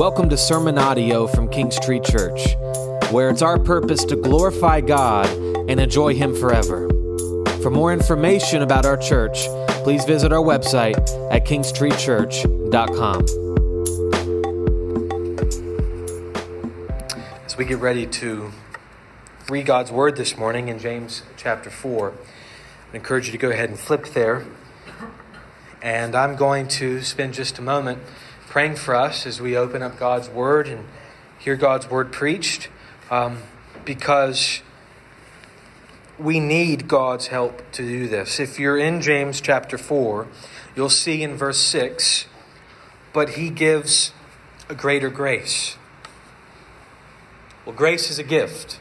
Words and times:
Welcome 0.00 0.30
to 0.30 0.36
sermon 0.38 0.78
audio 0.78 1.26
from 1.26 1.46
Kings 1.50 1.78
Tree 1.78 2.00
Church, 2.00 2.56
where 3.10 3.28
it's 3.28 3.42
our 3.42 3.58
purpose 3.58 4.02
to 4.06 4.16
glorify 4.16 4.80
God 4.80 5.28
and 5.68 5.78
enjoy 5.78 6.14
Him 6.14 6.34
forever. 6.34 6.88
For 7.60 7.68
more 7.68 7.92
information 7.92 8.62
about 8.62 8.86
our 8.86 8.96
church, 8.96 9.46
please 9.84 10.06
visit 10.06 10.32
our 10.32 10.42
website 10.42 10.96
at 11.30 11.44
kingstreechurch.com. 11.44 13.24
As 17.44 17.58
we 17.58 17.66
get 17.66 17.78
ready 17.78 18.06
to 18.06 18.52
read 19.50 19.66
God's 19.66 19.92
Word 19.92 20.16
this 20.16 20.38
morning 20.38 20.68
in 20.68 20.78
James 20.78 21.24
chapter 21.36 21.68
4, 21.68 22.14
I 22.94 22.96
encourage 22.96 23.26
you 23.26 23.32
to 23.32 23.38
go 23.38 23.50
ahead 23.50 23.68
and 23.68 23.78
flip 23.78 24.06
there. 24.14 24.46
And 25.82 26.14
I'm 26.14 26.36
going 26.36 26.68
to 26.68 27.02
spend 27.02 27.34
just 27.34 27.58
a 27.58 27.62
moment 27.62 27.98
praying 28.50 28.74
for 28.74 28.96
us 28.96 29.26
as 29.26 29.40
we 29.40 29.56
open 29.56 29.80
up 29.80 29.96
God's 29.96 30.28
Word 30.28 30.66
and 30.66 30.84
hear 31.38 31.54
God's 31.54 31.88
Word 31.88 32.10
preached 32.10 32.68
um, 33.08 33.38
because 33.84 34.60
we 36.18 36.40
need 36.40 36.88
God's 36.88 37.28
help 37.28 37.62
to 37.70 37.82
do 37.82 38.08
this. 38.08 38.40
If 38.40 38.58
you're 38.58 38.76
in 38.76 39.00
James 39.02 39.40
chapter 39.40 39.78
4, 39.78 40.26
you'll 40.74 40.90
see 40.90 41.22
in 41.22 41.36
verse 41.36 41.58
6, 41.58 42.26
but 43.12 43.30
he 43.30 43.50
gives 43.50 44.12
a 44.68 44.74
greater 44.74 45.10
grace. 45.10 45.76
Well, 47.64 47.76
grace 47.76 48.10
is 48.10 48.18
a 48.18 48.24
gift. 48.24 48.80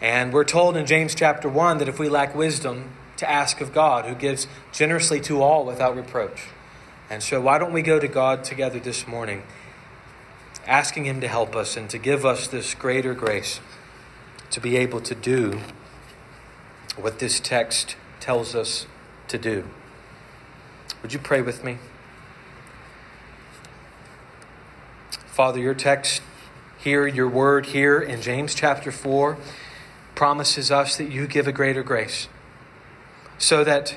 And 0.00 0.32
we're 0.32 0.44
told 0.44 0.76
in 0.76 0.86
James 0.86 1.16
chapter 1.16 1.48
1 1.48 1.78
that 1.78 1.88
if 1.88 1.98
we 1.98 2.08
lack 2.08 2.36
wisdom, 2.36 2.92
to 3.16 3.28
ask 3.28 3.60
of 3.60 3.74
God, 3.74 4.06
who 4.06 4.14
gives 4.14 4.46
generously 4.72 5.20
to 5.22 5.42
all 5.42 5.66
without 5.66 5.96
reproach. 5.96 6.44
And 7.10 7.24
so, 7.24 7.40
why 7.40 7.58
don't 7.58 7.72
we 7.72 7.82
go 7.82 7.98
to 7.98 8.06
God 8.06 8.44
together 8.44 8.78
this 8.78 9.08
morning, 9.08 9.42
asking 10.64 11.06
Him 11.06 11.20
to 11.20 11.26
help 11.26 11.56
us 11.56 11.76
and 11.76 11.90
to 11.90 11.98
give 11.98 12.24
us 12.24 12.46
this 12.46 12.72
greater 12.74 13.14
grace 13.14 13.58
to 14.52 14.60
be 14.60 14.76
able 14.76 15.00
to 15.00 15.14
do 15.16 15.60
what 16.96 17.18
this 17.18 17.40
text 17.40 17.96
tells 18.20 18.54
us 18.54 18.86
to 19.26 19.38
do? 19.38 19.68
Would 21.02 21.12
you 21.12 21.18
pray 21.18 21.42
with 21.42 21.64
me? 21.64 21.78
Father, 25.26 25.58
your 25.58 25.74
text 25.74 26.22
here, 26.78 27.08
your 27.08 27.28
word 27.28 27.66
here 27.66 28.00
in 28.00 28.22
James 28.22 28.54
chapter 28.54 28.92
4 28.92 29.36
promises 30.14 30.70
us 30.70 30.96
that 30.96 31.10
you 31.10 31.26
give 31.26 31.48
a 31.48 31.52
greater 31.52 31.82
grace 31.82 32.28
so 33.38 33.64
that 33.64 33.96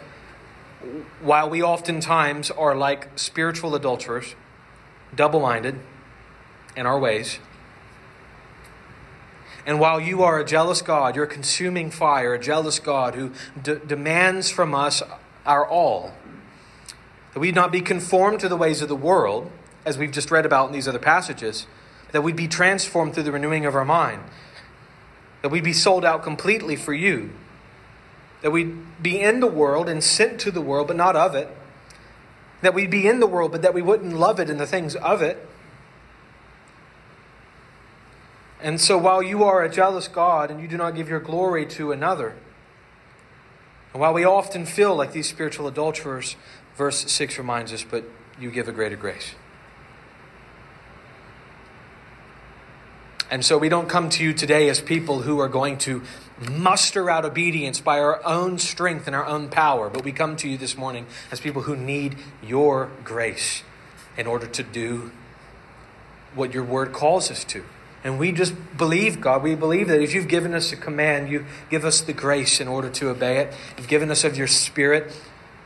while 1.22 1.50
we 1.50 1.62
oftentimes 1.62 2.52
are 2.52 2.76
like 2.76 3.18
spiritual 3.18 3.76
adulterers, 3.76 4.36
double 5.16 5.40
minded 5.40 5.80
in 6.76 6.86
our 6.86 7.00
ways, 7.00 7.40
and 9.66 9.80
while 9.80 10.00
you 10.00 10.24
are 10.24 10.40
a 10.40 10.46
jealous 10.46 10.82
God, 10.82 11.16
you're 11.16 11.26
consuming 11.26 11.90
fire, 11.90 12.34
a 12.34 12.40
jealous 12.40 12.80
God 12.80 13.16
who 13.16 13.32
d- 13.62 13.78
demands 13.86 14.50
from 14.50 14.76
us 14.76 15.02
our 15.46 15.66
all, 15.66 16.12
that 17.34 17.40
we 17.40 17.52
not 17.52 17.72
be 17.72 17.82
conformed 17.82 18.40
to 18.42 18.50
the 18.50 18.58
ways 18.58 18.82
of 18.82 18.90
the 18.90 18.96
world, 18.96 19.50
as 19.86 19.98
we've 19.98 20.12
just 20.12 20.32
read 20.32 20.46
about 20.46 20.68
in 20.68 20.74
these 20.74 20.88
other 20.88 21.00
passages, 21.00 21.66
that 22.12 22.22
we'd 22.22 22.36
be 22.36 22.48
transformed 22.48 23.14
through 23.14 23.24
the 23.24 23.32
renewing 23.32 23.66
of 23.66 23.74
our 23.74 23.86
mind, 23.86 24.24
that 25.42 25.50
we'd 25.50 25.64
be 25.64 25.74
sold 25.74 26.04
out 26.04 26.24
completely 26.24 26.76
for 26.76 26.94
you, 26.94 27.32
that 28.44 28.52
we'd 28.52 29.02
be 29.02 29.20
in 29.22 29.40
the 29.40 29.48
world 29.48 29.90
and 29.90 30.04
sent 30.04 30.40
to 30.42 30.52
the 30.52 30.62
world, 30.62 30.88
but 30.88 30.98
not 30.98 31.16
of 31.16 31.34
it. 31.34 31.48
That 32.62 32.74
we'd 32.74 32.92
be 32.92 33.08
in 33.08 33.20
the 33.20 33.26
world, 33.26 33.54
but 33.54 33.62
that 33.62 33.74
we 33.74 33.82
wouldn't 33.82 34.14
love 34.14 34.40
it 34.40 34.50
and 34.50 34.60
the 34.60 34.68
things 34.68 34.96
of 34.98 35.22
it. 35.22 35.48
And 38.62 38.80
so 38.80 38.98
while 38.98 39.24
you 39.24 39.44
are 39.46 39.64
a 39.64 39.70
jealous 39.70 40.08
God 40.08 40.52
and 40.52 40.62
you 40.62 40.68
do 40.68 40.78
not 40.78 40.94
give 40.94 41.10
your 41.10 41.20
glory 41.22 41.66
to 41.68 41.92
another, 41.94 42.36
and 43.94 44.02
while 44.02 44.14
we 44.14 44.26
often 44.26 44.66
feel 44.66 44.94
like 44.94 45.14
these 45.14 45.30
spiritual 45.30 45.68
adulterers, 45.68 46.36
verse 46.76 47.10
6 47.10 47.38
reminds 47.38 47.72
us, 47.72 47.86
but 47.90 48.04
you 48.40 48.52
give 48.52 48.68
a 48.68 48.74
greater 48.74 48.98
grace. 48.98 49.36
And 53.32 53.46
so 53.46 53.58
we 53.58 53.70
don't 53.70 53.88
come 53.88 54.10
to 54.10 54.24
you 54.24 54.34
today 54.34 54.68
as 54.70 54.82
people 54.82 55.22
who 55.22 55.40
are 55.40 55.48
going 55.48 55.78
to 55.80 56.04
muster 56.50 57.10
out 57.10 57.26
obedience 57.26 57.82
by 57.82 58.00
our 58.00 58.24
own 58.26 58.58
strength 58.58 59.08
and 59.08 59.16
our 59.16 59.26
own 59.26 59.50
power, 59.50 59.90
but 59.90 60.04
we 60.04 60.12
come 60.12 60.36
to 60.38 60.50
you 60.50 60.58
this 60.58 60.78
morning 60.78 61.06
as 61.32 61.40
people 61.40 61.64
who 61.64 61.76
need 61.76 62.18
your 62.42 62.90
grace 63.04 63.64
in 64.18 64.28
order 64.28 64.48
to 64.48 64.64
do 64.64 65.12
what 66.36 66.54
your 66.54 66.64
word 66.64 66.94
calls 66.94 67.30
us 67.30 67.44
to. 67.46 67.64
And 68.04 68.20
we 68.20 68.32
just 68.32 68.54
believe, 68.78 69.22
God, 69.22 69.44
we 69.44 69.56
believe 69.56 69.88
that 69.88 70.02
if 70.02 70.14
you've 70.14 70.28
given 70.28 70.54
us 70.54 70.72
a 70.74 70.76
command, 70.76 71.30
you 71.30 71.46
give 71.70 71.86
us 71.86 72.02
the 72.02 72.14
grace 72.14 72.60
in 72.60 72.68
order 72.68 72.90
to 72.90 73.10
obey 73.10 73.38
it. 73.38 73.54
You've 73.78 73.88
given 73.88 74.12
us 74.12 74.24
of 74.24 74.38
your 74.38 74.48
spirit 74.48 75.14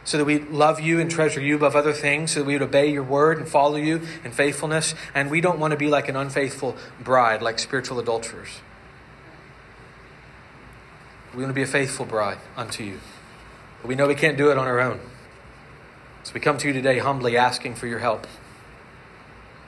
so 0.03 0.17
that 0.17 0.25
we 0.25 0.39
love 0.39 0.79
you 0.79 0.99
and 0.99 1.09
treasure 1.09 1.41
you 1.41 1.55
above 1.55 1.75
other 1.75 1.91
things, 1.91 2.31
so 2.31 2.39
that 2.39 2.45
we 2.45 2.53
would 2.53 2.61
obey 2.61 2.89
your 2.89 3.03
word 3.03 3.39
and 3.39 3.49
follow 3.49 3.75
you 3.75 4.01
in 4.23 4.31
faithfulness. 4.31 4.93
And 5.13 5.29
we 5.29 5.41
don't 5.41 5.59
want 5.59 5.71
to 5.71 5.77
be 5.77 5.87
like 5.87 6.07
an 6.07 6.15
unfaithful 6.15 6.77
bride, 7.03 7.41
like 7.41 7.59
spiritual 7.59 7.99
adulterers. 7.99 8.61
We 11.33 11.43
want 11.43 11.49
to 11.49 11.53
be 11.53 11.63
a 11.63 11.67
faithful 11.67 12.05
bride 12.05 12.39
unto 12.55 12.83
you. 12.83 12.99
But 13.81 13.89
we 13.89 13.95
know 13.95 14.07
we 14.07 14.15
can't 14.15 14.37
do 14.37 14.49
it 14.51 14.57
on 14.57 14.67
our 14.67 14.79
own. 14.79 14.99
So 16.23 16.33
we 16.33 16.39
come 16.39 16.57
to 16.57 16.67
you 16.67 16.73
today 16.73 16.99
humbly 16.99 17.37
asking 17.37 17.75
for 17.75 17.87
your 17.87 17.99
help, 17.99 18.27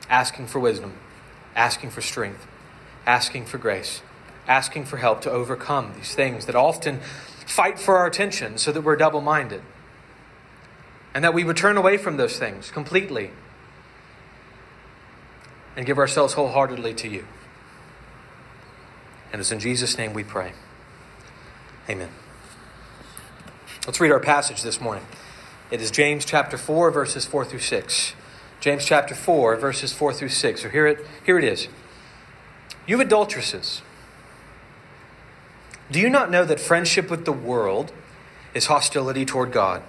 asking 0.10 0.48
for 0.48 0.60
wisdom, 0.60 0.94
asking 1.56 1.92
for 1.92 2.02
strength, 2.02 2.46
asking 3.06 3.46
for 3.46 3.58
grace, 3.58 4.02
asking 4.48 4.86
for 4.86 4.98
help 4.98 5.22
to 5.22 5.32
overcome 5.32 5.94
these 5.96 6.16
things 6.16 6.46
that 6.48 6.56
often 6.56 7.00
fight 7.46 7.80
for 7.80 7.98
our 7.98 8.08
attention 8.08 8.58
so 8.58 8.72
that 8.72 8.82
we're 8.82 8.96
double 8.96 9.22
minded 9.22 9.62
and 11.14 11.24
that 11.24 11.34
we 11.34 11.44
would 11.44 11.58
turn 11.58 11.78
away 11.78 11.98
from 11.98 12.18
those 12.18 12.38
things 12.38 12.72
completely 12.72 13.32
and 15.76 15.86
give 15.86 15.98
ourselves 15.98 16.34
wholeheartedly 16.34 16.94
to 16.94 17.08
you. 17.08 17.26
And 19.32 19.40
it's 19.40 19.52
in 19.52 19.60
Jesus' 19.60 19.98
name 19.98 20.14
we 20.14 20.24
pray. 20.24 20.54
Amen. 21.90 22.10
Let's 23.88 24.00
read 24.00 24.12
our 24.12 24.20
passage 24.20 24.62
this 24.62 24.80
morning. 24.80 25.04
It 25.72 25.82
is 25.82 25.90
James 25.90 26.24
chapter 26.24 26.56
4, 26.56 26.92
verses 26.92 27.26
4 27.26 27.46
through 27.46 27.60
6. 27.60 28.14
James 28.60 28.86
chapter 28.86 29.16
4, 29.16 29.56
verses 29.56 29.92
4 29.92 30.14
through 30.14 30.30
6. 30.30 30.62
So 30.62 30.70
here 30.70 30.86
it, 30.86 31.00
here 31.26 31.40
it 31.40 31.44
is. 31.44 31.68
You 32.86 33.02
adulteresses, 33.02 33.82
do 35.90 36.00
you 36.00 36.12
not 36.12 36.30
know 36.30 36.46
that 36.46 36.60
friendship 36.60 37.10
with 37.10 37.26
the 37.26 37.32
world 37.32 37.92
is 38.54 38.68
hostility 38.68 39.26
toward 39.26 39.52
God? 39.52 39.82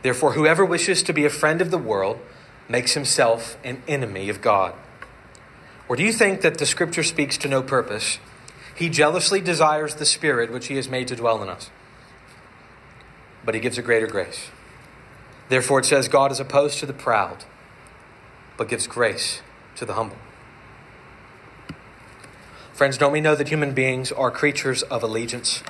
Therefore, 0.00 0.32
whoever 0.32 0.64
wishes 0.64 1.02
to 1.02 1.12
be 1.12 1.26
a 1.26 1.30
friend 1.30 1.60
of 1.60 1.70
the 1.70 1.78
world 1.78 2.18
makes 2.66 2.94
himself 2.94 3.58
an 3.62 3.82
enemy 3.86 4.30
of 4.30 4.40
God. 4.40 4.72
Or 5.86 5.96
do 5.96 6.02
you 6.02 6.12
think 6.14 6.40
that 6.40 6.56
the 6.56 6.64
scripture 6.64 7.02
speaks 7.02 7.36
to 7.38 7.48
no 7.48 7.62
purpose? 7.62 8.18
He 8.74 8.88
jealously 8.88 9.40
desires 9.40 9.94
the 9.94 10.04
Spirit 10.04 10.52
which 10.52 10.66
he 10.66 10.76
has 10.76 10.88
made 10.88 11.08
to 11.08 11.16
dwell 11.16 11.42
in 11.42 11.48
us. 11.48 11.70
But 13.44 13.54
he 13.54 13.60
gives 13.60 13.78
a 13.78 13.82
greater 13.82 14.06
grace. 14.06 14.48
Therefore, 15.48 15.78
it 15.78 15.84
says, 15.84 16.08
God 16.08 16.32
is 16.32 16.40
opposed 16.40 16.78
to 16.78 16.86
the 16.86 16.92
proud, 16.92 17.44
but 18.56 18.68
gives 18.68 18.86
grace 18.86 19.42
to 19.76 19.84
the 19.84 19.94
humble. 19.94 20.16
Friends, 22.72 22.98
don't 22.98 23.12
we 23.12 23.20
know 23.20 23.36
that 23.36 23.48
human 23.48 23.72
beings 23.72 24.10
are 24.10 24.30
creatures 24.30 24.82
of 24.84 25.02
allegiance? 25.02 25.62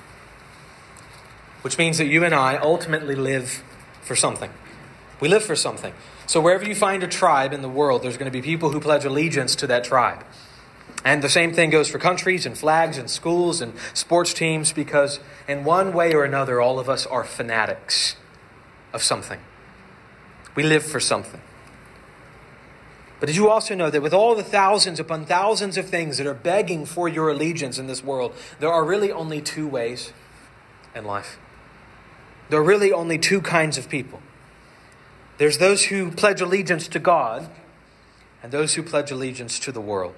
Which 1.61 1.77
means 1.77 1.99
that 1.99 2.07
you 2.07 2.25
and 2.25 2.35
I 2.35 2.57
ultimately 2.57 3.15
live 3.15 3.63
for 4.01 4.17
something. 4.17 4.51
We 5.21 5.29
live 5.29 5.45
for 5.45 5.57
something. 5.57 5.93
So 6.27 6.41
wherever 6.41 6.65
you 6.65 6.75
find 6.75 7.03
a 7.03 7.07
tribe 7.07 7.53
in 7.53 7.61
the 7.61 7.69
world, 7.69 8.03
there's 8.03 8.17
going 8.17 8.31
to 8.31 8.37
be 8.37 8.43
people 8.43 8.71
who 8.71 8.81
pledge 8.81 9.05
allegiance 9.05 9.55
to 9.57 9.67
that 9.67 9.85
tribe. 9.85 10.25
And 11.05 11.23
the 11.23 11.29
same 11.29 11.53
thing 11.53 11.69
goes 11.69 11.89
for 11.89 11.99
countries 11.99 12.47
and 12.47 12.57
flags 12.57 12.97
and 12.97 13.11
schools 13.11 13.61
and 13.61 13.75
sports 13.93 14.33
teams 14.33 14.73
because, 14.73 15.21
in 15.47 15.65
one 15.65 15.93
way 15.93 16.15
or 16.15 16.25
another, 16.25 16.61
all 16.61 16.79
of 16.79 16.89
us 16.89 17.05
are 17.07 17.25
fanatics 17.25 18.17
of 18.93 19.03
something. 19.03 19.41
We 20.55 20.63
live 20.63 20.83
for 20.83 21.01
something. 21.01 21.43
But 23.21 23.27
did 23.27 23.37
you 23.37 23.51
also 23.51 23.75
know 23.75 23.91
that 23.91 24.03
with 24.03 24.15
all 24.15 24.35
the 24.35 24.43
thousands 24.43 24.99
upon 24.99 25.27
thousands 25.27 25.77
of 25.77 25.89
things 25.89 26.19
that 26.19 26.27
are 26.27 26.35
begging 26.35 26.87
for 26.87 27.09
your 27.09 27.29
allegiance 27.29 27.79
in 27.79 27.87
this 27.87 28.03
world, 28.03 28.35
there 28.59 28.73
are 28.73 28.85
really 28.85 29.13
only 29.13 29.41
two 29.41 29.69
ways 29.69 30.13
in 30.95 31.05
life? 31.05 31.39
There 32.49 32.61
are 32.61 32.65
really 32.65 32.93
only 32.93 33.19
two 33.19 33.41
kinds 33.41 33.79
of 33.79 33.89
people 33.89 34.21
there's 35.37 35.59
those 35.59 35.87
who 35.87 36.11
pledge 36.13 36.41
allegiance 36.41 36.87
to 36.89 36.99
God, 36.99 37.51
and 38.43 38.53
those 38.53 38.75
who 38.75 38.83
pledge 38.83 39.11
allegiance 39.11 39.59
to 39.61 39.73
the 39.73 39.81
world. 39.81 40.15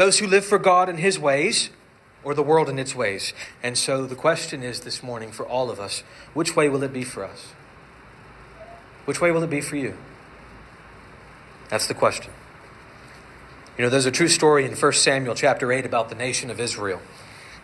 Those 0.00 0.18
who 0.18 0.26
live 0.26 0.46
for 0.46 0.58
God 0.58 0.88
and 0.88 0.98
His 0.98 1.18
ways, 1.18 1.68
or 2.24 2.32
the 2.32 2.42
world 2.42 2.70
in 2.70 2.78
its 2.78 2.94
ways. 2.94 3.34
And 3.62 3.76
so 3.76 4.06
the 4.06 4.14
question 4.14 4.62
is 4.62 4.80
this 4.80 5.02
morning 5.02 5.30
for 5.30 5.46
all 5.46 5.68
of 5.68 5.78
us 5.78 6.04
which 6.32 6.56
way 6.56 6.70
will 6.70 6.82
it 6.82 6.90
be 6.94 7.04
for 7.04 7.22
us? 7.22 7.48
Which 9.04 9.20
way 9.20 9.30
will 9.30 9.42
it 9.42 9.50
be 9.50 9.60
for 9.60 9.76
you? 9.76 9.98
That's 11.68 11.86
the 11.86 11.92
question. 11.92 12.32
You 13.76 13.84
know, 13.84 13.90
there's 13.90 14.06
a 14.06 14.10
true 14.10 14.28
story 14.28 14.64
in 14.64 14.74
1 14.74 14.92
Samuel 14.94 15.34
chapter 15.34 15.70
8 15.70 15.84
about 15.84 16.08
the 16.08 16.14
nation 16.14 16.50
of 16.50 16.58
Israel. 16.58 17.02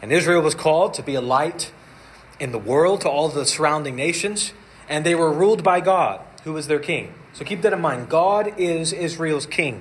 And 0.03 0.13
Israel 0.13 0.43
was 0.43 0.55
called 0.55 0.93
to 0.93 1.03
be 1.03 1.15
a 1.15 1.23
light 1.23 1.73
in 2.39 2.53
the 2.53 2.59
world 2.59 3.01
to 3.01 3.09
all 3.09 3.31
the 3.31 3.47
surrounding 3.47 3.97
nations, 3.97 4.53
and 4.91 5.07
they 5.07 5.15
were 5.15 5.33
ruled 5.33 5.65
by 5.65 5.81
God, 5.81 6.21
who 6.45 6.53
was 6.53 6.67
their 6.67 6.81
king. 6.81 7.15
So 7.33 7.47
keep 7.47 7.63
that 7.63 7.73
in 7.73 7.81
mind. 7.81 8.11
God 8.11 8.53
is 8.59 8.93
Israel's 8.93 9.47
king. 9.47 9.81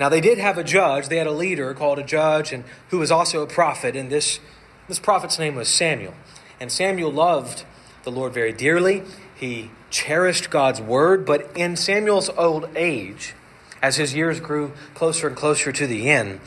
Now 0.00 0.08
they 0.08 0.22
did 0.22 0.38
have 0.38 0.56
a 0.56 0.64
judge, 0.64 1.08
they 1.08 1.18
had 1.18 1.26
a 1.26 1.32
leader 1.32 1.74
called 1.74 1.98
a 1.98 2.02
judge 2.02 2.52
and 2.52 2.64
who 2.88 2.98
was 2.98 3.12
also 3.12 3.42
a 3.42 3.46
prophet, 3.46 3.94
and 3.94 4.10
this 4.10 4.40
this 4.88 4.98
prophet's 4.98 5.38
name 5.38 5.54
was 5.54 5.68
Samuel. 5.68 6.14
And 6.58 6.72
Samuel 6.72 7.12
loved 7.12 7.64
the 8.02 8.10
Lord 8.10 8.32
very 8.32 8.52
dearly. 8.52 9.04
He 9.36 9.70
cherished 9.90 10.50
God's 10.50 10.80
word, 10.80 11.24
but 11.24 11.56
in 11.56 11.76
Samuel's 11.76 12.28
old 12.30 12.68
age, 12.74 13.34
as 13.80 13.96
his 13.96 14.14
years 14.14 14.40
grew 14.40 14.72
closer 14.94 15.28
and 15.28 15.36
closer 15.36 15.70
to 15.70 15.86
the 15.86 16.10
end, 16.10 16.40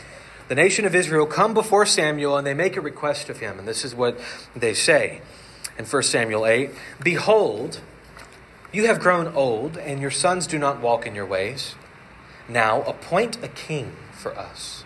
the 0.50 0.55
nation 0.55 0.83
of 0.83 0.94
Israel 0.94 1.25
come 1.25 1.53
before 1.53 1.85
Samuel 1.85 2.38
and 2.38 2.45
they 2.45 2.53
make 2.53 2.75
a 2.75 2.81
request 2.81 3.29
of 3.29 3.39
him. 3.39 3.59
And 3.59 3.67
this 3.67 3.85
is 3.85 3.95
what 3.95 4.19
they 4.55 4.73
say 4.73 5.21
in 5.77 5.85
1 5.85 6.03
Samuel 6.03 6.45
8 6.45 6.71
Behold, 7.01 7.79
you 8.73 8.88
have 8.88 9.00
grown 9.00 9.27
old, 9.27 9.77
and 9.77 10.01
your 10.01 10.11
sons 10.11 10.47
do 10.47 10.57
not 10.57 10.81
walk 10.81 11.05
in 11.05 11.15
your 11.15 11.25
ways. 11.25 11.75
Now 12.48 12.81
appoint 12.84 13.44
a 13.44 13.48
king 13.48 13.95
for 14.12 14.38
us. 14.38 14.84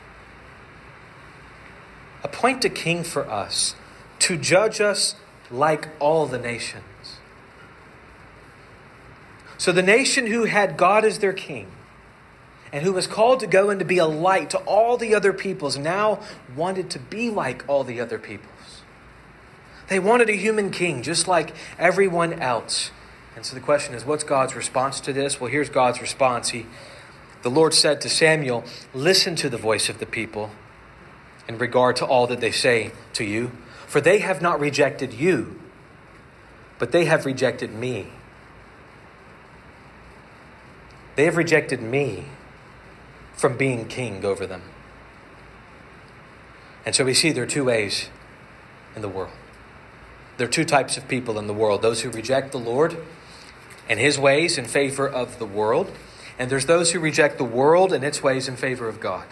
Appoint 2.24 2.66
a 2.66 2.70
king 2.70 3.04
for 3.04 3.30
us 3.30 3.76
to 4.20 4.38
judge 4.38 4.82
us 4.82 5.16
like 5.50 5.90
all 6.00 6.26
the 6.26 6.38
nations. 6.38 6.84
So 9.58 9.72
the 9.72 9.82
nation 9.82 10.28
who 10.28 10.46
had 10.46 10.78
God 10.78 11.04
as 11.04 11.20
their 11.20 11.34
king 11.34 11.68
and 12.72 12.84
who 12.84 12.94
was 12.94 13.08
called 13.08 13.40
to 13.40 13.48
go 13.48 13.70
and 13.70 13.80
to 13.80 13.86
be 13.86 13.98
a 13.98 14.06
light 14.06 14.50
to 14.52 14.60
all 14.60 14.98
the 14.98 15.16
other 15.16 15.34
peoples 15.34 15.78
now 15.78 16.20
wanted 16.56 16.90
to 16.92 17.00
be 17.00 17.30
like 17.30 17.68
all 17.68 17.84
the 17.84 18.00
other 18.00 18.20
peoples. 18.20 18.52
They 19.88 20.00
wanted 20.00 20.30
a 20.30 20.36
human 20.36 20.70
king 20.70 21.02
just 21.02 21.28
like 21.28 21.56
everyone 21.80 22.34
else. 22.34 22.92
And 23.36 23.46
so 23.46 23.56
the 23.56 23.62
question 23.62 23.96
is 23.96 24.06
what's 24.06 24.24
God's 24.24 24.56
response 24.56 25.00
to 25.02 25.14
this? 25.14 25.40
Well, 25.40 25.50
here's 25.50 25.70
God's 25.70 26.02
response. 26.02 26.50
He 26.50 26.66
the 27.42 27.50
Lord 27.50 27.74
said 27.74 28.02
to 28.02 28.10
Samuel, 28.10 28.64
Listen 28.94 29.36
to 29.38 29.50
the 29.50 29.58
voice 29.58 29.90
of 29.90 30.00
the 30.00 30.06
people 30.06 30.52
in 31.48 31.58
regard 31.58 31.96
to 31.98 32.06
all 32.06 32.28
that 32.28 32.42
they 32.42 32.52
say 32.52 32.92
to 33.14 33.24
you, 33.24 33.52
for 33.86 34.02
they 34.02 34.20
have 34.20 34.42
not 34.42 34.60
rejected 34.60 35.14
you, 35.14 35.60
but 36.78 36.92
they 36.92 37.06
have 37.06 37.26
rejected 37.26 37.74
me. 37.74 38.08
They 41.16 41.26
have 41.26 41.38
rejected 41.38 41.82
me 41.82 42.26
from 43.34 43.58
being 43.58 43.88
king 43.88 44.26
over 44.26 44.46
them. 44.46 44.64
And 46.86 46.96
so 46.96 47.06
we 47.06 47.14
see 47.14 47.32
there 47.32 47.44
are 47.44 47.48
two 47.48 47.66
ways 47.66 48.10
in 48.96 49.02
the 49.02 49.10
world. 49.10 49.32
There 50.38 50.48
are 50.48 50.52
two 50.52 50.66
types 50.66 50.98
of 50.98 51.08
people 51.08 51.40
in 51.40 51.48
the 51.48 51.54
world 51.54 51.82
those 51.82 52.02
who 52.02 52.10
reject 52.10 52.52
the 52.52 52.60
Lord 52.60 52.98
and 53.90 54.00
his 54.00 54.20
ways 54.20 54.58
in 54.58 54.66
favor 54.66 55.08
of 55.08 55.40
the 55.40 55.46
world, 55.46 55.92
and 56.40 56.50
there's 56.50 56.66
those 56.66 56.92
who 56.92 57.00
reject 57.00 57.38
the 57.38 57.44
world 57.44 57.92
and 57.92 58.04
its 58.04 58.22
ways 58.22 58.48
in 58.48 58.56
favor 58.56 58.88
of 58.88 59.00
God. 59.00 59.26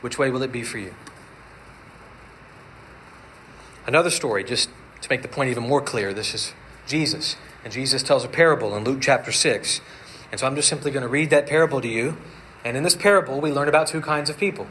Which 0.00 0.18
way 0.18 0.30
will 0.30 0.42
it 0.42 0.52
be 0.52 0.62
for 0.62 0.78
you? 0.78 0.94
Another 3.86 4.10
story, 4.10 4.44
just 4.44 4.68
to 5.00 5.08
make 5.10 5.22
the 5.22 5.28
point 5.28 5.50
even 5.50 5.66
more 5.66 5.80
clear, 5.80 6.12
this 6.12 6.34
is 6.34 6.52
Jesus. 6.86 7.36
And 7.64 7.72
Jesus 7.72 8.02
tells 8.02 8.24
a 8.24 8.28
parable 8.28 8.76
in 8.76 8.84
Luke 8.84 9.00
chapter 9.00 9.32
6. 9.32 9.80
And 10.30 10.40
so 10.40 10.46
I'm 10.46 10.56
just 10.56 10.68
simply 10.68 10.90
going 10.90 11.02
to 11.02 11.08
read 11.08 11.30
that 11.30 11.46
parable 11.46 11.80
to 11.80 11.88
you. 11.88 12.16
And 12.64 12.76
in 12.76 12.82
this 12.82 12.96
parable, 12.96 13.40
we 13.40 13.50
learn 13.50 13.68
about 13.68 13.86
two 13.86 14.00
kinds 14.00 14.28
of 14.28 14.38
people. 14.38 14.66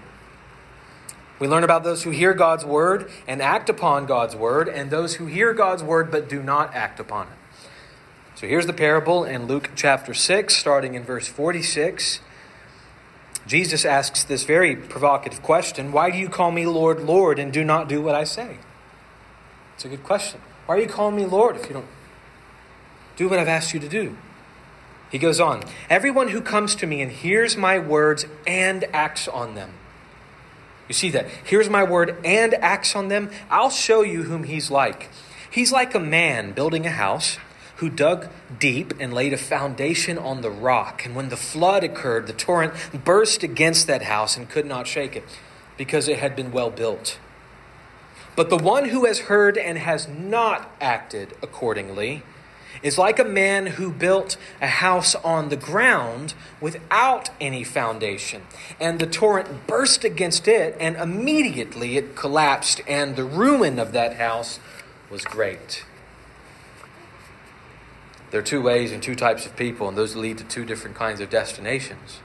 We 1.40 1.48
learn 1.48 1.64
about 1.64 1.84
those 1.84 2.04
who 2.04 2.12
hear 2.12 2.34
God's 2.34 2.66
word 2.66 3.10
and 3.28 3.42
act 3.42 3.70
upon 3.70 4.06
God's 4.06 4.36
word, 4.36 4.70
and 4.70 4.90
those 4.90 5.16
who 5.16 5.26
hear 5.26 5.54
God's 5.54 5.84
word 5.84 6.12
but 6.12 6.30
do 6.30 6.42
not 6.42 6.74
act 6.74 7.00
upon 7.00 7.28
it. 7.28 7.34
So 8.44 8.50
here's 8.50 8.66
the 8.66 8.74
parable 8.74 9.24
in 9.24 9.48
Luke 9.48 9.70
chapter 9.74 10.14
6, 10.14 10.54
starting 10.54 10.96
in 10.96 11.04
verse 11.04 11.30
46. 11.30 12.20
Jesus 13.48 13.86
asks 13.86 14.26
this 14.26 14.44
very 14.44 14.76
provocative 14.76 15.42
question 15.42 15.94
Why 15.94 16.12
do 16.12 16.18
you 16.18 16.28
call 16.28 16.52
me 16.52 16.66
Lord, 16.66 17.00
Lord, 17.00 17.40
and 17.40 17.54
do 17.54 17.64
not 17.64 17.88
do 17.88 18.02
what 18.02 18.16
I 18.16 18.26
say? 18.26 18.58
It's 19.76 19.86
a 19.86 19.88
good 19.88 20.04
question. 20.04 20.42
Why 20.66 20.76
are 20.76 20.82
you 20.82 20.90
calling 20.90 21.16
me 21.16 21.26
Lord 21.26 21.56
if 21.56 21.68
you 21.68 21.74
don't 21.74 21.88
do 23.16 23.30
what 23.30 23.40
I've 23.40 23.48
asked 23.48 23.74
you 23.74 23.80
to 23.80 23.88
do? 23.88 24.18
He 25.10 25.20
goes 25.20 25.40
on 25.40 25.64
Everyone 25.90 26.28
who 26.28 26.42
comes 26.42 26.76
to 26.76 26.86
me 26.86 27.02
and 27.02 27.14
hears 27.14 27.56
my 27.56 27.80
words 27.80 28.26
and 28.46 28.84
acts 28.92 29.30
on 29.30 29.56
them. 29.56 29.72
You 30.90 30.96
see 30.96 31.12
that? 31.12 31.30
Hears 31.46 31.70
my 31.70 31.84
word 31.86 32.18
and 32.26 32.56
acts 32.56 32.94
on 32.94 33.08
them. 33.08 33.32
I'll 33.50 33.70
show 33.70 34.02
you 34.02 34.24
whom 34.24 34.44
he's 34.44 34.70
like. 34.70 35.10
He's 35.50 35.72
like 35.72 35.96
a 35.96 36.00
man 36.02 36.52
building 36.52 36.86
a 36.86 36.92
house 36.92 37.38
who 37.78 37.90
dug 37.90 38.28
deep 38.60 38.94
and 39.00 39.14
laid 39.14 39.34
a 39.34 39.38
foundation 39.38 40.18
on 40.18 40.42
the 40.42 40.52
rock. 40.52 41.06
And 41.06 41.16
when 41.16 41.30
the 41.30 41.38
flood 41.38 41.84
occurred, 41.84 42.28
the 42.28 42.34
torrent 42.34 42.74
burst 43.04 43.44
against 43.44 43.88
that 43.88 44.04
house 44.04 44.38
and 44.38 44.50
could 44.50 44.66
not 44.66 44.88
shake 44.88 45.16
it 45.16 45.24
because 45.78 46.08
it 46.08 46.20
had 46.20 46.36
been 46.36 46.52
well 46.52 46.70
built. 46.70 47.18
But 48.36 48.50
the 48.50 48.58
one 48.58 48.90
who 48.90 49.06
has 49.06 49.22
heard 49.22 49.58
and 49.58 49.78
has 49.78 50.08
not 50.08 50.72
acted 50.82 51.36
accordingly 51.42 52.24
is 52.82 52.98
like 52.98 53.20
a 53.20 53.24
man 53.24 53.68
who 53.68 53.92
built 53.92 54.38
a 54.62 54.68
house 54.68 55.16
on 55.16 55.50
the 55.50 55.56
ground 55.56 56.34
without 56.60 57.30
any 57.40 57.64
foundation. 57.64 58.42
And 58.80 59.00
the 59.00 59.08
torrent 59.08 59.68
burst 59.68 60.04
against 60.04 60.48
it, 60.48 60.76
and 60.80 60.96
immediately 60.96 61.98
it 61.98 62.16
collapsed, 62.16 62.82
and 62.88 63.16
the 63.16 63.24
ruin 63.24 63.80
of 63.80 63.92
that 63.94 64.18
house 64.18 64.60
was 65.10 65.24
great. 65.24 65.86
There 68.34 68.40
are 68.40 68.44
two 68.44 68.64
ways 68.64 68.92
and 68.92 69.04
two 69.04 69.14
types 69.14 69.46
of 69.46 69.56
people, 69.56 69.88
and 69.88 69.96
those 69.96 70.16
lead 70.16 70.40
to 70.40 70.44
two 70.44 70.66
different 70.66 70.96
kinds 70.96 71.20
of 71.20 71.30
destinations. 71.30 72.18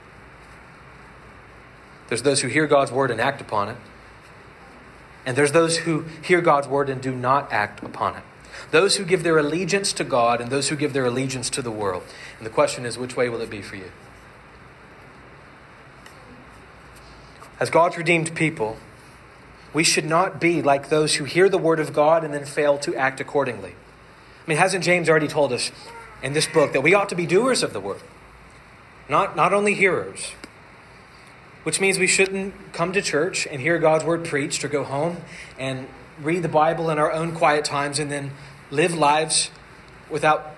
There's 2.07 2.23
those 2.23 2.41
who 2.41 2.47
hear 2.47 2.65
God's 2.65 2.91
word 2.91 3.11
and 3.11 3.21
act 3.21 3.41
upon 3.41 3.69
it, 3.69 3.77
and 5.23 5.37
there's 5.37 5.51
those 5.51 5.77
who 5.77 6.05
hear 6.23 6.41
God's 6.41 6.67
word 6.67 6.89
and 6.89 6.99
do 6.99 7.13
not 7.13 7.53
act 7.53 7.83
upon 7.83 8.15
it. 8.15 8.23
Those 8.71 8.95
who 8.95 9.05
give 9.05 9.21
their 9.21 9.37
allegiance 9.37 9.93
to 9.93 10.03
God 10.03 10.41
and 10.41 10.49
those 10.49 10.69
who 10.69 10.75
give 10.75 10.93
their 10.93 11.05
allegiance 11.05 11.47
to 11.51 11.61
the 11.61 11.69
world. 11.69 12.01
And 12.39 12.45
the 12.47 12.49
question 12.49 12.87
is, 12.87 12.97
which 12.97 13.15
way 13.15 13.29
will 13.29 13.41
it 13.41 13.51
be 13.51 13.61
for 13.61 13.75
you? 13.75 13.91
As 17.59 17.69
God's 17.69 17.97
redeemed 17.97 18.33
people, 18.33 18.77
we 19.75 19.83
should 19.83 20.05
not 20.05 20.41
be 20.41 20.63
like 20.63 20.89
those 20.89 21.17
who 21.17 21.25
hear 21.25 21.49
the 21.49 21.59
word 21.59 21.79
of 21.79 21.93
God 21.93 22.23
and 22.23 22.33
then 22.33 22.45
fail 22.45 22.79
to 22.79 22.95
act 22.95 23.19
accordingly. 23.19 23.75
I 24.43 24.49
mean, 24.49 24.57
hasn't 24.57 24.83
James 24.83 25.07
already 25.07 25.27
told 25.27 25.53
us 25.53 25.71
in 26.21 26.33
this 26.33 26.47
book 26.47 26.73
that 26.73 26.81
we 26.81 26.93
ought 26.93 27.09
to 27.09 27.15
be 27.15 27.25
doers 27.25 27.63
of 27.63 27.73
the 27.73 27.79
word, 27.79 28.01
not, 29.07 29.35
not 29.35 29.53
only 29.53 29.73
hearers. 29.73 30.33
Which 31.63 31.81
means 31.81 31.99
we 31.99 32.07
shouldn't 32.07 32.73
come 32.73 32.93
to 32.93 33.01
church 33.01 33.45
and 33.45 33.61
hear 33.61 33.77
God's 33.79 34.05
word 34.05 34.23
preached 34.23 34.63
or 34.63 34.69
go 34.69 34.83
home 34.83 35.17
and 35.57 35.87
read 36.21 36.41
the 36.41 36.49
Bible 36.49 36.89
in 36.89 36.97
our 36.97 37.11
own 37.11 37.33
quiet 37.33 37.65
times 37.65 37.99
and 37.99 38.09
then 38.09 38.31
live 38.71 38.93
lives 38.93 39.51
without 40.09 40.55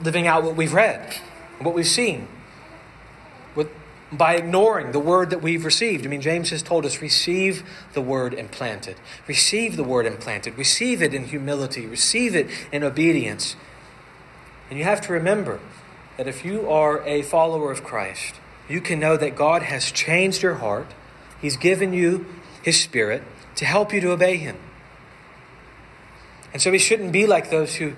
living 0.00 0.26
out 0.26 0.42
what 0.42 0.56
we've 0.56 0.72
read, 0.72 1.14
what 1.60 1.74
we've 1.74 1.86
seen, 1.86 2.28
with, 3.54 3.68
by 4.12 4.34
ignoring 4.34 4.92
the 4.92 4.98
word 4.98 5.30
that 5.30 5.42
we've 5.42 5.64
received. 5.64 6.04
I 6.04 6.08
mean, 6.08 6.20
James 6.20 6.50
has 6.50 6.62
told 6.62 6.84
us 6.84 7.00
receive 7.00 7.62
the 7.94 8.02
word 8.02 8.34
and 8.34 8.50
plant 8.50 8.88
it. 8.88 8.96
Receive 9.26 9.76
the 9.76 9.84
word 9.84 10.06
and 10.06 10.18
plant 10.18 10.46
it. 10.46 10.56
Receive 10.56 11.02
it 11.02 11.14
in 11.14 11.26
humility. 11.26 11.86
Receive 11.86 12.34
it 12.34 12.48
in 12.72 12.84
obedience. 12.84 13.56
And 14.70 14.78
you 14.78 14.84
have 14.84 15.00
to 15.02 15.12
remember 15.12 15.60
that 16.16 16.26
if 16.26 16.44
you 16.44 16.68
are 16.68 17.02
a 17.06 17.22
follower 17.22 17.70
of 17.70 17.84
Christ, 17.84 18.34
you 18.68 18.80
can 18.80 19.00
know 19.00 19.16
that 19.16 19.36
God 19.36 19.62
has 19.62 19.90
changed 19.90 20.42
your 20.42 20.56
heart. 20.56 20.88
He's 21.40 21.56
given 21.56 21.92
you 21.92 22.26
His 22.62 22.80
Spirit 22.80 23.22
to 23.56 23.64
help 23.64 23.92
you 23.92 24.00
to 24.00 24.10
obey 24.10 24.36
Him. 24.36 24.56
And 26.52 26.60
so 26.60 26.70
we 26.70 26.78
shouldn't 26.78 27.12
be 27.12 27.26
like 27.26 27.50
those 27.50 27.76
who 27.76 27.94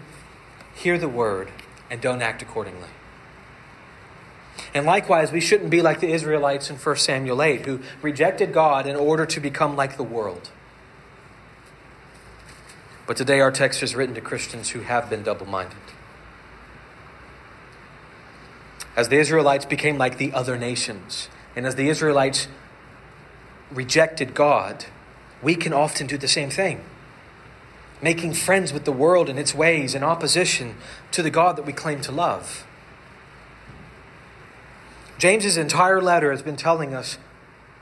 hear 0.75 0.99
the 0.99 1.09
word 1.09 1.51
and 1.91 2.01
don't 2.01 2.23
act 2.23 2.43
accordingly. 2.43 2.89
And 4.75 4.87
likewise, 4.87 5.33
we 5.33 5.41
shouldn't 5.41 5.71
be 5.71 5.83
like 5.83 6.01
the 6.01 6.13
Israelites 6.13 6.71
in 6.71 6.77
1 6.77 6.97
Samuel 6.97 7.43
8 7.43 7.67
who 7.67 7.81
rejected 8.03 8.53
God 8.53 8.87
in 8.87 8.95
order 8.95 9.27
to 9.27 9.41
become 9.41 9.75
like 9.75 9.97
the 9.97 10.05
world. 10.05 10.51
But 13.07 13.17
today, 13.17 13.41
our 13.41 13.51
text 13.51 13.83
is 13.83 13.97
written 13.97 14.15
to 14.15 14.21
Christians 14.21 14.71
who 14.71 14.81
have 14.81 15.11
been 15.11 15.25
double 15.25 15.47
minded. 15.47 15.77
As 19.01 19.09
the 19.09 19.17
Israelites 19.17 19.65
became 19.65 19.97
like 19.97 20.19
the 20.19 20.31
other 20.35 20.59
nations, 20.59 21.31
and 21.57 21.67
as 21.67 21.75
the 21.75 21.89
Israelites 21.89 22.49
rejected 23.73 24.35
God, 24.35 24.85
we 25.43 25.55
can 25.55 25.73
often 25.73 26.07
do 26.07 26.19
the 26.19 26.29
same 26.29 26.51
thing. 26.51 26.85
Making 28.03 28.35
friends 28.35 28.75
with 28.75 28.85
the 28.85 28.93
world 28.93 29.31
and 29.31 29.39
its 29.39 29.55
ways 29.55 29.95
in 29.95 30.03
opposition 30.03 30.75
to 31.13 31.23
the 31.23 31.31
God 31.31 31.57
that 31.57 31.65
we 31.65 31.73
claim 31.73 32.03
to 32.03 32.13
love. 32.13 32.67
James's 35.17 35.57
entire 35.57 36.03
letter 36.03 36.31
has 36.31 36.43
been 36.43 36.57
telling 36.57 36.95
us 36.95 37.17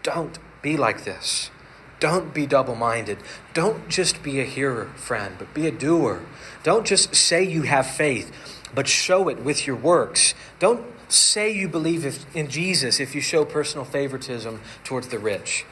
don't 0.04 0.38
be 0.62 0.76
like 0.76 1.02
this. 1.02 1.50
Don't 1.98 2.32
be 2.32 2.46
double 2.46 2.76
minded. 2.76 3.18
Don't 3.54 3.88
just 3.88 4.22
be 4.22 4.38
a 4.38 4.44
hearer, 4.44 4.92
friend, 4.94 5.34
but 5.36 5.52
be 5.52 5.66
a 5.66 5.72
doer. 5.72 6.22
Don't 6.62 6.86
just 6.86 7.16
say 7.16 7.42
you 7.42 7.62
have 7.62 7.88
faith, 7.88 8.30
but 8.72 8.86
show 8.86 9.28
it 9.28 9.42
with 9.42 9.66
your 9.66 9.74
works. 9.74 10.34
Don't 10.60 10.84
say 11.08 11.50
you 11.50 11.68
believe 11.68 12.26
in 12.34 12.48
Jesus 12.48 13.00
if 13.00 13.14
you 13.14 13.20
show 13.20 13.44
personal 13.44 13.84
favoritism 13.84 14.60
towards 14.84 15.08
the 15.08 15.18
rich. 15.18 15.64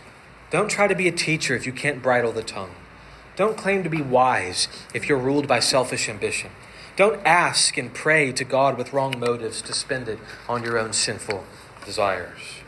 Don't 0.50 0.68
try 0.68 0.86
to 0.86 0.94
be 0.94 1.08
a 1.08 1.12
teacher 1.12 1.54
if 1.54 1.66
you 1.66 1.72
can't 1.72 2.02
bridle 2.02 2.32
the 2.32 2.42
tongue. 2.42 2.74
Don't 3.36 3.56
claim 3.56 3.82
to 3.82 3.90
be 3.90 4.00
wise 4.00 4.68
if 4.94 5.08
you're 5.08 5.18
ruled 5.18 5.46
by 5.46 5.60
selfish 5.60 6.08
ambition. 6.08 6.50
Don't 6.96 7.20
ask 7.26 7.76
and 7.76 7.92
pray 7.92 8.32
to 8.32 8.44
God 8.44 8.78
with 8.78 8.94
wrong 8.94 9.18
motives 9.18 9.60
to 9.62 9.74
spend 9.74 10.08
it 10.08 10.18
on 10.48 10.62
your 10.62 10.78
own 10.78 10.94
sinful 10.94 11.44
desires. 11.84 12.62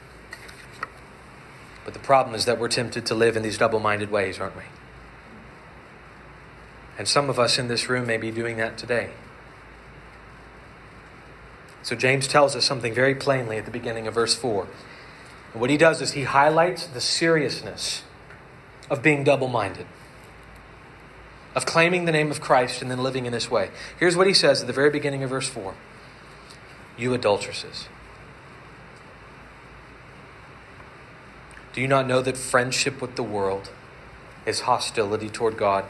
But 1.85 1.95
the 1.95 2.01
problem 2.01 2.35
is 2.35 2.45
that 2.45 2.59
we're 2.59 2.69
tempted 2.69 3.07
to 3.07 3.15
live 3.15 3.35
in 3.35 3.43
these 3.43 3.57
double 3.57 3.81
minded 3.81 4.11
ways, 4.11 4.39
aren't 4.39 4.57
we? 4.57 4.65
And 6.99 7.09
some 7.09 7.31
of 7.31 7.39
us 7.39 7.59
in 7.59 7.69
this 7.69 7.89
room 7.89 8.07
may 8.07 8.19
be 8.19 8.31
doing 8.31 8.59
that 8.59 8.77
today. 8.77 9.13
So 11.89 11.97
James 11.97 12.29
tells 12.29 12.55
us 12.55 12.67
something 12.67 12.93
very 12.93 13.15
plainly 13.15 13.57
at 13.57 13.65
the 13.65 13.71
beginning 13.71 14.07
of 14.07 14.13
verse 14.13 14.35
4. 14.35 14.69
And 15.55 15.61
what 15.63 15.71
he 15.71 15.79
does 15.79 16.03
is 16.03 16.13
he 16.13 16.25
highlights 16.25 16.87
the 16.87 17.01
seriousness 17.01 18.03
of 18.91 19.03
being 19.03 19.25
double 19.25 19.49
minded, 19.49 19.87
of 21.55 21.65
claiming 21.65 22.05
the 22.05 22.13
name 22.13 22.31
of 22.31 22.43
Christ 22.43 22.83
and 22.83 22.91
then 22.91 23.03
living 23.03 23.25
in 23.25 23.33
this 23.33 23.51
way. 23.51 23.71
Here's 23.99 24.19
what 24.19 24.27
he 24.27 24.35
says 24.35 24.61
at 24.61 24.67
the 24.67 24.73
very 24.75 24.91
beginning 24.91 25.23
of 25.23 25.31
verse 25.31 25.49
4 25.49 25.73
You 26.99 27.15
adulteresses. 27.15 27.89
Do 31.73 31.81
you 31.81 31.89
not 31.89 32.07
know 32.07 32.21
that 32.21 32.37
friendship 32.37 33.01
with 33.01 33.17
the 33.17 33.23
world 33.23 33.71
is 34.45 34.61
hostility 34.61 35.31
toward 35.31 35.57
God? 35.57 35.87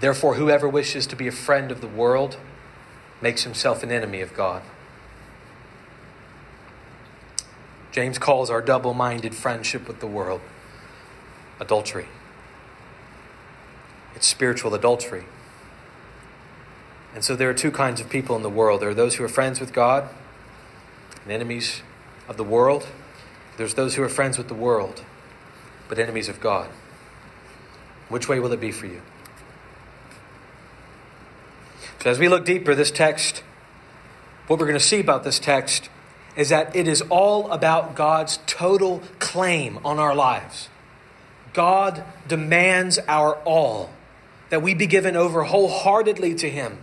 Therefore, 0.00 0.34
whoever 0.34 0.68
wishes 0.68 1.06
to 1.06 1.14
be 1.14 1.28
a 1.28 1.32
friend 1.32 1.70
of 1.70 1.80
the 1.80 1.86
world 1.86 2.38
makes 3.22 3.44
himself 3.44 3.82
an 3.82 3.90
enemy 3.90 4.20
of 4.20 4.34
God. 4.34 4.62
James 7.92 8.18
calls 8.18 8.50
our 8.50 8.60
double 8.60 8.94
minded 8.94 9.34
friendship 9.34 9.86
with 9.86 10.00
the 10.00 10.06
world 10.06 10.40
adultery. 11.60 12.06
It's 14.14 14.26
spiritual 14.26 14.74
adultery. 14.74 15.24
And 17.14 17.22
so 17.22 17.36
there 17.36 17.48
are 17.50 17.54
two 17.54 17.70
kinds 17.70 18.00
of 18.00 18.08
people 18.08 18.34
in 18.34 18.42
the 18.42 18.50
world 18.50 18.80
there 18.80 18.88
are 18.88 18.94
those 18.94 19.16
who 19.16 19.24
are 19.24 19.28
friends 19.28 19.60
with 19.60 19.72
God 19.72 20.08
and 21.22 21.32
enemies 21.32 21.82
of 22.28 22.36
the 22.36 22.44
world. 22.44 22.88
There's 23.58 23.74
those 23.74 23.94
who 23.94 24.02
are 24.02 24.08
friends 24.08 24.38
with 24.38 24.48
the 24.48 24.54
world 24.54 25.04
but 25.88 25.98
enemies 25.98 26.30
of 26.30 26.40
God. 26.40 26.68
Which 28.08 28.28
way 28.28 28.40
will 28.40 28.52
it 28.52 28.60
be 28.60 28.72
for 28.72 28.86
you? 28.86 29.02
So, 32.02 32.10
as 32.10 32.18
we 32.18 32.28
look 32.28 32.44
deeper, 32.44 32.74
this 32.74 32.90
text, 32.90 33.44
what 34.48 34.58
we're 34.58 34.66
going 34.66 34.76
to 34.76 34.84
see 34.84 34.98
about 34.98 35.22
this 35.22 35.38
text 35.38 35.88
is 36.34 36.48
that 36.48 36.74
it 36.74 36.88
is 36.88 37.00
all 37.02 37.48
about 37.52 37.94
God's 37.94 38.40
total 38.44 39.02
claim 39.20 39.78
on 39.84 40.00
our 40.00 40.12
lives. 40.12 40.68
God 41.52 42.02
demands 42.26 42.98
our 43.06 43.36
all, 43.44 43.90
that 44.50 44.62
we 44.62 44.74
be 44.74 44.88
given 44.88 45.14
over 45.14 45.44
wholeheartedly 45.44 46.34
to 46.36 46.50
Him. 46.50 46.78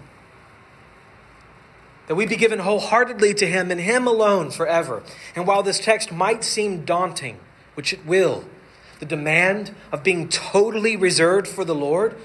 That 2.08 2.16
we 2.16 2.26
be 2.26 2.38
given 2.38 2.60
wholeheartedly 2.60 3.34
to 3.34 3.46
Him 3.46 3.72
and 3.72 3.82
Him 3.82 4.08
alone 4.08 4.52
forever. 4.52 5.04
And 5.36 5.46
while 5.46 5.64
this 5.64 5.82
text 5.82 6.14
might 6.14 6.46
seem 6.46 6.86
daunting, 6.86 7.42
which 7.74 7.92
it 7.92 8.06
will, 8.06 8.46
the 9.00 9.06
demand 9.06 9.76
of 9.92 10.02
being 10.02 10.30
totally 10.30 10.96
reserved 10.96 11.46
for 11.46 11.66
the 11.66 11.76
Lord, 11.76 12.16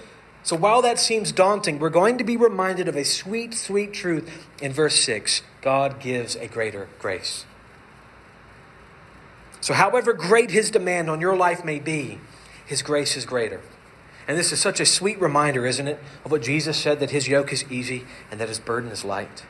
so 0.45 0.57
while 0.57 0.83
that 0.83 0.99
seems 0.99 1.33
daunting, 1.33 1.79
we're 1.79 1.89
going 1.89 2.19
to 2.19 2.25
be 2.25 2.37
reminded 2.37 2.87
of 2.87 2.97
a 2.97 3.05
sweet, 3.05 3.55
sweet 3.55 3.95
truth 3.95 4.31
in 4.61 4.73
verse 4.73 5.01
6 5.01 5.43
God 5.63 5.99
gives 5.99 6.37
a 6.37 6.47
greater 6.47 6.87
grace. 6.99 7.47
So, 9.63 9.73
however 9.73 10.13
great 10.13 10.51
his 10.51 10.71
demand 10.71 11.09
on 11.09 11.23
your 11.23 11.35
life 11.35 11.65
may 11.65 11.79
be, 11.79 12.19
his 12.67 12.83
grace 12.83 13.17
is 13.17 13.25
greater. 13.25 13.63
And 14.29 14.39
this 14.39 14.53
is 14.53 14.61
such 14.61 14.81
a 14.81 14.87
sweet 14.87 15.19
reminder, 15.19 15.65
isn't 15.65 15.89
it, 15.89 15.99
of 16.23 16.31
what 16.31 16.43
Jesus 16.43 16.77
said 16.77 17.01
that 17.01 17.11
his 17.11 17.27
yoke 17.27 17.51
is 17.51 17.65
easy 17.71 18.05
and 18.31 18.39
that 18.39 18.49
his 18.49 18.59
burden 18.59 18.91
is 18.91 19.05
light. 19.05 19.45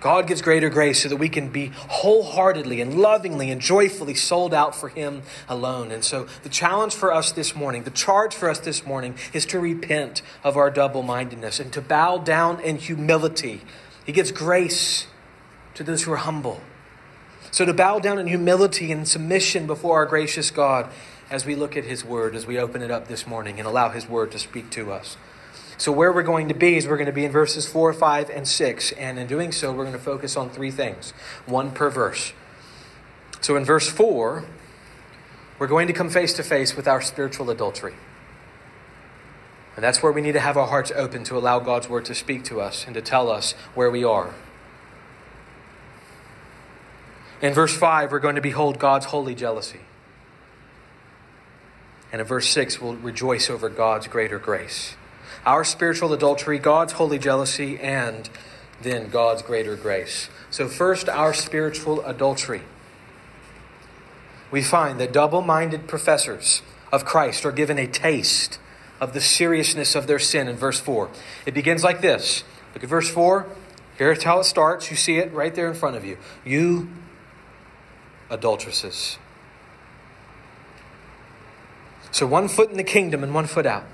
God 0.00 0.26
gives 0.26 0.40
greater 0.40 0.70
grace 0.70 1.02
so 1.02 1.08
that 1.10 1.16
we 1.16 1.28
can 1.28 1.50
be 1.50 1.72
wholeheartedly 1.74 2.80
and 2.80 2.98
lovingly 2.98 3.50
and 3.50 3.60
joyfully 3.60 4.14
sold 4.14 4.54
out 4.54 4.74
for 4.74 4.88
Him 4.88 5.22
alone. 5.48 5.92
And 5.92 6.02
so, 6.02 6.26
the 6.42 6.48
challenge 6.48 6.94
for 6.94 7.12
us 7.12 7.32
this 7.32 7.54
morning, 7.54 7.84
the 7.84 7.90
charge 7.90 8.34
for 8.34 8.48
us 8.48 8.58
this 8.58 8.86
morning, 8.86 9.14
is 9.34 9.44
to 9.46 9.60
repent 9.60 10.22
of 10.42 10.56
our 10.56 10.70
double 10.70 11.02
mindedness 11.02 11.60
and 11.60 11.72
to 11.74 11.82
bow 11.82 12.16
down 12.16 12.60
in 12.60 12.78
humility. 12.78 13.60
He 14.06 14.12
gives 14.12 14.32
grace 14.32 15.06
to 15.74 15.84
those 15.84 16.04
who 16.04 16.12
are 16.12 16.16
humble. 16.16 16.60
So, 17.50 17.66
to 17.66 17.74
bow 17.74 17.98
down 17.98 18.18
in 18.18 18.26
humility 18.26 18.90
and 18.90 19.06
submission 19.06 19.66
before 19.66 19.96
our 19.96 20.06
gracious 20.06 20.50
God 20.50 20.90
as 21.30 21.44
we 21.44 21.54
look 21.54 21.76
at 21.76 21.84
His 21.84 22.04
Word, 22.04 22.34
as 22.34 22.46
we 22.46 22.58
open 22.58 22.80
it 22.80 22.90
up 22.90 23.06
this 23.06 23.26
morning 23.26 23.58
and 23.58 23.68
allow 23.68 23.90
His 23.90 24.08
Word 24.08 24.32
to 24.32 24.38
speak 24.38 24.70
to 24.70 24.92
us. 24.92 25.18
So, 25.80 25.92
where 25.92 26.12
we're 26.12 26.22
going 26.22 26.48
to 26.48 26.54
be 26.54 26.76
is 26.76 26.86
we're 26.86 26.98
going 26.98 27.06
to 27.06 27.12
be 27.12 27.24
in 27.24 27.32
verses 27.32 27.66
4, 27.66 27.94
5, 27.94 28.28
and 28.28 28.46
6. 28.46 28.92
And 28.92 29.18
in 29.18 29.26
doing 29.26 29.50
so, 29.50 29.72
we're 29.72 29.84
going 29.84 29.96
to 29.96 29.98
focus 29.98 30.36
on 30.36 30.50
three 30.50 30.70
things, 30.70 31.12
one 31.46 31.70
per 31.70 31.88
verse. 31.88 32.34
So, 33.40 33.56
in 33.56 33.64
verse 33.64 33.88
4, 33.88 34.44
we're 35.58 35.66
going 35.66 35.86
to 35.86 35.94
come 35.94 36.10
face 36.10 36.34
to 36.34 36.42
face 36.42 36.76
with 36.76 36.86
our 36.86 37.00
spiritual 37.00 37.48
adultery. 37.48 37.94
And 39.74 39.82
that's 39.82 40.02
where 40.02 40.12
we 40.12 40.20
need 40.20 40.32
to 40.32 40.40
have 40.40 40.58
our 40.58 40.66
hearts 40.66 40.92
open 40.94 41.24
to 41.24 41.38
allow 41.38 41.60
God's 41.60 41.88
word 41.88 42.04
to 42.04 42.14
speak 42.14 42.44
to 42.44 42.60
us 42.60 42.84
and 42.84 42.92
to 42.92 43.00
tell 43.00 43.30
us 43.30 43.52
where 43.74 43.90
we 43.90 44.04
are. 44.04 44.34
In 47.40 47.54
verse 47.54 47.74
5, 47.74 48.12
we're 48.12 48.18
going 48.18 48.34
to 48.34 48.42
behold 48.42 48.78
God's 48.78 49.06
holy 49.06 49.34
jealousy. 49.34 49.80
And 52.12 52.20
in 52.20 52.26
verse 52.26 52.50
6, 52.50 52.82
we'll 52.82 52.96
rejoice 52.96 53.48
over 53.48 53.70
God's 53.70 54.08
greater 54.08 54.38
grace 54.38 54.96
our 55.50 55.64
spiritual 55.64 56.12
adultery, 56.12 56.60
God's 56.60 56.92
holy 56.92 57.18
jealousy, 57.18 57.76
and 57.80 58.30
then 58.82 59.10
God's 59.10 59.42
greater 59.42 59.74
grace. 59.74 60.28
So, 60.48 60.68
first, 60.68 61.08
our 61.08 61.34
spiritual 61.34 62.04
adultery. 62.04 62.62
We 64.52 64.62
find 64.62 65.00
that 65.00 65.12
double 65.12 65.42
minded 65.42 65.88
professors 65.88 66.62
of 66.92 67.04
Christ 67.04 67.44
are 67.44 67.50
given 67.50 67.80
a 67.80 67.88
taste 67.88 68.60
of 69.00 69.12
the 69.12 69.20
seriousness 69.20 69.96
of 69.96 70.06
their 70.06 70.20
sin 70.20 70.46
in 70.46 70.54
verse 70.54 70.78
4. 70.78 71.10
It 71.46 71.52
begins 71.52 71.82
like 71.82 72.00
this. 72.00 72.44
Look 72.72 72.84
at 72.84 72.88
verse 72.88 73.10
4. 73.10 73.48
Here's 73.98 74.22
how 74.22 74.38
it 74.38 74.44
starts. 74.44 74.88
You 74.88 74.96
see 74.96 75.18
it 75.18 75.32
right 75.32 75.52
there 75.52 75.66
in 75.66 75.74
front 75.74 75.96
of 75.96 76.04
you. 76.04 76.16
You 76.44 76.90
adulteresses. 78.30 79.18
So, 82.12 82.24
one 82.24 82.46
foot 82.46 82.70
in 82.70 82.76
the 82.76 82.84
kingdom 82.84 83.24
and 83.24 83.34
one 83.34 83.46
foot 83.46 83.66
out 83.66 83.84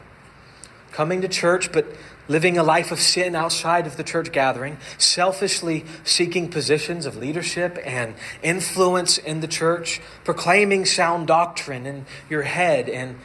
coming 0.96 1.20
to 1.20 1.28
church, 1.28 1.70
but 1.72 1.84
living 2.26 2.56
a 2.56 2.62
life 2.62 2.90
of 2.90 2.98
sin 2.98 3.36
outside 3.36 3.86
of 3.86 3.98
the 3.98 4.02
church 4.02 4.32
gathering, 4.32 4.78
selfishly 4.96 5.84
seeking 6.04 6.48
positions 6.48 7.04
of 7.04 7.18
leadership 7.18 7.78
and 7.84 8.14
influence 8.42 9.18
in 9.18 9.40
the 9.40 9.46
church, 9.46 10.00
proclaiming 10.24 10.86
sound 10.86 11.26
doctrine 11.26 11.84
in 11.84 12.06
your 12.30 12.42
head 12.42 12.88
and 12.88 13.18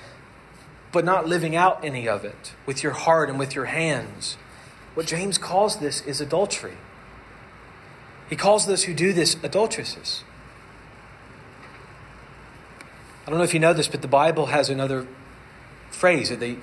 but 0.92 1.06
not 1.06 1.26
living 1.26 1.56
out 1.56 1.80
any 1.86 2.10
of 2.10 2.26
it 2.26 2.52
with 2.66 2.84
your 2.84 2.92
heart 2.92 3.30
and 3.30 3.40
with 3.40 3.56
your 3.56 3.64
hands. 3.64 4.36
What 4.94 5.06
James 5.06 5.38
calls 5.38 5.78
this 5.78 6.02
is 6.02 6.20
adultery. 6.20 6.76
He 8.30 8.36
calls 8.36 8.66
those 8.66 8.84
who 8.84 8.94
do 8.94 9.14
this 9.14 9.38
adulteresses. 9.42 10.26
I 13.26 13.30
don't 13.30 13.38
know 13.38 13.46
if 13.46 13.54
you 13.54 13.62
know 13.62 13.72
this, 13.72 13.88
but 13.88 14.02
the 14.02 14.10
Bible 14.10 14.48
has 14.48 14.70
another 14.70 15.08
phrase 15.90 16.28
that 16.28 16.42
they 16.42 16.58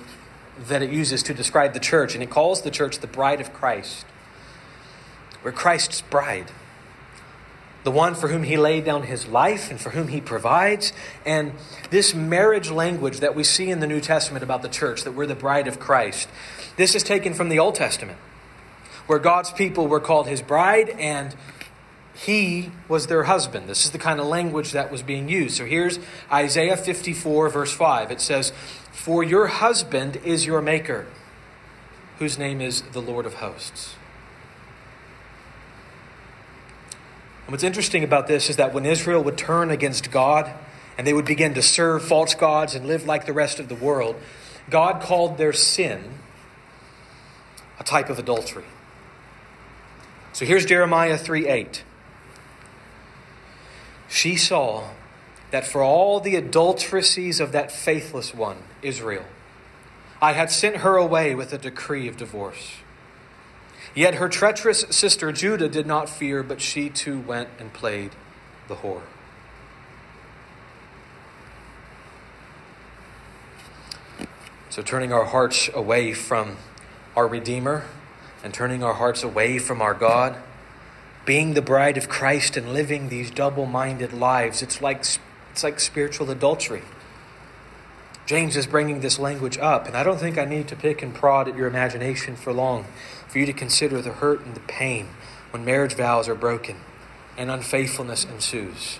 that 0.67 0.81
it 0.81 0.91
uses 0.91 1.23
to 1.23 1.33
describe 1.33 1.73
the 1.73 1.79
church, 1.79 2.13
and 2.13 2.23
it 2.23 2.29
calls 2.29 2.61
the 2.61 2.71
church 2.71 2.99
the 2.99 3.07
bride 3.07 3.41
of 3.41 3.53
Christ. 3.53 4.05
We're 5.43 5.51
Christ's 5.51 6.01
bride, 6.01 6.51
the 7.83 7.91
one 7.91 8.13
for 8.13 8.27
whom 8.27 8.43
he 8.43 8.57
laid 8.57 8.83
down 8.83 9.03
his 9.03 9.27
life 9.27 9.71
and 9.71 9.79
for 9.79 9.91
whom 9.91 10.09
he 10.09 10.19
provides. 10.19 10.91
And 11.25 11.53
this 11.91 12.13
marriage 12.13 12.69
language 12.69 13.19
that 13.19 13.35
we 13.35 13.43
see 13.45 13.69
in 13.69 13.79
the 13.79 13.87
New 13.87 14.01
Testament 14.01 14.43
about 14.43 14.61
the 14.61 14.69
church, 14.69 15.03
that 15.03 15.13
we're 15.13 15.27
the 15.27 15.35
bride 15.35 15.67
of 15.67 15.79
Christ, 15.79 16.27
this 16.75 16.93
is 16.93 17.03
taken 17.03 17.33
from 17.33 17.47
the 17.49 17.57
Old 17.57 17.75
Testament, 17.75 18.17
where 19.07 19.19
God's 19.19 19.51
people 19.51 19.87
were 19.87 20.01
called 20.01 20.27
his 20.27 20.41
bride 20.41 20.89
and 20.89 21.35
he 22.13 22.71
was 22.89 23.07
their 23.07 23.23
husband. 23.23 23.69
This 23.69 23.85
is 23.85 23.91
the 23.91 23.97
kind 23.97 24.19
of 24.19 24.25
language 24.25 24.73
that 24.73 24.91
was 24.91 25.01
being 25.01 25.29
used. 25.29 25.55
So 25.55 25.65
here's 25.65 25.99
Isaiah 26.29 26.75
54, 26.75 27.47
verse 27.47 27.71
5. 27.71 28.11
It 28.11 28.19
says, 28.19 28.51
for 28.91 29.23
your 29.23 29.47
husband 29.47 30.17
is 30.17 30.45
your 30.45 30.61
maker, 30.61 31.05
whose 32.17 32.37
name 32.37 32.61
is 32.61 32.81
the 32.81 33.01
Lord 33.01 33.25
of 33.25 33.35
hosts. 33.35 33.95
And 37.45 37.51
what's 37.51 37.63
interesting 37.63 38.03
about 38.03 38.27
this 38.27 38.49
is 38.49 38.57
that 38.57 38.73
when 38.73 38.85
Israel 38.85 39.23
would 39.23 39.37
turn 39.37 39.71
against 39.71 40.11
God 40.11 40.51
and 40.97 41.07
they 41.07 41.13
would 41.13 41.25
begin 41.25 41.53
to 41.55 41.61
serve 41.61 42.03
false 42.03 42.35
gods 42.35 42.75
and 42.75 42.85
live 42.85 43.05
like 43.05 43.25
the 43.25 43.33
rest 43.33 43.59
of 43.59 43.69
the 43.69 43.75
world, 43.75 44.15
God 44.69 45.01
called 45.01 45.37
their 45.37 45.53
sin 45.53 46.19
a 47.79 47.83
type 47.83 48.09
of 48.09 48.19
adultery. 48.19 48.65
So 50.33 50.45
here's 50.45 50.65
Jeremiah 50.65 51.17
3 51.17 51.47
8. 51.47 51.83
She 54.09 54.35
saw 54.35 54.89
that 55.51 55.65
for 55.65 55.81
all 55.81 56.19
the 56.19 56.35
adulteresses 56.35 57.39
of 57.39 57.51
that 57.51 57.71
faithless 57.71 58.33
one, 58.33 58.57
Israel, 58.81 59.25
I 60.21 60.33
had 60.33 60.51
sent 60.51 60.77
her 60.77 60.97
away 60.97 61.33
with 61.33 61.53
a 61.53 61.57
decree 61.57 62.07
of 62.07 62.17
divorce. 62.17 62.77
Yet 63.95 64.15
her 64.15 64.29
treacherous 64.29 64.85
sister 64.89 65.31
Judah 65.31 65.69
did 65.69 65.87
not 65.87 66.09
fear, 66.09 66.43
but 66.43 66.61
she 66.61 66.89
too 66.89 67.19
went 67.19 67.49
and 67.57 67.73
played 67.73 68.11
the 68.67 68.75
whore. 68.75 69.01
So, 74.69 74.83
turning 74.83 75.11
our 75.11 75.25
hearts 75.25 75.69
away 75.73 76.13
from 76.13 76.57
our 77.15 77.27
Redeemer 77.27 77.85
and 78.43 78.53
turning 78.53 78.83
our 78.83 78.93
hearts 78.93 79.23
away 79.23 79.57
from 79.57 79.81
our 79.81 79.95
God, 79.95 80.37
being 81.25 81.53
the 81.53 81.61
bride 81.61 81.97
of 81.97 82.07
Christ 82.07 82.55
and 82.55 82.71
living 82.71 83.09
these 83.09 83.31
double 83.31 83.65
minded 83.65 84.13
lives, 84.13 84.61
it's 84.61 84.81
like, 84.81 85.03
it's 85.59 85.63
like 85.65 85.81
spiritual 85.81 86.31
adultery. 86.31 86.83
James 88.25 88.55
is 88.55 88.65
bringing 88.65 89.01
this 89.01 89.19
language 89.19 89.57
up, 89.57 89.87
and 89.87 89.97
I 89.97 90.03
don't 90.03 90.17
think 90.17 90.37
I 90.37 90.45
need 90.45 90.69
to 90.69 90.75
pick 90.77 91.01
and 91.01 91.13
prod 91.13 91.49
at 91.49 91.57
your 91.57 91.67
imagination 91.67 92.37
for 92.37 92.53
long 92.53 92.85
for 93.27 93.39
you 93.39 93.45
to 93.45 93.51
consider 93.51 94.01
the 94.01 94.13
hurt 94.13 94.39
and 94.45 94.55
the 94.55 94.61
pain 94.61 95.09
when 95.51 95.65
marriage 95.65 95.95
vows 95.95 96.29
are 96.29 96.35
broken 96.35 96.77
and 97.37 97.51
unfaithfulness 97.51 98.23
ensues. 98.23 98.99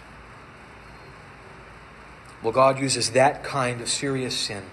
Well, 2.43 2.51
God 2.51 2.77
uses 2.77 3.11
that 3.11 3.41
kind 3.41 3.79
of 3.79 3.87
serious 3.87 4.35
sin 4.35 4.63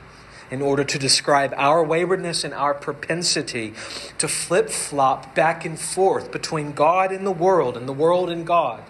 in 0.51 0.63
order 0.63 0.83
to 0.83 0.99
describe 0.99 1.55
our 1.57 1.85
waywardness 1.85 2.43
and 2.43 2.53
our 2.53 2.75
propensity 2.75 3.75
to 4.19 4.27
flip 4.27 4.71
flop 4.71 5.37
back 5.37 5.65
and 5.65 5.79
forth 5.79 6.33
between 6.33 6.73
God 6.73 7.13
and 7.13 7.25
the 7.25 7.31
world 7.31 7.77
and 7.77 7.87
the 7.89 7.93
world 7.93 8.29
and 8.29 8.45
God. 8.45 8.83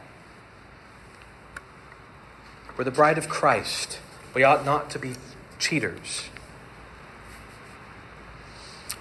We're 2.77 2.85
the 2.85 2.91
bride 2.91 3.19
of 3.19 3.29
Christ. 3.29 3.99
We 4.35 4.45
ought 4.45 4.65
not 4.65 4.91
to 4.91 4.99
be 4.99 5.15
cheaters. 5.59 6.29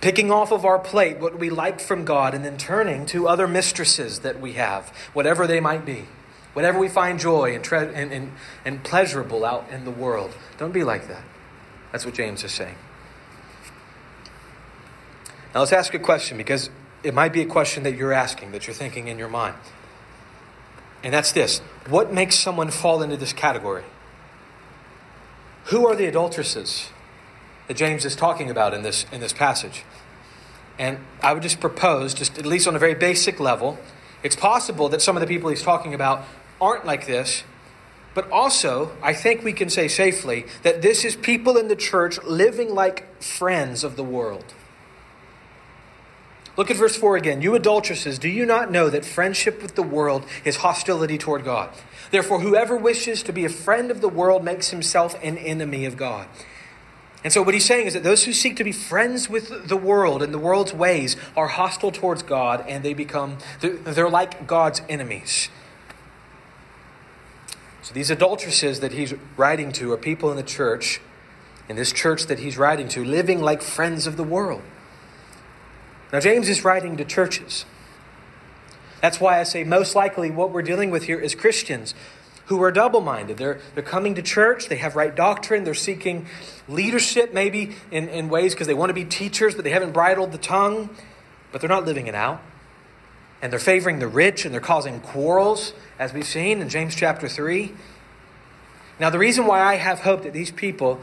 Picking 0.01 0.31
off 0.31 0.51
of 0.51 0.65
our 0.65 0.79
plate 0.79 1.17
what 1.19 1.39
we 1.39 1.49
like 1.49 1.79
from 1.79 2.05
God 2.05 2.33
and 2.33 2.45
then 2.45 2.57
turning 2.57 3.05
to 3.07 3.27
other 3.27 3.47
mistresses 3.47 4.19
that 4.19 4.39
we 4.39 4.53
have, 4.53 4.89
whatever 5.13 5.47
they 5.47 5.59
might 5.59 5.85
be, 5.85 6.05
whatever 6.53 6.77
we 6.77 6.87
find 6.87 7.19
joy 7.19 7.55
and, 7.55 7.63
tre- 7.63 7.91
and, 7.93 8.13
and, 8.13 8.31
and 8.63 8.83
pleasurable 8.83 9.43
out 9.43 9.65
in 9.71 9.83
the 9.83 9.91
world. 9.91 10.31
Don't 10.57 10.71
be 10.71 10.83
like 10.83 11.07
that. 11.07 11.23
That's 11.91 12.05
what 12.05 12.13
James 12.13 12.43
is 12.43 12.51
saying. 12.51 12.75
Now 15.53 15.61
let's 15.61 15.73
ask 15.73 15.93
a 15.93 15.99
question 15.99 16.37
because 16.37 16.69
it 17.01 17.13
might 17.13 17.33
be 17.33 17.41
a 17.41 17.45
question 17.45 17.83
that 17.83 17.95
you're 17.95 18.13
asking, 18.13 18.51
that 18.51 18.67
you're 18.67 18.73
thinking 18.73 19.07
in 19.07 19.17
your 19.17 19.29
mind. 19.29 19.55
And 21.05 21.13
that's 21.13 21.31
this 21.31 21.59
What 21.87 22.11
makes 22.11 22.35
someone 22.35 22.71
fall 22.71 23.01
into 23.01 23.15
this 23.15 23.31
category? 23.31 23.83
Who 25.65 25.87
are 25.87 25.95
the 25.95 26.07
adulteresses 26.07 26.89
that 27.67 27.77
James 27.77 28.05
is 28.05 28.15
talking 28.15 28.49
about 28.49 28.73
in 28.73 28.81
this, 28.81 29.05
in 29.11 29.21
this 29.21 29.31
passage? 29.31 29.83
And 30.77 30.99
I 31.21 31.33
would 31.33 31.41
just 31.43 31.59
propose, 31.59 32.13
just 32.13 32.37
at 32.37 32.45
least 32.45 32.67
on 32.67 32.75
a 32.75 32.79
very 32.79 32.95
basic 32.95 33.39
level, 33.39 33.79
it's 34.21 34.35
possible 34.35 34.89
that 34.89 35.01
some 35.01 35.15
of 35.15 35.21
the 35.21 35.27
people 35.27 35.49
he's 35.49 35.63
talking 35.63 35.93
about 35.93 36.25
aren't 36.59 36.85
like 36.85 37.07
this, 37.07 37.43
but 38.13 38.29
also, 38.31 38.91
I 39.01 39.13
think 39.13 39.43
we 39.43 39.53
can 39.53 39.69
say 39.69 39.87
safely 39.87 40.45
that 40.63 40.81
this 40.81 41.05
is 41.05 41.15
people 41.15 41.57
in 41.57 41.67
the 41.67 41.75
church 41.75 42.21
living 42.23 42.73
like 42.73 43.21
friends 43.21 43.83
of 43.83 43.95
the 43.95 44.03
world. 44.03 44.53
Look 46.57 46.71
at 46.71 46.77
verse 46.77 46.95
4 46.95 47.17
again. 47.17 47.41
You 47.41 47.55
adulteresses, 47.55 48.17
do 48.17 48.29
you 48.29 48.45
not 48.45 48.71
know 48.71 48.89
that 48.89 49.05
friendship 49.05 49.61
with 49.61 49.75
the 49.75 49.83
world 49.83 50.25
is 50.45 50.57
hostility 50.57 51.17
toward 51.17 51.43
God? 51.43 51.69
Therefore, 52.11 52.39
whoever 52.39 52.77
wishes 52.77 53.23
to 53.23 53.33
be 53.33 53.43
a 53.43 53.49
friend 53.49 53.91
of 53.91 53.99
the 53.99 54.07
world 54.07 54.43
makes 54.43 54.69
himself 54.69 55.21
an 55.21 55.37
enemy 55.37 55.85
of 55.85 55.97
God. 55.97 56.27
And 57.25 57.33
so, 57.33 57.41
what 57.41 57.55
he's 57.55 57.65
saying 57.65 57.87
is 57.87 57.93
that 57.95 58.03
those 58.03 58.23
who 58.25 58.31
seek 58.31 58.55
to 58.57 58.63
be 58.63 58.71
friends 58.71 59.27
with 59.27 59.67
the 59.67 59.75
world 59.75 60.21
and 60.21 60.33
the 60.33 60.37
world's 60.39 60.73
ways 60.73 61.17
are 61.35 61.47
hostile 61.47 61.91
towards 61.91 62.21
God 62.21 62.63
and 62.67 62.85
they 62.85 62.93
become, 62.93 63.39
they're 63.61 64.09
like 64.09 64.45
God's 64.45 64.81
enemies. 64.87 65.49
So, 67.81 67.93
these 67.93 68.11
adulteresses 68.11 68.79
that 68.79 68.91
he's 68.91 69.13
writing 69.35 69.71
to 69.73 69.91
are 69.91 69.97
people 69.97 70.29
in 70.29 70.37
the 70.37 70.43
church, 70.43 71.01
in 71.67 71.75
this 71.75 71.91
church 71.91 72.27
that 72.27 72.39
he's 72.39 72.57
writing 72.57 72.87
to, 72.89 73.03
living 73.03 73.41
like 73.41 73.63
friends 73.63 74.05
of 74.05 74.17
the 74.17 74.23
world. 74.23 74.61
Now, 76.13 76.19
James 76.19 76.49
is 76.49 76.63
writing 76.63 76.97
to 76.97 77.05
churches. 77.05 77.65
That's 79.01 79.19
why 79.19 79.39
I 79.39 79.43
say 79.43 79.63
most 79.63 79.95
likely 79.95 80.31
what 80.31 80.51
we're 80.51 80.61
dealing 80.61 80.89
with 80.89 81.03
here 81.03 81.19
is 81.19 81.35
Christians 81.35 81.93
who 82.45 82.61
are 82.61 82.71
double 82.71 83.01
minded. 83.01 83.37
They're, 83.37 83.59
they're 83.73 83.83
coming 83.83 84.15
to 84.15 84.21
church, 84.21 84.67
they 84.67 84.77
have 84.77 84.95
right 84.95 85.15
doctrine, 85.15 85.63
they're 85.63 85.73
seeking 85.73 86.27
leadership 86.67 87.33
maybe 87.33 87.75
in, 87.91 88.07
in 88.09 88.29
ways 88.29 88.53
because 88.53 88.67
they 88.67 88.73
want 88.73 88.89
to 88.89 88.93
be 88.93 89.05
teachers, 89.05 89.55
but 89.55 89.63
they 89.63 89.71
haven't 89.71 89.91
bridled 89.91 90.31
the 90.31 90.37
tongue, 90.37 90.89
but 91.51 91.61
they're 91.61 91.69
not 91.69 91.85
living 91.85 92.07
it 92.07 92.15
out. 92.15 92.41
And 93.41 93.51
they're 93.51 93.59
favoring 93.59 93.99
the 93.99 94.07
rich 94.07 94.45
and 94.45 94.53
they're 94.53 94.61
causing 94.61 95.01
quarrels, 95.01 95.73
as 95.99 96.13
we've 96.13 96.25
seen 96.25 96.61
in 96.61 96.69
James 96.69 96.95
chapter 96.95 97.27
3. 97.27 97.73
Now, 98.99 99.09
the 99.09 99.19
reason 99.19 99.45
why 99.45 99.61
I 99.61 99.75
have 99.75 99.99
hope 99.99 100.23
that 100.23 100.33
these 100.33 100.51
people 100.51 101.01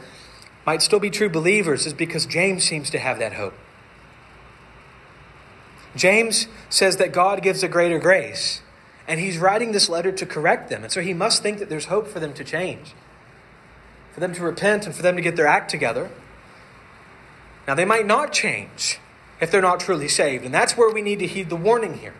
might 0.65 0.81
still 0.81 0.99
be 0.99 1.09
true 1.09 1.29
believers 1.29 1.85
is 1.85 1.93
because 1.93 2.25
James 2.25 2.63
seems 2.63 2.89
to 2.89 2.99
have 2.99 3.19
that 3.19 3.33
hope. 3.33 3.53
James 5.95 6.47
says 6.69 6.97
that 6.97 7.11
God 7.11 7.41
gives 7.43 7.63
a 7.63 7.67
greater 7.67 7.99
grace, 7.99 8.61
and 9.07 9.19
he's 9.19 9.37
writing 9.37 9.71
this 9.71 9.89
letter 9.89 10.11
to 10.11 10.25
correct 10.25 10.69
them. 10.69 10.83
And 10.83 10.91
so 10.91 11.01
he 11.01 11.13
must 11.13 11.43
think 11.43 11.59
that 11.59 11.69
there's 11.69 11.85
hope 11.85 12.07
for 12.07 12.19
them 12.19 12.33
to 12.33 12.43
change, 12.43 12.93
for 14.11 14.19
them 14.19 14.33
to 14.33 14.43
repent, 14.43 14.85
and 14.85 14.95
for 14.95 15.01
them 15.01 15.15
to 15.15 15.21
get 15.21 15.35
their 15.35 15.47
act 15.47 15.69
together. 15.69 16.09
Now, 17.67 17.75
they 17.75 17.85
might 17.85 18.05
not 18.05 18.33
change 18.33 18.99
if 19.39 19.51
they're 19.51 19.61
not 19.61 19.79
truly 19.79 20.07
saved, 20.07 20.45
and 20.45 20.53
that's 20.53 20.77
where 20.77 20.91
we 20.91 21.01
need 21.01 21.19
to 21.19 21.27
heed 21.27 21.49
the 21.49 21.55
warning 21.55 21.99
here. 21.99 22.13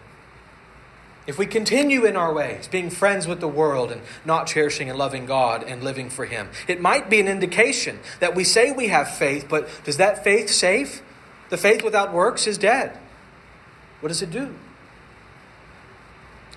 If 1.26 1.38
we 1.38 1.46
continue 1.46 2.04
in 2.04 2.18
our 2.18 2.34
ways, 2.34 2.68
being 2.68 2.90
friends 2.90 3.28
with 3.28 3.40
the 3.40 3.48
world 3.48 3.92
and 3.92 4.02
not 4.26 4.46
cherishing 4.46 4.90
and 4.90 5.00
loving 5.00 5.26
God 5.26 5.64
and 5.64 5.82
living 5.82 6.10
for 6.10 6.26
Him, 6.26 6.50
it 6.68 6.82
might 6.82 7.10
be 7.10 7.22
an 7.22 7.30
indication 7.30 8.00
that 8.20 8.36
we 8.36 8.44
say 8.44 8.72
we 8.72 8.90
have 8.90 9.10
faith, 9.10 9.48
but 9.50 9.70
does 9.86 9.98
that 9.98 10.24
faith 10.24 10.50
save? 10.50 11.02
The 11.50 11.58
faith 11.58 11.82
without 11.82 12.12
works 12.12 12.46
is 12.46 12.58
dead. 12.58 12.98
What 14.04 14.10
does 14.10 14.22
it 14.22 14.32
do? 14.32 14.54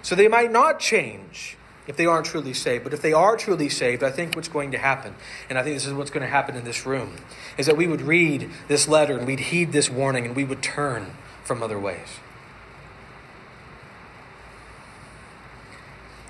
So 0.03 0.17
they 0.17 0.27
might 0.27 0.51
not 0.51 0.81
change 0.81 1.57
if 1.87 1.97
they 1.97 2.05
aren't 2.05 2.27
truly 2.27 2.53
saved. 2.53 2.83
But 2.83 2.93
if 2.93 3.01
they 3.01 3.13
are 3.13 3.37
truly 3.37 3.69
saved, 3.69 4.03
I 4.03 4.11
think 4.11 4.35
what's 4.35 4.49
going 4.49 4.73
to 4.73 4.79
happen, 4.79 5.15
and 5.49 5.57
I 5.57 5.63
think 5.63 5.77
this 5.77 5.87
is 5.87 5.93
what's 5.93 6.11
going 6.11 6.25
to 6.25 6.29
happen 6.29 6.57
in 6.57 6.65
this 6.65 6.85
room, 6.85 7.15
is 7.57 7.67
that 7.67 7.77
we 7.77 7.87
would 7.87 8.03
read 8.03 8.51
this 8.67 8.89
letter 8.89 9.17
and 9.17 9.29
we'd 9.29 9.39
heed 9.39 9.71
this 9.71 9.89
warning 9.89 10.27
and 10.27 10.35
we 10.35 10.43
would 10.43 10.61
turn 10.61 11.13
from 11.45 11.63
other 11.63 11.79
ways. 11.79 12.19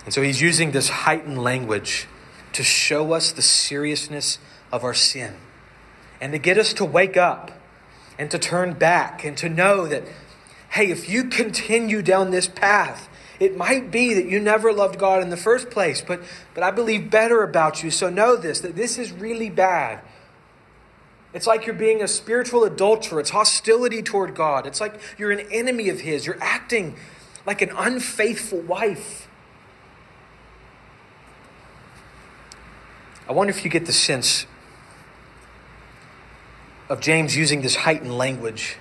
And 0.05 0.13
so 0.13 0.21
he's 0.21 0.43
using 0.43 0.73
this 0.73 0.91
heightened 0.91 1.43
language 1.43 2.09
to 2.53 2.63
show 2.63 3.15
us 3.15 3.33
the 3.33 3.41
seriousness 3.41 4.39
of 4.71 4.85
our 4.85 4.93
sin 4.93 5.37
and 6.21 6.33
to 6.33 6.39
get 6.39 6.59
us 6.59 6.75
to 6.75 6.85
wake 6.85 7.17
up 7.17 7.53
and 8.19 8.31
to 8.31 8.39
turn 8.39 8.75
back 8.75 9.25
and 9.25 9.35
to 9.39 9.49
know 9.49 9.87
that 9.87 10.05
hey, 10.77 10.91
if 10.91 11.09
you 11.09 11.25
continue 11.25 12.03
down 12.03 12.31
this 12.31 12.47
path, 12.47 13.09
it 13.41 13.57
might 13.57 13.91
be 13.91 14.13
that 14.13 14.27
you 14.27 14.39
never 14.39 14.73
loved 14.75 14.99
God 14.99 15.23
in 15.23 15.31
the 15.31 15.37
first 15.37 15.71
place, 15.71 16.03
but, 16.03 16.23
but 16.55 16.63
I 16.63 16.71
believe 16.71 17.11
better 17.11 17.43
about 17.43 17.83
you. 17.83 17.91
So 17.91 18.11
know 18.11 18.37
this 18.37 18.61
that 18.61 18.77
this 18.77 18.99
is 18.99 19.11
really 19.11 19.49
bad. 19.49 20.01
It's 21.33 21.47
like 21.47 21.65
you're 21.65 21.75
being 21.75 22.03
a 22.03 22.09
spiritual 22.09 22.65
adulterer. 22.65 23.21
It's 23.21 23.31
hostility 23.31 24.03
toward 24.03 24.35
God. 24.35 24.67
It's 24.67 24.81
like 24.81 25.01
you're 25.17 25.31
an 25.31 25.47
enemy 25.51 25.89
of 25.89 26.01
His. 26.01 26.27
You're 26.27 26.43
acting 26.43 26.97
like 27.47 27.63
an 27.63 27.71
unfaithful 27.77 28.61
wife. 28.61 29.29
I 33.27 33.33
wonder 33.33 33.51
if 33.51 33.65
you 33.65 33.71
get 33.71 33.87
the 33.87 33.93
sense 33.93 34.47
of 36.91 37.01
James 37.01 37.35
using 37.35 37.63
this 37.63 37.77
heightened 37.77 38.17
language 38.17 38.77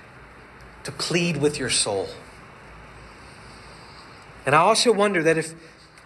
to 0.86 0.91
plead 0.91 1.38
with 1.38 1.60
your 1.60 1.69
soul. 1.69 2.08
And 4.45 4.56
I 4.56 4.60
also 4.60 4.93
wonder 4.93 5.21
that 5.24 5.38
if, 5.38 5.54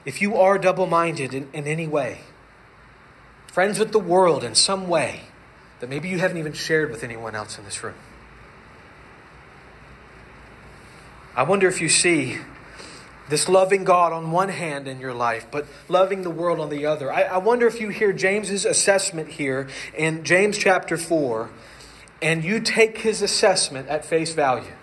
if 0.06 0.22
you 0.22 0.38
are 0.38 0.58
double 0.58 0.88
minded 0.88 1.34
in, 1.34 1.50
in 1.54 1.68
any 1.68 1.88
way, 1.88 2.22
friends 3.48 3.78
with 3.78 3.92
the 3.92 4.00
world 4.00 4.44
in 4.44 4.56
some 4.56 4.88
way, 4.88 5.22
that 5.80 5.90
maybe 5.90 6.10
you 6.10 6.20
haven't 6.20 6.38
even 6.38 6.54
shared 6.54 6.92
with 6.92 7.04
anyone 7.04 7.36
else 7.36 7.58
in 7.58 7.66
this 7.66 7.84
room. 7.84 7.96
I 11.36 11.44
wonder 11.44 11.68
if 11.68 11.80
you 11.80 11.90
see 11.90 12.40
This 13.30 13.48
loving 13.48 13.84
God 13.84 14.12
on 14.12 14.32
one 14.32 14.50
hand 14.50 14.88
in 14.88 15.00
your 15.00 15.14
life, 15.14 15.46
but 15.52 15.68
loving 15.88 16.24
the 16.24 16.32
world 16.32 16.60
on 16.60 16.70
the 16.70 16.88
other. 16.88 17.14
I, 17.14 17.22
I 17.24 17.38
wonder 17.38 17.68
if 17.68 17.80
you 17.80 17.90
hear 17.90 18.12
James's 18.12 18.66
assessment 18.66 19.30
here 19.30 19.68
in 19.96 20.24
James 20.24 20.58
chapter 20.58 20.98
4, 20.98 21.52
and 22.22 22.44
you 22.44 22.60
take 22.60 23.00
his 23.00 23.22
assessment 23.22 23.88
at 23.88 24.04
face 24.04 24.34
value. 24.34 24.74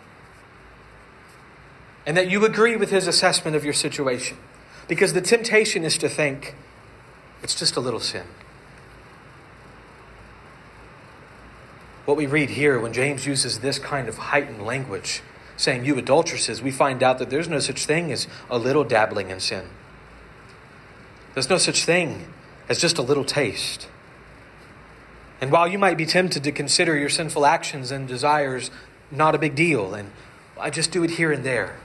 And 2.06 2.16
that 2.16 2.30
you 2.30 2.44
agree 2.44 2.76
with 2.76 2.90
his 2.90 3.06
assessment 3.06 3.56
of 3.56 3.64
your 3.64 3.74
situation. 3.74 4.38
Because 4.88 5.12
the 5.12 5.20
temptation 5.20 5.84
is 5.84 5.98
to 5.98 6.08
think, 6.08 6.54
it's 7.42 7.54
just 7.54 7.76
a 7.76 7.80
little 7.80 8.00
sin. 8.00 8.26
What 12.04 12.16
we 12.16 12.26
read 12.26 12.50
here 12.50 12.78
when 12.78 12.92
James 12.92 13.26
uses 13.26 13.58
this 13.60 13.80
kind 13.80 14.08
of 14.08 14.16
heightened 14.16 14.64
language 14.64 15.22
saying, 15.56 15.84
You 15.84 15.98
adulteresses, 15.98 16.62
we 16.62 16.70
find 16.70 17.02
out 17.02 17.18
that 17.18 17.30
there's 17.30 17.48
no 17.48 17.58
such 17.58 17.84
thing 17.84 18.12
as 18.12 18.28
a 18.48 18.58
little 18.58 18.84
dabbling 18.84 19.30
in 19.30 19.40
sin. 19.40 19.68
There's 21.34 21.50
no 21.50 21.58
such 21.58 21.84
thing 21.84 22.32
as 22.68 22.80
just 22.80 22.98
a 22.98 23.02
little 23.02 23.24
taste. 23.24 23.88
And 25.40 25.52
while 25.52 25.68
you 25.68 25.78
might 25.78 25.98
be 25.98 26.06
tempted 26.06 26.44
to 26.44 26.52
consider 26.52 26.96
your 26.96 27.08
sinful 27.08 27.44
actions 27.44 27.90
and 27.90 28.08
desires 28.08 28.70
not 29.10 29.34
a 29.34 29.38
big 29.38 29.54
deal, 29.54 29.94
and 29.94 30.10
I 30.58 30.70
just 30.70 30.90
do 30.90 31.04
it 31.04 31.10
here 31.10 31.30
and 31.30 31.44
there, 31.44 31.76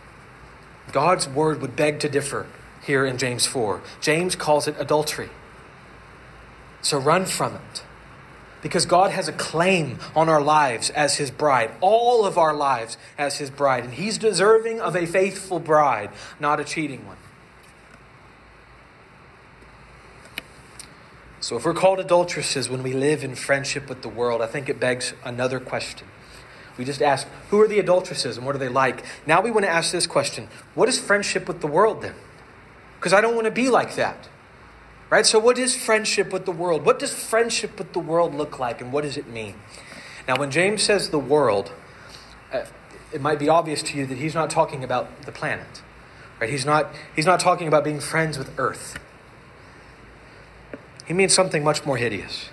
God's 0.91 1.27
word 1.27 1.61
would 1.61 1.75
beg 1.75 1.99
to 1.99 2.09
differ 2.09 2.47
here 2.83 3.05
in 3.05 3.17
James 3.17 3.45
4. 3.45 3.81
James 3.99 4.35
calls 4.35 4.67
it 4.67 4.75
adultery. 4.79 5.29
So 6.81 6.97
run 6.97 7.25
from 7.25 7.55
it. 7.55 7.83
Because 8.61 8.85
God 8.85 9.11
has 9.11 9.27
a 9.27 9.33
claim 9.33 9.97
on 10.15 10.29
our 10.29 10.41
lives 10.41 10.91
as 10.91 11.17
His 11.17 11.31
bride, 11.31 11.71
all 11.81 12.25
of 12.25 12.37
our 12.37 12.53
lives 12.53 12.97
as 13.17 13.37
His 13.37 13.49
bride. 13.49 13.83
And 13.83 13.93
He's 13.93 14.17
deserving 14.17 14.79
of 14.79 14.95
a 14.95 15.05
faithful 15.05 15.59
bride, 15.59 16.11
not 16.39 16.59
a 16.59 16.63
cheating 16.63 17.05
one. 17.07 17.17
So, 21.41 21.58
if 21.58 21.65
we're 21.65 21.73
called 21.73 21.99
adulteresses 21.99 22.69
when 22.69 22.84
we 22.84 22.93
live 22.93 23.23
in 23.23 23.34
friendship 23.34 23.89
with 23.89 24.04
the 24.04 24.10
world, 24.10 24.43
I 24.43 24.47
think 24.47 24.69
it 24.69 24.80
begs 24.80 25.15
another 25.25 25.60
question. 25.60 26.08
We 26.77 26.86
just 26.86 27.01
ask, 27.01 27.27
who 27.49 27.60
are 27.62 27.67
the 27.67 27.80
adulteresses 27.80 28.38
and 28.38 28.45
what 28.45 28.56
are 28.56 28.60
they 28.60 28.69
like? 28.69 29.04
Now 29.25 29.41
we 29.41 29.49
want 29.51 29.65
to 29.65 29.69
ask 29.69 29.91
this 29.91 30.08
question 30.08 30.47
what 30.75 30.88
is 30.88 30.99
friendship 30.99 31.47
with 31.47 31.62
the 31.62 31.67
world 31.67 32.04
then? 32.04 32.13
Because 32.97 33.12
I 33.12 33.21
don't 33.21 33.34
want 33.34 33.45
to 33.45 33.51
be 33.51 33.69
like 33.69 33.95
that. 33.95 34.30
Right? 35.10 35.25
So, 35.25 35.39
what 35.39 35.58
is 35.58 35.75
friendship 35.75 36.32
with 36.32 36.45
the 36.45 36.51
world? 36.51 36.86
What 36.86 36.99
does 36.99 37.12
friendship 37.13 37.77
with 37.80 37.91
the 37.93 37.99
world 37.99 38.36
look 38.36 38.60
like, 38.60 38.80
and 38.80 38.93
what 38.93 39.01
does 39.01 39.17
it 39.17 39.27
mean? 39.27 39.56
Now, 40.27 40.38
when 40.38 40.51
James 40.51 40.84
says 40.84 41.10
the 41.10 41.19
world, 41.19 41.71
uh, 42.54 42.65
it 43.12 43.19
might 43.19 43.39
be 43.39 43.49
obvious 43.49 43.82
to 43.84 43.97
you 43.97 44.06
that 44.06 44.19
he's 44.19 44.36
not 44.36 44.49
talking 44.49 44.84
about 44.84 45.23
the 45.23 45.32
planet. 45.32 45.82
Right? 46.39 46.49
He's 46.49 46.65
not, 46.65 46.93
he's 47.15 47.25
not 47.25 47.39
talking 47.39 47.67
about 47.67 47.84
being 47.84 47.99
friends 47.99 48.38
with 48.38 48.58
Earth. 48.58 48.97
He 51.12 51.13
means 51.13 51.34
something 51.34 51.62
much 51.62 51.86
more 51.86 51.97
hideous. 51.97 52.52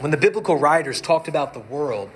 When 0.00 0.10
the 0.10 0.16
biblical 0.16 0.56
writers 0.56 1.00
talked 1.00 1.28
about 1.28 1.54
the 1.54 1.60
world, 1.60 2.10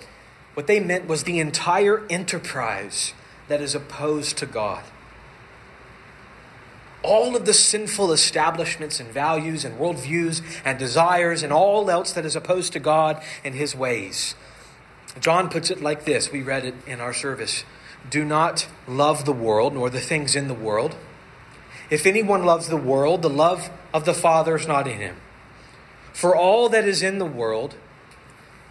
what 0.55 0.67
they 0.67 0.81
meant 0.81 1.07
was 1.07 1.23
the 1.23 1.39
entire 1.39 2.05
enterprise 2.11 3.13
that 3.47 3.61
is 3.61 3.77
opposed 3.77 4.37
to 4.39 4.47
God 4.47 4.83
all 7.05 7.37
of 7.37 7.47
the 7.47 7.55
sinful 7.55 8.11
establishments 8.11 8.99
and 8.99 9.09
values 9.11 9.65
and 9.65 9.79
worldviews 9.79 10.43
and 10.65 10.77
desires 10.77 11.45
and 11.45 11.53
all 11.53 11.89
else 11.89 12.13
that 12.13 12.27
is 12.27 12.35
opposed 12.35 12.73
to 12.73 12.81
God 12.81 13.23
and 13.45 13.55
his 13.55 13.77
ways. 13.77 14.35
John 15.21 15.51
puts 15.51 15.71
it 15.71 15.81
like 15.81 16.05
this 16.05 16.33
we 16.33 16.43
read 16.43 16.65
it 16.65 16.75
in 16.85 17.01
our 17.01 17.13
service 17.13 17.63
Do 18.11 18.25
not 18.25 18.67
love 18.89 19.25
the 19.25 19.33
world 19.33 19.75
nor 19.75 19.89
the 19.89 20.01
things 20.01 20.35
in 20.35 20.49
the 20.49 20.55
world. 20.55 20.97
If 21.91 22.05
anyone 22.05 22.45
loves 22.45 22.67
the 22.67 22.77
world, 22.77 23.23
the 23.23 23.31
love 23.31 23.71
of 23.93 24.05
the 24.05 24.15
Father 24.15 24.57
is 24.57 24.67
not 24.67 24.87
in 24.87 24.99
him. 24.99 25.17
For 26.13 26.35
all 26.35 26.69
that 26.69 26.87
is 26.87 27.03
in 27.03 27.19
the 27.19 27.25
world, 27.25 27.77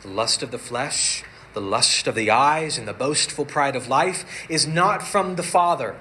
the 0.02 0.10
lust 0.10 0.44
of 0.44 0.52
the 0.52 0.58
flesh, 0.58 1.24
the 1.54 1.62
lust 1.62 2.08
of 2.08 2.16
the 2.16 2.30
eyes, 2.30 2.78
and 2.78 2.88
the 2.88 2.94
boastful 2.94 3.46
pride 3.46 3.76
of 3.76 3.88
life, 3.88 4.26
is 4.50 4.68
not 4.68 5.02
from 5.02 5.36
the 5.36 5.44
Father, 5.44 5.96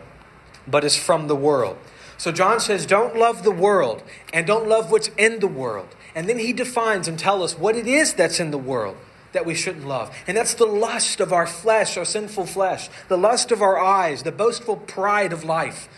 but 0.67 0.85
is 0.85 0.97
from 0.97 1.29
the 1.29 1.37
world. 1.37 1.79
So 2.19 2.33
John 2.33 2.61
says, 2.61 2.87
don't 2.87 3.17
love 3.17 3.43
the 3.43 3.51
world 3.51 4.03
and 4.33 4.47
don't 4.47 4.69
love 4.69 4.91
what's 4.91 5.09
in 5.17 5.41
the 5.41 5.47
world. 5.47 5.95
And 6.15 6.29
then 6.29 6.39
he 6.39 6.53
defines 6.53 7.09
and 7.09 7.19
tells 7.19 7.53
us 7.53 7.59
what 7.59 7.77
it 7.77 7.87
is 7.87 8.15
that's 8.15 8.41
in 8.41 8.51
the 8.51 8.59
world 8.59 8.97
that 9.33 9.45
we 9.45 9.55
shouldn't 9.55 9.87
love. 9.87 10.17
And 10.27 10.35
that's 10.35 10.55
the 10.55 10.67
lust 10.67 11.21
of 11.21 11.33
our 11.33 11.47
flesh, 11.47 11.99
our 11.99 12.07
sinful 12.07 12.47
flesh, 12.47 12.89
the 13.09 13.19
lust 13.19 13.53
of 13.53 13.61
our 13.61 13.79
eyes, 13.79 14.23
the 14.23 14.33
boastful 14.33 14.77
pride 14.77 15.33
of 15.33 15.45
life. 15.45 15.89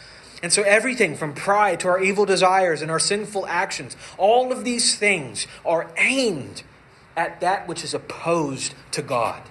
And 0.43 0.53
so, 0.53 0.63
everything 0.63 1.17
from 1.17 1.35
pride 1.35 1.81
to 1.81 1.89
our 1.89 2.01
evil 2.01 2.25
desires 2.25 2.81
and 2.81 2.91
our 2.91 3.01
sinful 3.01 3.47
actions, 3.47 3.97
all 4.17 4.53
of 4.53 4.65
these 4.65 4.97
things 4.97 5.47
are 5.65 5.91
aimed 5.97 6.63
at 7.17 7.41
that 7.41 7.67
which 7.67 7.83
is 7.83 7.93
opposed 7.93 8.75
to 8.93 9.03
God. 9.03 9.43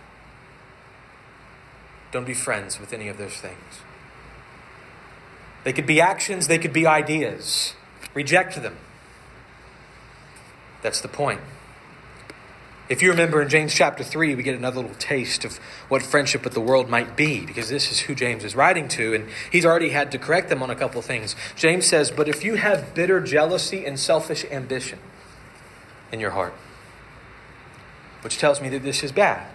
Don't 2.11 2.25
be 2.25 2.33
friends 2.33 2.79
with 2.79 2.93
any 2.93 3.09
of 3.09 3.17
those 3.17 3.35
things. 3.35 3.81
They 5.65 5.73
could 5.73 5.85
be 5.85 5.99
actions, 5.99 6.47
they 6.47 6.57
could 6.57 6.71
be 6.71 6.87
ideas. 6.87 7.73
Reject 8.13 8.61
them. 8.61 8.77
That's 10.81 11.01
the 11.01 11.09
point. 11.09 11.41
If 12.89 13.01
you 13.01 13.09
remember 13.09 13.41
in 13.41 13.49
James 13.49 13.73
chapter 13.73 14.01
3, 14.01 14.35
we 14.35 14.43
get 14.43 14.55
another 14.55 14.79
little 14.79 14.95
taste 14.95 15.43
of 15.43 15.57
what 15.89 16.01
friendship 16.01 16.45
with 16.45 16.53
the 16.53 16.61
world 16.61 16.89
might 16.89 17.17
be, 17.17 17.45
because 17.45 17.67
this 17.67 17.91
is 17.91 17.99
who 18.01 18.15
James 18.15 18.45
is 18.45 18.55
writing 18.55 18.87
to, 18.89 19.13
and 19.13 19.27
he's 19.51 19.65
already 19.65 19.89
had 19.89 20.09
to 20.13 20.17
correct 20.17 20.47
them 20.47 20.63
on 20.63 20.69
a 20.69 20.75
couple 20.75 21.01
things. 21.01 21.35
James 21.57 21.85
says, 21.85 22.11
But 22.11 22.29
if 22.29 22.45
you 22.45 22.55
have 22.55 22.93
bitter 22.93 23.19
jealousy 23.19 23.85
and 23.85 23.99
selfish 23.99 24.45
ambition 24.49 24.99
in 26.13 26.21
your 26.21 26.31
heart, 26.31 26.53
which 28.21 28.37
tells 28.37 28.61
me 28.61 28.69
that 28.69 28.83
this 28.83 29.03
is 29.03 29.11
bad, 29.11 29.47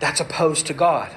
that's 0.00 0.20
opposed 0.20 0.66
to 0.68 0.74
God. 0.74 1.14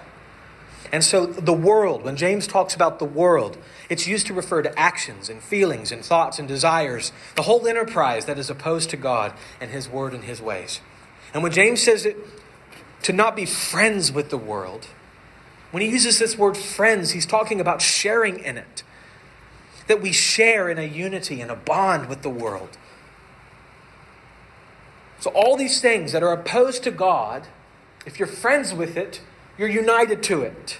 And 0.92 1.04
so 1.04 1.26
the 1.26 1.54
world, 1.54 2.04
when 2.04 2.18
James 2.18 2.48
talks 2.48 2.76
about 2.76 3.00
the 3.00 3.06
world, 3.06 3.58
it's 3.90 4.08
used 4.08 4.28
to 4.28 4.34
refer 4.34 4.62
to 4.62 4.78
actions 4.78 5.30
and 5.30 5.42
feelings 5.42 5.92
and 5.92 6.04
thoughts 6.04 6.38
and 6.38 6.48
desires, 6.48 7.14
the 7.36 7.44
whole 7.44 7.66
enterprise 7.66 8.26
that 8.26 8.38
is 8.38 8.50
opposed 8.50 8.90
to 8.90 8.98
God 8.98 9.34
and 9.62 9.72
His 9.72 9.88
word 9.88 10.14
and 10.14 10.26
His 10.26 10.42
ways. 10.42 10.82
And 11.34 11.44
when 11.44 11.54
James 11.54 11.82
says 11.82 12.06
it, 12.06 12.18
to 13.04 13.14
not 13.14 13.36
be 13.36 13.46
friends 13.46 14.12
with 14.12 14.30
the 14.30 14.38
world, 14.38 14.88
when 15.72 15.82
he 15.82 15.90
uses 15.90 16.20
this 16.20 16.38
word 16.38 16.58
friends, 16.58 17.12
he's 17.12 17.26
talking 17.26 17.60
about 17.62 17.82
sharing 17.82 18.40
in 18.40 18.58
it. 18.58 18.84
That 19.88 20.02
we 20.02 20.12
share 20.12 20.70
in 20.70 20.78
a 20.78 20.84
unity 20.84 21.42
and 21.42 21.50
a 21.50 21.56
bond 21.56 22.08
with 22.08 22.22
the 22.22 22.30
world. 22.30 22.78
So, 25.20 25.32
all 25.32 25.56
these 25.56 25.82
things 25.82 26.12
that 26.12 26.24
are 26.24 26.34
opposed 26.34 26.84
to 26.84 26.92
God, 26.92 27.48
if 28.06 28.20
you're 28.20 28.28
friends 28.28 28.74
with 28.74 28.98
it, 28.98 29.22
you're 29.62 29.70
united 29.70 30.24
to 30.24 30.42
it. 30.42 30.80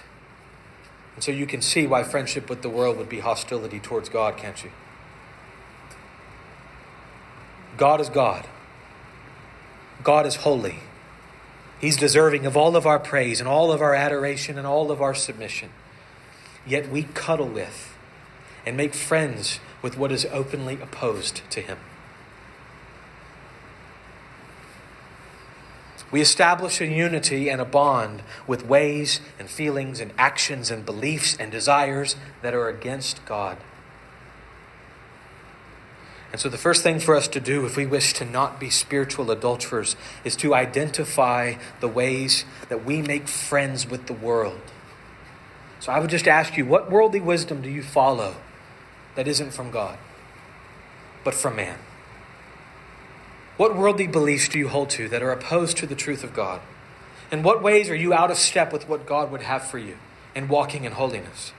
And 1.14 1.22
so 1.22 1.30
you 1.30 1.46
can 1.46 1.62
see 1.62 1.86
why 1.86 2.02
friendship 2.02 2.50
with 2.50 2.62
the 2.62 2.68
world 2.68 2.96
would 2.96 3.08
be 3.08 3.20
hostility 3.20 3.78
towards 3.78 4.08
God, 4.08 4.36
can't 4.36 4.64
you? 4.64 4.72
God 7.76 8.00
is 8.00 8.08
God. 8.08 8.48
God 10.02 10.26
is 10.26 10.34
holy. 10.34 10.80
He's 11.80 11.96
deserving 11.96 12.44
of 12.44 12.56
all 12.56 12.74
of 12.74 12.84
our 12.84 12.98
praise 12.98 13.38
and 13.38 13.48
all 13.48 13.70
of 13.70 13.80
our 13.80 13.94
adoration 13.94 14.58
and 14.58 14.66
all 14.66 14.90
of 14.90 15.00
our 15.00 15.14
submission. 15.14 15.70
Yet 16.66 16.90
we 16.90 17.04
cuddle 17.04 17.48
with 17.48 17.96
and 18.66 18.76
make 18.76 18.94
friends 18.94 19.60
with 19.80 19.96
what 19.96 20.10
is 20.10 20.26
openly 20.32 20.80
opposed 20.82 21.48
to 21.50 21.60
Him. 21.60 21.78
We 26.12 26.20
establish 26.20 26.80
a 26.80 26.86
unity 26.86 27.48
and 27.48 27.60
a 27.60 27.64
bond 27.64 28.22
with 28.46 28.66
ways 28.66 29.20
and 29.38 29.48
feelings 29.48 29.98
and 29.98 30.12
actions 30.18 30.70
and 30.70 30.84
beliefs 30.84 31.34
and 31.40 31.50
desires 31.50 32.16
that 32.42 32.52
are 32.52 32.68
against 32.68 33.24
God. 33.24 33.56
And 36.30 36.40
so, 36.40 36.48
the 36.48 36.58
first 36.58 36.82
thing 36.82 36.98
for 36.98 37.14
us 37.14 37.28
to 37.28 37.40
do 37.40 37.66
if 37.66 37.76
we 37.76 37.84
wish 37.84 38.12
to 38.14 38.24
not 38.24 38.60
be 38.60 38.70
spiritual 38.70 39.30
adulterers 39.30 39.96
is 40.24 40.36
to 40.36 40.54
identify 40.54 41.54
the 41.80 41.88
ways 41.88 42.44
that 42.68 42.84
we 42.84 43.02
make 43.02 43.28
friends 43.28 43.88
with 43.88 44.06
the 44.06 44.14
world. 44.14 44.60
So, 45.80 45.92
I 45.92 45.98
would 45.98 46.08
just 46.08 46.28
ask 46.28 46.56
you 46.56 46.64
what 46.64 46.90
worldly 46.90 47.20
wisdom 47.20 47.60
do 47.60 47.70
you 47.70 47.82
follow 47.82 48.36
that 49.14 49.28
isn't 49.28 49.52
from 49.52 49.70
God, 49.70 49.98
but 51.22 51.34
from 51.34 51.56
man? 51.56 51.78
What 53.56 53.76
worldly 53.76 54.06
beliefs 54.06 54.48
do 54.48 54.58
you 54.58 54.68
hold 54.68 54.90
to 54.90 55.08
that 55.08 55.22
are 55.22 55.32
opposed 55.32 55.76
to 55.78 55.86
the 55.86 55.94
truth 55.94 56.24
of 56.24 56.34
God? 56.34 56.60
In 57.30 57.42
what 57.42 57.62
ways 57.62 57.90
are 57.90 57.94
you 57.94 58.12
out 58.12 58.30
of 58.30 58.36
step 58.36 58.72
with 58.72 58.88
what 58.88 59.06
God 59.06 59.30
would 59.30 59.42
have 59.42 59.64
for 59.64 59.78
you 59.78 59.98
in 60.34 60.48
walking 60.48 60.84
in 60.84 60.92
holiness? 60.92 61.52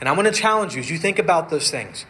And 0.00 0.08
I 0.08 0.12
want 0.12 0.28
to 0.28 0.34
challenge 0.34 0.74
you 0.74 0.80
as 0.80 0.90
you 0.90 0.98
think 0.98 1.18
about 1.18 1.50
those 1.50 1.70
things 1.70 2.06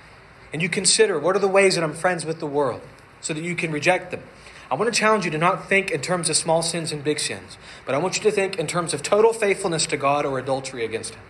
and 0.53 0.63
you 0.63 0.69
consider 0.69 1.19
what 1.19 1.37
are 1.37 1.41
the 1.41 1.49
ways 1.49 1.75
that 1.75 1.85
I'm 1.85 1.95
friends 1.95 2.25
with 2.25 2.41
the 2.41 2.47
world 2.47 2.83
so 3.21 3.35
that 3.35 3.43
you 3.43 3.55
can 3.55 3.73
reject 3.73 4.11
them. 4.11 4.23
I 4.71 4.75
want 4.75 4.93
to 4.93 4.99
challenge 4.99 5.25
you 5.25 5.31
to 5.33 5.39
not 5.39 5.69
think 5.69 5.91
in 5.91 6.01
terms 6.01 6.31
of 6.31 6.37
small 6.37 6.63
sins 6.63 6.93
and 6.93 7.03
big 7.03 7.19
sins, 7.19 7.59
but 7.85 7.95
I 7.95 7.99
want 7.99 8.17
you 8.17 8.23
to 8.23 8.31
think 8.31 8.59
in 8.59 8.67
terms 8.67 8.95
of 8.95 9.03
total 9.03 9.33
faithfulness 9.33 9.87
to 9.87 9.97
God 9.97 10.25
or 10.25 10.39
adultery 10.39 10.85
against 10.85 11.15
Him. 11.15 11.23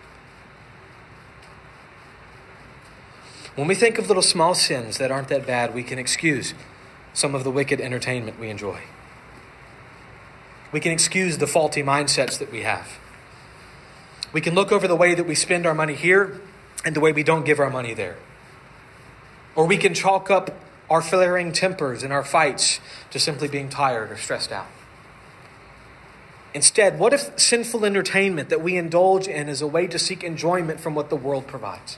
When 3.55 3.67
we 3.67 3.75
think 3.75 3.99
of 3.99 4.09
little 4.09 4.23
small 4.23 4.55
sins 4.55 4.99
that 4.99 5.11
aren't 5.11 5.29
that 5.29 5.47
bad, 5.47 5.75
we 5.75 5.83
can 5.83 5.99
excuse 5.99 6.55
some 7.13 7.35
of 7.35 7.45
the 7.45 7.51
wicked 7.51 7.81
entertainment 7.81 8.39
we 8.39 8.49
enjoy. 8.51 8.81
We 10.73 10.81
can 10.81 10.93
excuse 10.93 11.39
the 11.39 11.47
faulty 11.47 11.83
mindsets 11.83 12.39
that 12.39 12.53
we 12.53 12.63
have. 12.63 12.99
We 14.33 14.41
can 14.41 14.55
look 14.55 14.71
over 14.71 14.87
the 14.87 14.97
way 14.97 15.15
that 15.15 15.27
we 15.27 15.35
spend 15.35 15.67
our 15.67 15.75
money 15.75 15.95
here 15.95 16.41
and 16.85 16.95
the 16.95 17.01
way 17.01 17.13
we 17.13 17.23
don't 17.23 17.45
give 17.45 17.59
our 17.59 17.71
money 17.71 17.95
there. 17.95 18.17
Or 19.57 19.67
we 19.67 19.77
can 19.77 19.95
chalk 19.95 20.31
up 20.31 20.55
our 20.89 21.03
flaring 21.03 21.53
tempers 21.53 22.03
and 22.03 22.13
our 22.13 22.25
fights 22.25 22.81
to 23.11 23.19
simply 23.19 23.49
being 23.49 23.69
tired 23.69 24.11
or 24.11 24.17
stressed 24.17 24.53
out. 24.53 24.67
Instead, 26.53 26.99
what 26.99 27.13
if 27.13 27.39
sinful 27.39 27.85
entertainment 27.85 28.49
that 28.49 28.61
we 28.61 28.77
indulge 28.77 29.29
in 29.29 29.49
is 29.49 29.63
a 29.63 29.67
way 29.67 29.87
to 29.87 29.99
seek 29.99 30.25
enjoyment 30.25 30.81
from 30.81 30.95
what 30.95 31.09
the 31.09 31.17
world 31.17 31.47
provides? 31.47 31.97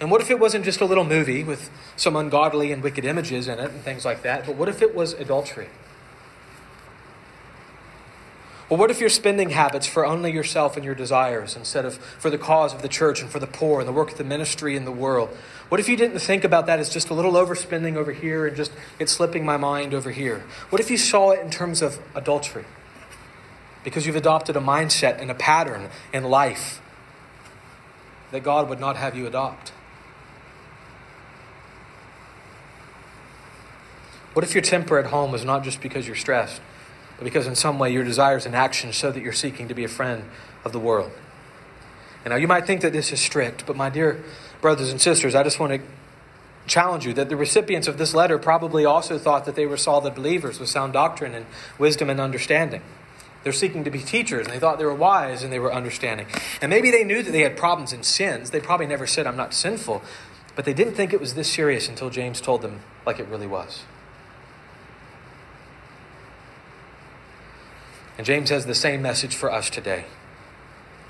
And 0.00 0.10
what 0.10 0.20
if 0.20 0.30
it 0.30 0.40
wasn't 0.40 0.64
just 0.64 0.80
a 0.80 0.84
little 0.84 1.04
movie 1.04 1.44
with 1.44 1.70
some 1.96 2.16
ungodly 2.16 2.72
and 2.72 2.82
wicked 2.82 3.04
images 3.04 3.48
in 3.48 3.58
it 3.58 3.70
and 3.70 3.80
things 3.82 4.04
like 4.04 4.22
that, 4.22 4.44
but 4.46 4.56
what 4.56 4.68
if 4.68 4.82
it 4.82 4.94
was 4.94 5.12
adultery? 5.14 5.68
Well, 8.68 8.80
what 8.80 8.90
if 8.90 8.98
your 8.98 9.10
spending 9.10 9.50
habits 9.50 9.86
for 9.86 10.06
only 10.06 10.32
yourself 10.32 10.76
and 10.76 10.84
your 10.84 10.94
desires 10.94 11.54
instead 11.54 11.84
of 11.84 11.96
for 11.96 12.30
the 12.30 12.38
cause 12.38 12.72
of 12.72 12.80
the 12.80 12.88
church 12.88 13.20
and 13.20 13.30
for 13.30 13.38
the 13.38 13.46
poor 13.46 13.78
and 13.78 13.88
the 13.88 13.92
work 13.92 14.12
of 14.12 14.18
the 14.18 14.24
ministry 14.24 14.74
in 14.74 14.86
the 14.86 14.92
world? 14.92 15.28
What 15.68 15.80
if 15.80 15.88
you 15.88 15.96
didn't 15.96 16.18
think 16.18 16.44
about 16.44 16.64
that 16.66 16.78
as 16.78 16.88
just 16.88 17.10
a 17.10 17.14
little 17.14 17.34
overspending 17.34 17.96
over 17.96 18.12
here 18.12 18.46
and 18.46 18.56
just 18.56 18.72
it 18.98 19.10
slipping 19.10 19.44
my 19.44 19.58
mind 19.58 19.92
over 19.92 20.10
here? 20.10 20.44
What 20.70 20.80
if 20.80 20.90
you 20.90 20.96
saw 20.96 21.32
it 21.32 21.40
in 21.40 21.50
terms 21.50 21.82
of 21.82 22.00
adultery? 22.14 22.64
Because 23.84 24.06
you've 24.06 24.16
adopted 24.16 24.56
a 24.56 24.60
mindset 24.60 25.20
and 25.20 25.30
a 25.30 25.34
pattern 25.34 25.90
in 26.12 26.24
life 26.24 26.80
that 28.30 28.42
God 28.42 28.70
would 28.70 28.80
not 28.80 28.96
have 28.96 29.14
you 29.14 29.26
adopt. 29.26 29.72
What 34.34 34.44
if 34.44 34.54
your 34.54 34.62
temper 34.62 34.98
at 34.98 35.06
home 35.06 35.34
is 35.34 35.44
not 35.44 35.64
just 35.64 35.80
because 35.80 36.06
you're 36.06 36.16
stressed? 36.16 36.60
but 37.16 37.24
because 37.24 37.46
in 37.46 37.54
some 37.54 37.78
way 37.78 37.92
your 37.92 38.04
desires 38.04 38.46
and 38.46 38.54
actions 38.54 38.94
show 38.94 39.10
that 39.12 39.22
you're 39.22 39.32
seeking 39.32 39.68
to 39.68 39.74
be 39.74 39.84
a 39.84 39.88
friend 39.88 40.24
of 40.64 40.72
the 40.72 40.78
world. 40.78 41.12
And 42.24 42.32
now 42.32 42.36
you 42.36 42.48
might 42.48 42.66
think 42.66 42.80
that 42.80 42.92
this 42.92 43.12
is 43.12 43.20
strict, 43.20 43.66
but 43.66 43.76
my 43.76 43.90
dear 43.90 44.22
brothers 44.60 44.90
and 44.90 45.00
sisters, 45.00 45.34
I 45.34 45.42
just 45.42 45.60
want 45.60 45.72
to 45.72 45.80
challenge 46.66 47.04
you 47.04 47.12
that 47.12 47.28
the 47.28 47.36
recipients 47.36 47.86
of 47.86 47.98
this 47.98 48.14
letter 48.14 48.38
probably 48.38 48.84
also 48.84 49.18
thought 49.18 49.44
that 49.44 49.54
they 49.54 49.66
were 49.66 49.76
solid 49.76 50.14
believers 50.14 50.58
with 50.58 50.68
sound 50.68 50.94
doctrine 50.94 51.34
and 51.34 51.46
wisdom 51.78 52.08
and 52.08 52.20
understanding. 52.20 52.82
They're 53.42 53.52
seeking 53.52 53.84
to 53.84 53.90
be 53.90 53.98
teachers, 53.98 54.46
and 54.46 54.54
they 54.54 54.58
thought 54.58 54.78
they 54.78 54.86
were 54.86 54.94
wise 54.94 55.42
and 55.42 55.52
they 55.52 55.58
were 55.58 55.72
understanding. 55.72 56.26
And 56.62 56.70
maybe 56.70 56.90
they 56.90 57.04
knew 57.04 57.22
that 57.22 57.30
they 57.30 57.42
had 57.42 57.58
problems 57.58 57.92
and 57.92 58.02
sins. 58.02 58.50
They 58.50 58.60
probably 58.60 58.86
never 58.86 59.06
said, 59.06 59.26
I'm 59.26 59.36
not 59.36 59.52
sinful, 59.52 60.00
but 60.56 60.64
they 60.64 60.72
didn't 60.72 60.94
think 60.94 61.12
it 61.12 61.20
was 61.20 61.34
this 61.34 61.52
serious 61.52 61.86
until 61.86 62.08
James 62.08 62.40
told 62.40 62.62
them 62.62 62.80
like 63.04 63.20
it 63.20 63.28
really 63.28 63.46
was. 63.46 63.82
And 68.16 68.26
James 68.26 68.50
has 68.50 68.66
the 68.66 68.74
same 68.74 69.02
message 69.02 69.34
for 69.34 69.50
us 69.50 69.70
today. 69.70 70.04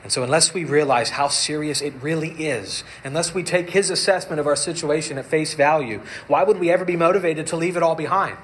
And 0.02 0.12
so, 0.12 0.22
unless 0.22 0.52
we 0.52 0.64
realize 0.64 1.10
how 1.10 1.28
serious 1.28 1.80
it 1.80 1.94
really 2.02 2.32
is, 2.32 2.84
unless 3.04 3.32
we 3.32 3.42
take 3.42 3.70
his 3.70 3.88
assessment 3.88 4.38
of 4.38 4.46
our 4.46 4.56
situation 4.56 5.16
at 5.16 5.24
face 5.24 5.54
value, 5.54 6.02
why 6.26 6.44
would 6.44 6.58
we 6.58 6.70
ever 6.70 6.84
be 6.84 6.96
motivated 6.96 7.46
to 7.48 7.56
leave 7.56 7.76
it 7.76 7.82
all 7.82 7.94
behind 7.94 8.36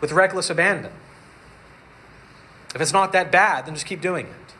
with 0.00 0.10
reckless 0.10 0.50
abandon? 0.50 0.90
If 2.74 2.80
it's 2.80 2.92
not 2.92 3.12
that 3.12 3.30
bad, 3.30 3.66
then 3.66 3.74
just 3.74 3.86
keep 3.86 4.00
doing 4.00 4.26
it. 4.26 4.54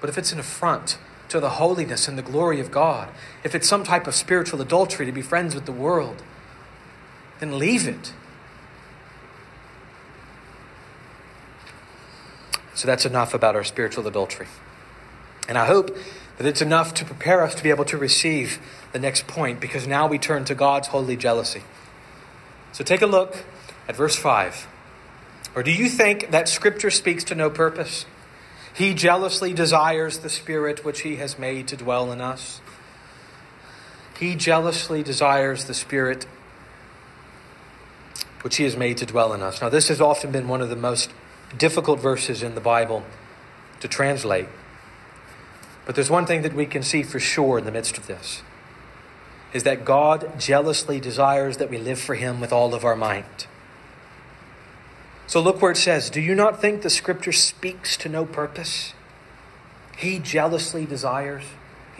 But 0.00 0.10
if 0.10 0.18
it's 0.18 0.32
an 0.32 0.40
affront 0.40 0.98
to 1.28 1.38
the 1.38 1.50
holiness 1.50 2.08
and 2.08 2.18
the 2.18 2.22
glory 2.22 2.58
of 2.58 2.72
God, 2.72 3.08
if 3.44 3.54
it's 3.54 3.68
some 3.68 3.84
type 3.84 4.08
of 4.08 4.16
spiritual 4.16 4.60
adultery 4.60 5.06
to 5.06 5.12
be 5.12 5.22
friends 5.22 5.54
with 5.54 5.64
the 5.64 5.72
world, 5.72 6.24
then 7.38 7.56
leave 7.56 7.86
it. 7.86 8.12
So 12.74 12.86
that's 12.86 13.04
enough 13.04 13.34
about 13.34 13.54
our 13.54 13.64
spiritual 13.64 14.06
adultery. 14.06 14.46
And 15.48 15.58
I 15.58 15.66
hope 15.66 15.96
that 16.38 16.46
it's 16.46 16.62
enough 16.62 16.94
to 16.94 17.04
prepare 17.04 17.42
us 17.42 17.54
to 17.54 17.62
be 17.62 17.70
able 17.70 17.84
to 17.86 17.98
receive 17.98 18.58
the 18.92 18.98
next 18.98 19.26
point 19.26 19.60
because 19.60 19.86
now 19.86 20.06
we 20.06 20.18
turn 20.18 20.44
to 20.46 20.54
God's 20.54 20.88
holy 20.88 21.16
jealousy. 21.16 21.62
So 22.72 22.84
take 22.84 23.02
a 23.02 23.06
look 23.06 23.44
at 23.88 23.96
verse 23.96 24.16
5. 24.16 24.68
Or 25.54 25.62
do 25.62 25.70
you 25.70 25.88
think 25.88 26.30
that 26.30 26.48
Scripture 26.48 26.90
speaks 26.90 27.24
to 27.24 27.34
no 27.34 27.50
purpose? 27.50 28.06
He 28.74 28.94
jealously 28.94 29.52
desires 29.52 30.18
the 30.18 30.30
Spirit 30.30 30.84
which 30.84 31.02
He 31.02 31.16
has 31.16 31.38
made 31.38 31.68
to 31.68 31.76
dwell 31.76 32.10
in 32.10 32.20
us. 32.20 32.60
He 34.18 34.34
jealously 34.34 35.02
desires 35.02 35.64
the 35.64 35.74
Spirit 35.74 36.26
which 38.40 38.56
He 38.56 38.64
has 38.64 38.76
made 38.76 38.96
to 38.98 39.06
dwell 39.06 39.34
in 39.34 39.42
us. 39.42 39.60
Now, 39.60 39.68
this 39.68 39.88
has 39.88 40.00
often 40.00 40.32
been 40.32 40.48
one 40.48 40.62
of 40.62 40.70
the 40.70 40.76
most 40.76 41.10
difficult 41.56 42.00
verses 42.00 42.42
in 42.42 42.54
the 42.54 42.60
Bible 42.60 43.04
to 43.80 43.88
translate. 43.88 44.46
But 45.84 45.94
there's 45.94 46.10
one 46.10 46.26
thing 46.26 46.42
that 46.42 46.54
we 46.54 46.66
can 46.66 46.82
see 46.82 47.02
for 47.02 47.18
sure 47.18 47.58
in 47.58 47.64
the 47.64 47.72
midst 47.72 47.98
of 47.98 48.06
this 48.06 48.42
is 49.52 49.64
that 49.64 49.84
God 49.84 50.38
jealously 50.38 50.98
desires 50.98 51.58
that 51.58 51.68
we 51.68 51.76
live 51.76 52.00
for 52.00 52.14
him 52.14 52.40
with 52.40 52.52
all 52.52 52.74
of 52.74 52.84
our 52.84 52.96
might. 52.96 53.46
So 55.26 55.40
look 55.40 55.60
where 55.60 55.72
it 55.72 55.76
says, 55.76 56.10
Do 56.10 56.20
you 56.20 56.34
not 56.34 56.60
think 56.60 56.82
the 56.82 56.90
scripture 56.90 57.32
speaks 57.32 57.96
to 57.98 58.08
no 58.08 58.24
purpose? 58.24 58.94
He 59.96 60.18
jealously 60.18 60.86
desires. 60.86 61.44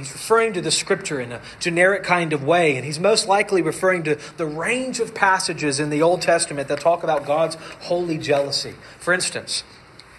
He's 0.02 0.12
referring 0.12 0.52
to 0.54 0.60
the 0.60 0.72
scripture 0.72 1.20
in 1.20 1.30
a 1.30 1.40
generic 1.60 2.02
kind 2.02 2.32
of 2.32 2.42
way, 2.42 2.74
and 2.74 2.84
he's 2.84 2.98
most 2.98 3.28
likely 3.28 3.62
referring 3.62 4.02
to 4.02 4.18
the 4.36 4.46
range 4.46 4.98
of 4.98 5.14
passages 5.14 5.78
in 5.78 5.90
the 5.90 6.02
Old 6.02 6.22
Testament 6.22 6.66
that 6.66 6.80
talk 6.80 7.04
about 7.04 7.24
God's 7.24 7.54
holy 7.82 8.18
jealousy. 8.18 8.74
For 8.98 9.14
instance, 9.14 9.62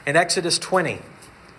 in 0.08 0.16
Exodus 0.16 0.58
20, 0.58 1.02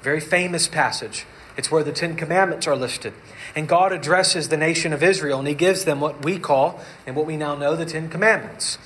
very 0.01 0.21
famous 0.21 0.69
passage, 0.69 1.27
it's 1.59 1.71
where 1.71 1.85
the 1.85 1.93
Ten 1.93 2.17
Commandments 2.17 2.67
are 2.67 2.75
listed. 2.75 3.13
And 3.55 3.69
God 3.69 3.93
addresses 3.93 4.49
the 4.49 4.57
nation 4.57 4.95
of 4.95 5.03
Israel, 5.03 5.39
and 5.39 5.47
he 5.47 5.53
gives 5.53 5.85
them 5.85 6.01
what 6.01 6.25
we 6.25 6.39
call, 6.39 6.81
and 7.07 7.15
what 7.15 7.27
we 7.27 7.37
now 7.37 7.55
know, 7.55 7.77
the 7.77 7.85
Ten 7.85 8.09
Commandments. 8.09 8.79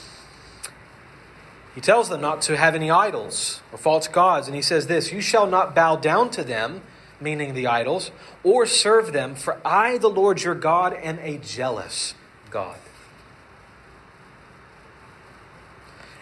He 1.77 1.81
tells 1.81 2.09
them 2.09 2.21
not 2.21 2.43
to 2.43 2.57
have 2.57 2.75
any 2.75 2.91
idols 2.91 3.61
or 3.71 3.79
false 3.79 4.09
gods, 4.09 4.49
and 4.49 4.57
he 4.57 4.63
says 4.63 4.89
this 4.89 5.13
You 5.13 5.21
shall 5.21 5.47
not 5.47 5.77
bow 5.77 5.95
down 5.95 6.29
to 6.31 6.43
them 6.43 6.83
meaning 7.21 7.55
the 7.55 7.67
idols, 7.67 8.11
or 8.45 8.67
serve 8.67 9.13
them, 9.13 9.35
for 9.35 9.61
I, 9.65 9.99
the 9.99 10.09
Lord 10.09 10.43
your 10.43 10.55
God, 10.55 10.95
am 10.95 11.19
a 11.21 11.39
jealous 11.39 12.15
God. 12.51 12.79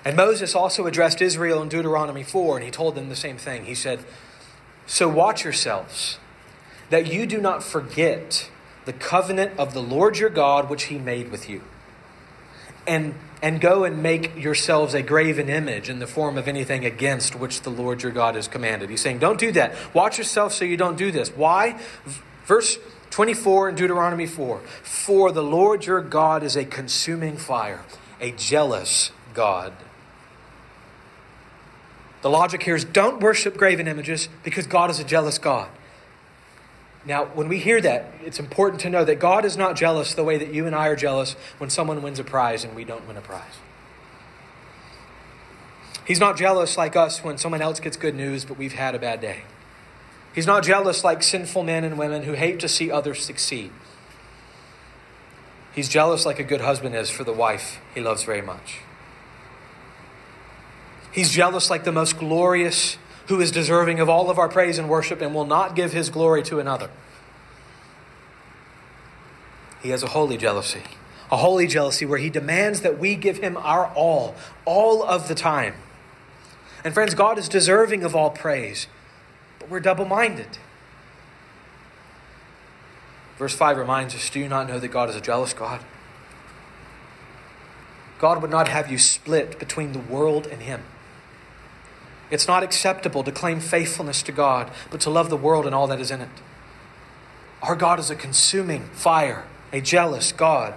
And 0.04 0.16
Moses 0.16 0.54
also 0.54 0.86
addressed 0.86 1.20
Israel 1.20 1.60
in 1.62 1.68
Deuteronomy 1.68 2.22
4, 2.22 2.58
and 2.58 2.64
he 2.64 2.70
told 2.70 2.94
them 2.94 3.08
the 3.08 3.16
same 3.16 3.38
thing. 3.38 3.64
He 3.64 3.74
said, 3.74 4.04
So 4.86 5.08
watch 5.08 5.42
yourselves, 5.42 6.18
that 6.90 7.12
you 7.12 7.26
do 7.26 7.40
not 7.40 7.64
forget 7.64 8.48
the 8.84 8.92
covenant 8.92 9.58
of 9.58 9.74
the 9.74 9.82
Lord 9.82 10.18
your 10.18 10.30
God, 10.30 10.70
which 10.70 10.84
he 10.84 10.98
made 10.98 11.32
with 11.32 11.50
you. 11.50 11.62
And 12.86 13.16
and 13.46 13.60
go 13.60 13.84
and 13.84 14.02
make 14.02 14.34
yourselves 14.36 14.92
a 14.92 15.02
graven 15.02 15.48
image 15.48 15.88
in 15.88 16.00
the 16.00 16.06
form 16.08 16.36
of 16.36 16.48
anything 16.48 16.84
against 16.84 17.36
which 17.36 17.62
the 17.62 17.70
Lord 17.70 18.02
your 18.02 18.10
God 18.10 18.34
has 18.34 18.48
commanded. 18.48 18.90
He's 18.90 19.00
saying, 19.00 19.20
don't 19.20 19.38
do 19.38 19.52
that. 19.52 19.72
Watch 19.94 20.18
yourself 20.18 20.52
so 20.52 20.64
you 20.64 20.76
don't 20.76 20.98
do 20.98 21.12
this. 21.12 21.28
Why? 21.28 21.78
Verse 22.44 22.76
24 23.10 23.68
in 23.68 23.74
Deuteronomy 23.76 24.26
4 24.26 24.58
For 24.82 25.30
the 25.30 25.44
Lord 25.44 25.86
your 25.86 26.00
God 26.00 26.42
is 26.42 26.56
a 26.56 26.64
consuming 26.64 27.36
fire, 27.36 27.84
a 28.20 28.32
jealous 28.32 29.12
God. 29.32 29.72
The 32.22 32.30
logic 32.30 32.64
here 32.64 32.74
is 32.74 32.84
don't 32.84 33.20
worship 33.20 33.56
graven 33.56 33.86
images 33.86 34.28
because 34.42 34.66
God 34.66 34.90
is 34.90 34.98
a 34.98 35.04
jealous 35.04 35.38
God. 35.38 35.68
Now, 37.06 37.26
when 37.26 37.48
we 37.48 37.60
hear 37.60 37.80
that, 37.80 38.12
it's 38.24 38.40
important 38.40 38.80
to 38.82 38.90
know 38.90 39.04
that 39.04 39.20
God 39.20 39.44
is 39.44 39.56
not 39.56 39.76
jealous 39.76 40.14
the 40.14 40.24
way 40.24 40.38
that 40.38 40.52
you 40.52 40.66
and 40.66 40.74
I 40.74 40.88
are 40.88 40.96
jealous 40.96 41.36
when 41.58 41.70
someone 41.70 42.02
wins 42.02 42.18
a 42.18 42.24
prize 42.24 42.64
and 42.64 42.74
we 42.74 42.84
don't 42.84 43.06
win 43.06 43.16
a 43.16 43.20
prize. 43.20 43.58
He's 46.04 46.18
not 46.18 46.36
jealous 46.36 46.76
like 46.76 46.96
us 46.96 47.22
when 47.22 47.38
someone 47.38 47.62
else 47.62 47.78
gets 47.78 47.96
good 47.96 48.14
news 48.14 48.44
but 48.44 48.58
we've 48.58 48.72
had 48.72 48.96
a 48.96 48.98
bad 48.98 49.20
day. 49.20 49.42
He's 50.34 50.46
not 50.46 50.64
jealous 50.64 51.04
like 51.04 51.22
sinful 51.22 51.62
men 51.62 51.84
and 51.84 51.96
women 51.96 52.24
who 52.24 52.32
hate 52.32 52.60
to 52.60 52.68
see 52.68 52.90
others 52.90 53.24
succeed. 53.24 53.70
He's 55.74 55.88
jealous 55.88 56.26
like 56.26 56.38
a 56.38 56.44
good 56.44 56.60
husband 56.60 56.94
is 56.94 57.08
for 57.08 57.22
the 57.22 57.32
wife 57.32 57.80
he 57.94 58.00
loves 58.00 58.24
very 58.24 58.42
much. 58.42 58.80
He's 61.12 61.30
jealous 61.30 61.70
like 61.70 61.84
the 61.84 61.92
most 61.92 62.18
glorious 62.18 62.98
who 63.28 63.40
is 63.40 63.50
deserving 63.50 64.00
of 64.00 64.08
all 64.08 64.30
of 64.30 64.38
our 64.38 64.48
praise 64.48 64.78
and 64.78 64.88
worship 64.88 65.20
and 65.20 65.34
will 65.34 65.46
not 65.46 65.74
give 65.74 65.92
his 65.92 66.10
glory 66.10 66.42
to 66.44 66.60
another. 66.60 66.90
He 69.82 69.90
has 69.90 70.02
a 70.02 70.08
holy 70.08 70.36
jealousy, 70.36 70.82
a 71.30 71.36
holy 71.36 71.66
jealousy 71.66 72.06
where 72.06 72.18
he 72.18 72.30
demands 72.30 72.80
that 72.80 72.98
we 72.98 73.14
give 73.14 73.38
him 73.38 73.56
our 73.56 73.86
all, 73.94 74.34
all 74.64 75.02
of 75.02 75.28
the 75.28 75.34
time. 75.34 75.74
And 76.84 76.94
friends, 76.94 77.14
God 77.14 77.38
is 77.38 77.48
deserving 77.48 78.04
of 78.04 78.14
all 78.14 78.30
praise, 78.30 78.86
but 79.58 79.68
we're 79.68 79.80
double 79.80 80.04
minded. 80.04 80.58
Verse 83.38 83.54
5 83.54 83.76
reminds 83.76 84.14
us 84.14 84.30
Do 84.30 84.40
you 84.40 84.48
not 84.48 84.68
know 84.68 84.78
that 84.78 84.88
God 84.88 85.10
is 85.10 85.16
a 85.16 85.20
jealous 85.20 85.52
God? 85.52 85.80
God 88.18 88.40
would 88.40 88.50
not 88.50 88.68
have 88.68 88.90
you 88.90 88.98
split 88.98 89.58
between 89.58 89.92
the 89.92 89.98
world 89.98 90.46
and 90.46 90.62
Him. 90.62 90.82
It's 92.30 92.48
not 92.48 92.62
acceptable 92.62 93.22
to 93.22 93.32
claim 93.32 93.60
faithfulness 93.60 94.22
to 94.24 94.32
God, 94.32 94.70
but 94.90 95.00
to 95.02 95.10
love 95.10 95.30
the 95.30 95.36
world 95.36 95.66
and 95.66 95.74
all 95.74 95.86
that 95.86 96.00
is 96.00 96.10
in 96.10 96.20
it. 96.20 96.28
Our 97.62 97.76
God 97.76 97.98
is 97.98 98.10
a 98.10 98.16
consuming 98.16 98.84
fire, 98.92 99.44
a 99.72 99.80
jealous 99.80 100.32
God. 100.32 100.74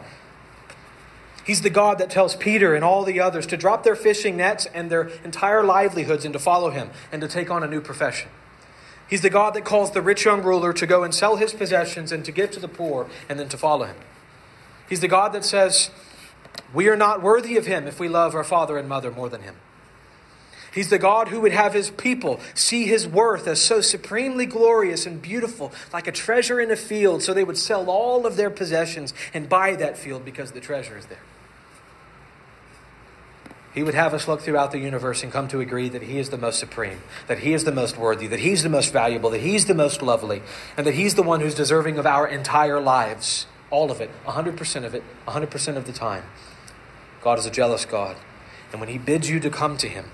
He's 1.44 1.62
the 1.62 1.70
God 1.72 1.98
that 1.98 2.12
tells 2.12 2.36
Peter 2.36 2.76
and 2.76 2.84
all 2.84 3.04
the 3.04 3.20
others 3.20 3.48
to 3.48 3.58
drop 3.58 3.84
their 3.84 3.96
fishing 3.96 4.38
nets 4.38 4.68
and 4.68 4.92
their 4.92 5.10
entire 5.24 5.64
livelihoods 5.64 6.24
and 6.24 6.34
to 6.34 6.40
follow 6.40 6.70
him 6.70 6.92
and 7.12 7.22
to 7.22 7.28
take 7.28 7.50
on 7.50 7.64
a 7.64 7.68
new 7.68 7.82
profession. 7.82 8.30
He's 9.10 9.22
the 9.22 9.32
God 9.32 9.56
that 9.56 9.66
calls 9.66 9.92
the 9.92 10.04
rich 10.04 10.26
young 10.26 10.44
ruler 10.44 10.72
to 10.74 10.86
go 10.86 11.04
and 11.04 11.14
sell 11.14 11.38
his 11.38 11.54
possessions 11.54 12.12
and 12.12 12.24
to 12.26 12.32
give 12.32 12.52
to 12.52 12.60
the 12.60 12.68
poor 12.68 13.08
and 13.28 13.40
then 13.40 13.50
to 13.50 13.58
follow 13.58 13.86
him. 13.86 13.96
He's 14.88 15.00
the 15.00 15.08
God 15.08 15.34
that 15.34 15.44
says, 15.44 15.90
We 16.72 16.88
are 16.88 16.96
not 16.96 17.24
worthy 17.24 17.58
of 17.58 17.66
him 17.66 17.88
if 17.88 18.00
we 18.00 18.08
love 18.08 18.36
our 18.36 18.44
father 18.44 18.78
and 18.78 18.88
mother 18.88 19.10
more 19.10 19.30
than 19.30 19.42
him. 19.42 19.56
He's 20.74 20.90
the 20.90 21.00
God 21.00 21.30
who 21.30 21.42
would 21.42 21.52
have 21.52 21.74
his 21.74 21.90
people 21.90 22.40
see 22.54 22.86
his 22.86 23.08
worth 23.08 23.48
as 23.48 23.62
so 23.62 23.82
supremely 23.82 24.46
glorious 24.46 25.06
and 25.06 25.22
beautiful, 25.22 25.72
like 25.92 26.08
a 26.08 26.12
treasure 26.12 26.60
in 26.60 26.70
a 26.72 26.76
field, 26.76 27.24
so 27.24 27.34
they 27.34 27.44
would 27.44 27.58
sell 27.58 27.90
all 27.90 28.26
of 28.26 28.36
their 28.36 28.50
possessions 28.50 29.14
and 29.34 29.50
buy 29.50 29.76
that 29.76 29.98
field 29.98 30.24
because 30.24 30.52
the 30.52 30.60
treasure 30.60 30.98
is 30.98 31.08
there. 31.08 31.20
He 33.74 33.84
would 33.84 33.94
have 33.94 34.14
us 34.14 34.28
look 34.28 34.42
throughout 34.42 34.72
the 34.72 34.80
universe 34.80 35.22
and 35.22 35.32
come 35.32 35.48
to 35.50 35.60
agree 35.60 35.90
that 35.90 36.02
He 36.02 36.18
is 36.18 36.30
the 36.30 36.38
most 36.38 36.60
supreme, 36.60 37.02
that 37.28 37.40
He 37.40 37.54
is 37.54 37.64
the 37.64 37.72
most 37.72 37.98
worthy, 37.98 38.28
that 38.28 38.40
He's 38.40 38.64
the 38.64 38.70
most 38.70 38.92
valuable, 38.92 39.30
that 39.30 39.42
He's 39.42 39.66
the 39.66 39.76
most 39.76 40.02
lovely, 40.02 40.42
and 40.76 40.88
that 40.88 40.96
He's 40.96 41.16
the 41.16 41.24
one 41.24 41.40
who's 41.40 41.54
deserving 41.56 41.98
of 41.98 42.06
our 42.06 42.28
entire 42.28 42.80
lives. 42.80 43.46
All 43.70 43.92
of 43.92 44.02
it, 44.02 44.10
100% 44.26 44.86
of 44.86 44.96
it, 44.96 45.04
100% 45.28 45.78
of 45.78 45.86
the 45.86 45.94
time. 45.94 46.24
God 47.22 47.38
is 47.38 47.46
a 47.46 47.52
jealous 47.52 47.86
God. 47.86 48.18
And 48.72 48.82
when 48.82 48.90
He 48.90 48.98
bids 48.98 49.30
you 49.30 49.40
to 49.40 49.50
come 49.52 49.78
to 49.78 49.88
Him, 49.88 50.06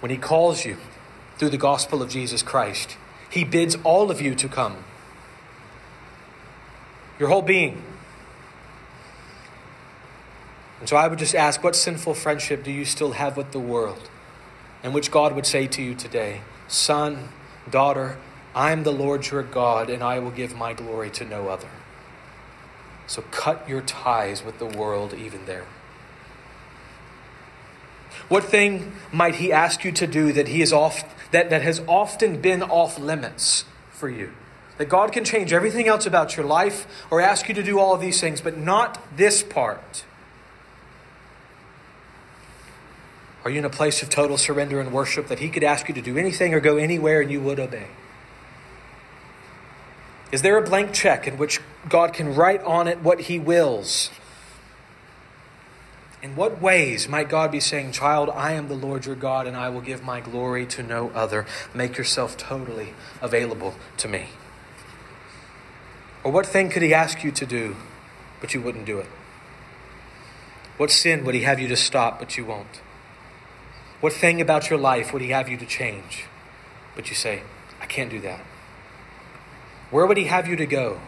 when 0.00 0.10
He 0.10 0.16
calls 0.16 0.64
you 0.64 0.76
through 1.36 1.50
the 1.50 1.58
gospel 1.58 2.02
of 2.02 2.08
Jesus 2.08 2.42
Christ, 2.42 2.96
He 3.30 3.44
bids 3.44 3.76
all 3.84 4.10
of 4.10 4.20
you 4.20 4.34
to 4.34 4.48
come. 4.48 4.84
Your 7.18 7.28
whole 7.28 7.42
being, 7.42 7.82
and 10.80 10.88
so 10.88 10.96
I 10.96 11.08
would 11.08 11.18
just 11.18 11.34
ask, 11.34 11.62
what 11.62 11.74
sinful 11.74 12.14
friendship 12.14 12.62
do 12.62 12.70
you 12.70 12.84
still 12.84 13.12
have 13.12 13.36
with 13.36 13.52
the 13.52 13.58
world? 13.58 14.08
And 14.82 14.94
which 14.94 15.10
God 15.10 15.34
would 15.34 15.46
say 15.46 15.66
to 15.66 15.82
you 15.82 15.94
today, 15.94 16.42
Son, 16.68 17.30
daughter, 17.68 18.18
I 18.54 18.70
am 18.70 18.84
the 18.84 18.92
Lord 18.92 19.28
your 19.28 19.42
God, 19.42 19.90
and 19.90 20.02
I 20.02 20.18
will 20.18 20.30
give 20.30 20.56
my 20.56 20.72
glory 20.72 21.10
to 21.10 21.24
no 21.24 21.48
other. 21.48 21.68
So 23.06 23.22
cut 23.30 23.68
your 23.68 23.80
ties 23.80 24.44
with 24.44 24.58
the 24.58 24.66
world 24.66 25.14
even 25.14 25.46
there. 25.46 25.66
What 28.28 28.44
thing 28.44 28.92
might 29.10 29.36
he 29.36 29.52
ask 29.52 29.84
you 29.84 29.92
to 29.92 30.06
do 30.06 30.32
that 30.32 30.48
he 30.48 30.60
is 30.60 30.72
off 30.72 31.02
that, 31.30 31.50
that 31.50 31.62
has 31.62 31.80
often 31.86 32.40
been 32.40 32.62
off 32.62 32.98
limits 32.98 33.64
for 33.90 34.08
you? 34.08 34.32
That 34.76 34.88
God 34.88 35.12
can 35.12 35.24
change 35.24 35.52
everything 35.52 35.88
else 35.88 36.06
about 36.06 36.36
your 36.36 36.46
life 36.46 36.86
or 37.10 37.20
ask 37.20 37.48
you 37.48 37.54
to 37.54 37.62
do 37.62 37.78
all 37.78 37.94
of 37.94 38.00
these 38.00 38.20
things, 38.20 38.40
but 38.40 38.56
not 38.56 39.16
this 39.16 39.42
part. 39.42 40.04
Are 43.44 43.50
you 43.50 43.58
in 43.58 43.64
a 43.64 43.70
place 43.70 44.02
of 44.02 44.10
total 44.10 44.36
surrender 44.36 44.78
and 44.78 44.92
worship 44.92 45.28
that 45.28 45.38
He 45.38 45.48
could 45.48 45.64
ask 45.64 45.88
you 45.88 45.94
to 45.94 46.02
do 46.02 46.18
anything 46.18 46.52
or 46.52 46.60
go 46.60 46.76
anywhere 46.76 47.22
and 47.22 47.30
you 47.30 47.40
would 47.40 47.58
obey? 47.58 47.88
Is 50.30 50.42
there 50.42 50.58
a 50.58 50.62
blank 50.62 50.92
check 50.92 51.26
in 51.26 51.38
which 51.38 51.60
God 51.88 52.12
can 52.12 52.34
write 52.34 52.62
on 52.62 52.86
it 52.86 53.00
what 53.00 53.22
He 53.22 53.38
wills? 53.38 54.10
In 56.20 56.34
what 56.34 56.60
ways 56.60 57.08
might 57.08 57.28
God 57.28 57.52
be 57.52 57.60
saying, 57.60 57.92
Child, 57.92 58.28
I 58.30 58.52
am 58.52 58.66
the 58.66 58.74
Lord 58.74 59.06
your 59.06 59.14
God, 59.14 59.46
and 59.46 59.56
I 59.56 59.68
will 59.68 59.80
give 59.80 60.02
my 60.02 60.20
glory 60.20 60.66
to 60.66 60.82
no 60.82 61.10
other? 61.10 61.46
Make 61.72 61.96
yourself 61.96 62.36
totally 62.36 62.94
available 63.22 63.74
to 63.98 64.08
me. 64.08 64.26
Or 66.24 66.32
what 66.32 66.46
thing 66.46 66.70
could 66.70 66.82
He 66.82 66.92
ask 66.92 67.22
you 67.22 67.30
to 67.30 67.46
do, 67.46 67.76
but 68.40 68.52
you 68.52 68.60
wouldn't 68.60 68.84
do 68.84 68.98
it? 68.98 69.06
What 70.76 70.90
sin 70.90 71.24
would 71.24 71.36
He 71.36 71.42
have 71.42 71.60
you 71.60 71.68
to 71.68 71.76
stop, 71.76 72.18
but 72.18 72.36
you 72.36 72.44
won't? 72.44 72.80
What 74.00 74.12
thing 74.12 74.40
about 74.40 74.70
your 74.70 74.78
life 74.78 75.12
would 75.12 75.22
He 75.22 75.30
have 75.30 75.48
you 75.48 75.56
to 75.56 75.66
change? 75.66 76.24
But 76.96 77.10
you 77.10 77.14
say, 77.14 77.42
I 77.80 77.86
can't 77.86 78.10
do 78.10 78.20
that. 78.22 78.40
Where 79.92 80.04
would 80.04 80.16
He 80.16 80.24
have 80.24 80.48
you 80.48 80.56
to 80.56 80.66
go? 80.66 81.00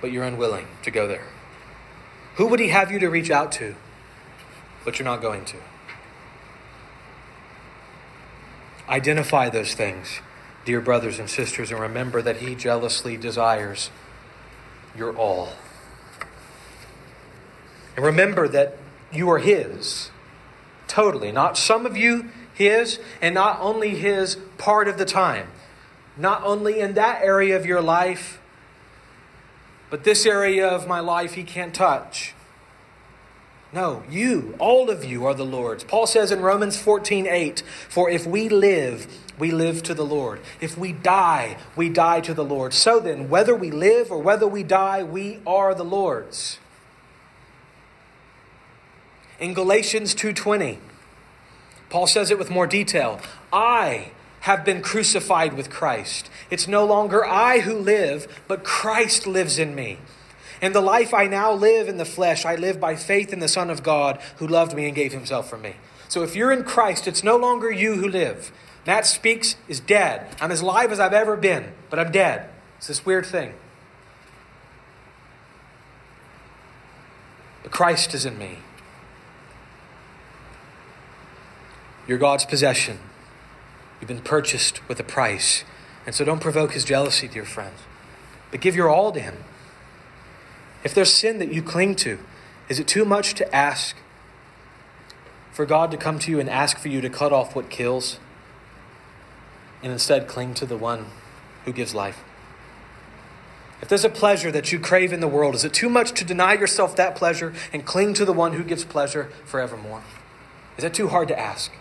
But 0.00 0.12
you're 0.12 0.24
unwilling 0.24 0.66
to 0.82 0.90
go 0.90 1.06
there. 1.06 1.24
Who 2.36 2.46
would 2.46 2.60
He 2.60 2.68
have 2.68 2.90
you 2.90 2.98
to 3.00 3.08
reach 3.08 3.30
out 3.30 3.52
to? 3.52 3.74
But 4.84 4.98
you're 4.98 5.04
not 5.04 5.20
going 5.20 5.44
to. 5.46 5.56
Identify 8.88 9.50
those 9.50 9.74
things, 9.74 10.20
dear 10.64 10.80
brothers 10.80 11.18
and 11.18 11.28
sisters, 11.28 11.70
and 11.70 11.80
remember 11.80 12.22
that 12.22 12.38
He 12.38 12.54
jealously 12.54 13.16
desires 13.16 13.90
your 14.96 15.14
all. 15.14 15.50
And 17.96 18.04
remember 18.04 18.48
that 18.48 18.78
you 19.12 19.28
are 19.30 19.38
His 19.38 20.10
totally. 20.88 21.30
Not 21.30 21.56
some 21.56 21.86
of 21.86 21.96
you, 21.96 22.30
His, 22.52 22.98
and 23.22 23.34
not 23.34 23.60
only 23.60 23.90
His 23.90 24.36
part 24.56 24.88
of 24.88 24.98
the 24.98 25.04
time. 25.04 25.48
Not 26.16 26.42
only 26.42 26.80
in 26.80 26.94
that 26.94 27.22
area 27.22 27.56
of 27.56 27.64
your 27.64 27.80
life, 27.80 28.40
but 29.90 30.02
this 30.02 30.26
area 30.26 30.66
of 30.66 30.88
my 30.88 30.98
life 30.98 31.34
He 31.34 31.44
can't 31.44 31.72
touch. 31.72 32.34
No, 33.72 34.02
you, 34.08 34.54
all 34.58 34.88
of 34.88 35.04
you 35.04 35.26
are 35.26 35.34
the 35.34 35.44
Lord's. 35.44 35.84
Paul 35.84 36.06
says 36.06 36.32
in 36.32 36.40
Romans 36.40 36.80
14 36.80 37.26
8, 37.26 37.60
For 37.88 38.08
if 38.08 38.26
we 38.26 38.48
live, 38.48 39.06
we 39.38 39.50
live 39.50 39.82
to 39.84 39.94
the 39.94 40.06
Lord. 40.06 40.40
If 40.60 40.78
we 40.78 40.92
die, 40.92 41.58
we 41.76 41.90
die 41.90 42.20
to 42.22 42.32
the 42.32 42.44
Lord. 42.44 42.72
So 42.72 42.98
then, 42.98 43.28
whether 43.28 43.54
we 43.54 43.70
live 43.70 44.10
or 44.10 44.18
whether 44.18 44.46
we 44.48 44.62
die, 44.62 45.02
we 45.02 45.40
are 45.46 45.74
the 45.74 45.84
Lord's. 45.84 46.58
In 49.38 49.54
Galatians 49.54 50.14
2:20, 50.14 50.78
Paul 51.90 52.06
says 52.06 52.30
it 52.30 52.38
with 52.38 52.50
more 52.50 52.66
detail. 52.66 53.20
I 53.52 54.12
have 54.40 54.64
been 54.64 54.82
crucified 54.82 55.52
with 55.52 55.70
Christ. 55.70 56.30
It's 56.50 56.66
no 56.66 56.84
longer 56.84 57.24
I 57.24 57.60
who 57.60 57.76
live, 57.76 58.42
but 58.48 58.64
Christ 58.64 59.26
lives 59.26 59.58
in 59.58 59.74
me. 59.74 59.98
And 60.60 60.74
the 60.74 60.80
life 60.80 61.14
I 61.14 61.26
now 61.26 61.52
live 61.52 61.88
in 61.88 61.98
the 61.98 62.04
flesh, 62.04 62.44
I 62.44 62.56
live 62.56 62.80
by 62.80 62.96
faith 62.96 63.32
in 63.32 63.38
the 63.38 63.48
Son 63.48 63.70
of 63.70 63.82
God 63.82 64.20
who 64.36 64.46
loved 64.46 64.74
me 64.74 64.86
and 64.86 64.94
gave 64.94 65.12
himself 65.12 65.48
for 65.48 65.58
me. 65.58 65.74
So 66.08 66.22
if 66.22 66.34
you're 66.34 66.52
in 66.52 66.64
Christ, 66.64 67.06
it's 67.06 67.22
no 67.22 67.36
longer 67.36 67.70
you 67.70 67.94
who 67.94 68.08
live. 68.08 68.50
Matt 68.86 69.06
Speaks 69.06 69.56
is 69.68 69.80
dead. 69.80 70.34
I'm 70.40 70.50
as 70.50 70.62
live 70.62 70.90
as 70.90 70.98
I've 70.98 71.12
ever 71.12 71.36
been, 71.36 71.72
but 71.90 71.98
I'm 71.98 72.10
dead. 72.10 72.48
It's 72.78 72.86
this 72.86 73.04
weird 73.04 73.26
thing. 73.26 73.52
But 77.62 77.72
Christ 77.72 78.14
is 78.14 78.24
in 78.24 78.38
me. 78.38 78.58
You're 82.06 82.18
God's 82.18 82.46
possession. 82.46 82.98
You've 84.00 84.08
been 84.08 84.20
purchased 84.20 84.86
with 84.88 84.98
a 84.98 85.04
price. 85.04 85.64
And 86.06 86.14
so 86.14 86.24
don't 86.24 86.40
provoke 86.40 86.72
his 86.72 86.84
jealousy, 86.84 87.28
dear 87.28 87.44
friends, 87.44 87.80
but 88.50 88.62
give 88.62 88.74
your 88.74 88.88
all 88.88 89.12
to 89.12 89.20
him. 89.20 89.44
If 90.84 90.94
there's 90.94 91.12
sin 91.12 91.38
that 91.38 91.52
you 91.52 91.62
cling 91.62 91.96
to, 91.96 92.18
is 92.68 92.78
it 92.78 92.86
too 92.86 93.04
much 93.04 93.34
to 93.34 93.54
ask 93.54 93.96
for 95.52 95.66
God 95.66 95.90
to 95.90 95.96
come 95.96 96.18
to 96.20 96.30
you 96.30 96.38
and 96.38 96.48
ask 96.48 96.78
for 96.78 96.88
you 96.88 97.00
to 97.00 97.10
cut 97.10 97.32
off 97.32 97.56
what 97.56 97.70
kills 97.70 98.18
and 99.82 99.92
instead 99.92 100.28
cling 100.28 100.54
to 100.54 100.66
the 100.66 100.76
one 100.76 101.06
who 101.64 101.72
gives 101.72 101.94
life? 101.94 102.22
If 103.80 103.88
there's 103.88 104.04
a 104.04 104.10
pleasure 104.10 104.50
that 104.50 104.72
you 104.72 104.78
crave 104.80 105.12
in 105.12 105.20
the 105.20 105.28
world, 105.28 105.54
is 105.54 105.64
it 105.64 105.72
too 105.72 105.88
much 105.88 106.12
to 106.12 106.24
deny 106.24 106.54
yourself 106.54 106.96
that 106.96 107.14
pleasure 107.14 107.54
and 107.72 107.84
cling 107.84 108.14
to 108.14 108.24
the 108.24 108.32
one 108.32 108.54
who 108.54 108.64
gives 108.64 108.84
pleasure 108.84 109.30
forevermore? 109.44 110.02
Is 110.76 110.82
that 110.82 110.94
too 110.94 111.08
hard 111.08 111.28
to 111.28 111.38
ask? 111.38 111.72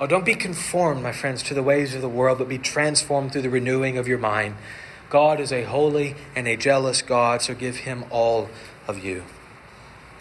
Oh, 0.00 0.06
don't 0.06 0.24
be 0.24 0.34
conformed, 0.34 1.02
my 1.02 1.12
friends, 1.12 1.42
to 1.44 1.54
the 1.54 1.62
ways 1.62 1.94
of 1.94 2.02
the 2.02 2.08
world, 2.08 2.38
but 2.38 2.48
be 2.48 2.58
transformed 2.58 3.32
through 3.32 3.42
the 3.42 3.50
renewing 3.50 3.98
of 3.98 4.06
your 4.06 4.18
mind. 4.18 4.54
God 5.10 5.40
is 5.40 5.52
a 5.52 5.62
holy 5.62 6.14
and 6.36 6.46
a 6.46 6.56
jealous 6.56 7.02
God, 7.02 7.40
so 7.42 7.54
give 7.54 7.78
him 7.78 8.04
all 8.10 8.50
of 8.86 9.02
you. 9.02 9.24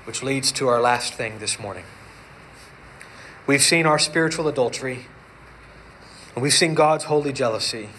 Which 0.05 0.23
leads 0.23 0.51
to 0.53 0.67
our 0.67 0.81
last 0.81 1.13
thing 1.13 1.39
this 1.39 1.59
morning. 1.59 1.83
We've 3.45 3.61
seen 3.61 3.85
our 3.85 3.99
spiritual 3.99 4.47
adultery, 4.47 5.05
and 6.33 6.43
we've 6.43 6.53
seen 6.53 6.73
God's 6.73 7.05
holy 7.05 7.33
jealousy. 7.33 7.89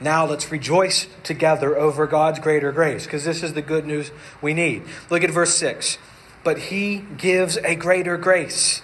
Now 0.00 0.26
let's 0.26 0.50
rejoice 0.50 1.06
together 1.22 1.76
over 1.76 2.06
God's 2.06 2.38
greater 2.38 2.72
grace, 2.72 3.04
because 3.04 3.24
this 3.24 3.42
is 3.42 3.52
the 3.52 3.62
good 3.62 3.86
news 3.86 4.10
we 4.40 4.54
need. 4.54 4.82
Look 5.10 5.22
at 5.22 5.30
verse 5.30 5.54
6. 5.54 5.98
But 6.42 6.58
he 6.58 7.04
gives 7.18 7.58
a 7.58 7.74
greater 7.74 8.16
grace. 8.16 8.82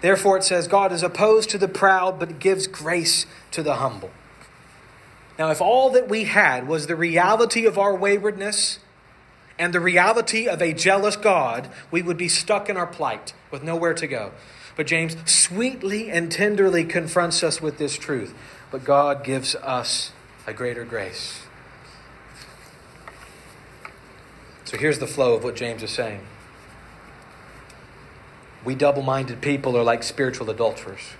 Therefore, 0.00 0.36
it 0.36 0.44
says, 0.44 0.68
God 0.68 0.92
is 0.92 1.02
opposed 1.02 1.48
to 1.50 1.58
the 1.58 1.68
proud, 1.68 2.18
but 2.18 2.38
gives 2.38 2.66
grace 2.66 3.24
to 3.52 3.62
the 3.62 3.76
humble. 3.76 4.10
Now, 5.38 5.50
if 5.50 5.60
all 5.60 5.90
that 5.90 6.08
we 6.08 6.24
had 6.24 6.66
was 6.66 6.86
the 6.86 6.96
reality 6.96 7.66
of 7.66 7.78
our 7.78 7.94
waywardness 7.94 8.78
and 9.58 9.72
the 9.72 9.80
reality 9.80 10.48
of 10.48 10.62
a 10.62 10.72
jealous 10.72 11.16
God, 11.16 11.68
we 11.90 12.02
would 12.02 12.16
be 12.16 12.28
stuck 12.28 12.70
in 12.70 12.76
our 12.76 12.86
plight 12.86 13.34
with 13.50 13.62
nowhere 13.62 13.94
to 13.94 14.06
go. 14.06 14.32
But 14.76 14.86
James 14.86 15.16
sweetly 15.30 16.10
and 16.10 16.30
tenderly 16.30 16.84
confronts 16.84 17.42
us 17.42 17.60
with 17.60 17.78
this 17.78 17.96
truth. 17.96 18.34
But 18.70 18.84
God 18.84 19.24
gives 19.24 19.54
us 19.56 20.12
a 20.46 20.52
greater 20.52 20.84
grace. 20.84 21.40
So 24.64 24.76
here's 24.76 24.98
the 24.98 25.06
flow 25.06 25.34
of 25.34 25.44
what 25.44 25.54
James 25.54 25.82
is 25.82 25.90
saying. 25.90 26.20
We 28.64 28.74
double 28.74 29.02
minded 29.02 29.40
people 29.40 29.76
are 29.76 29.84
like 29.84 30.02
spiritual 30.02 30.50
adulterers. 30.50 31.12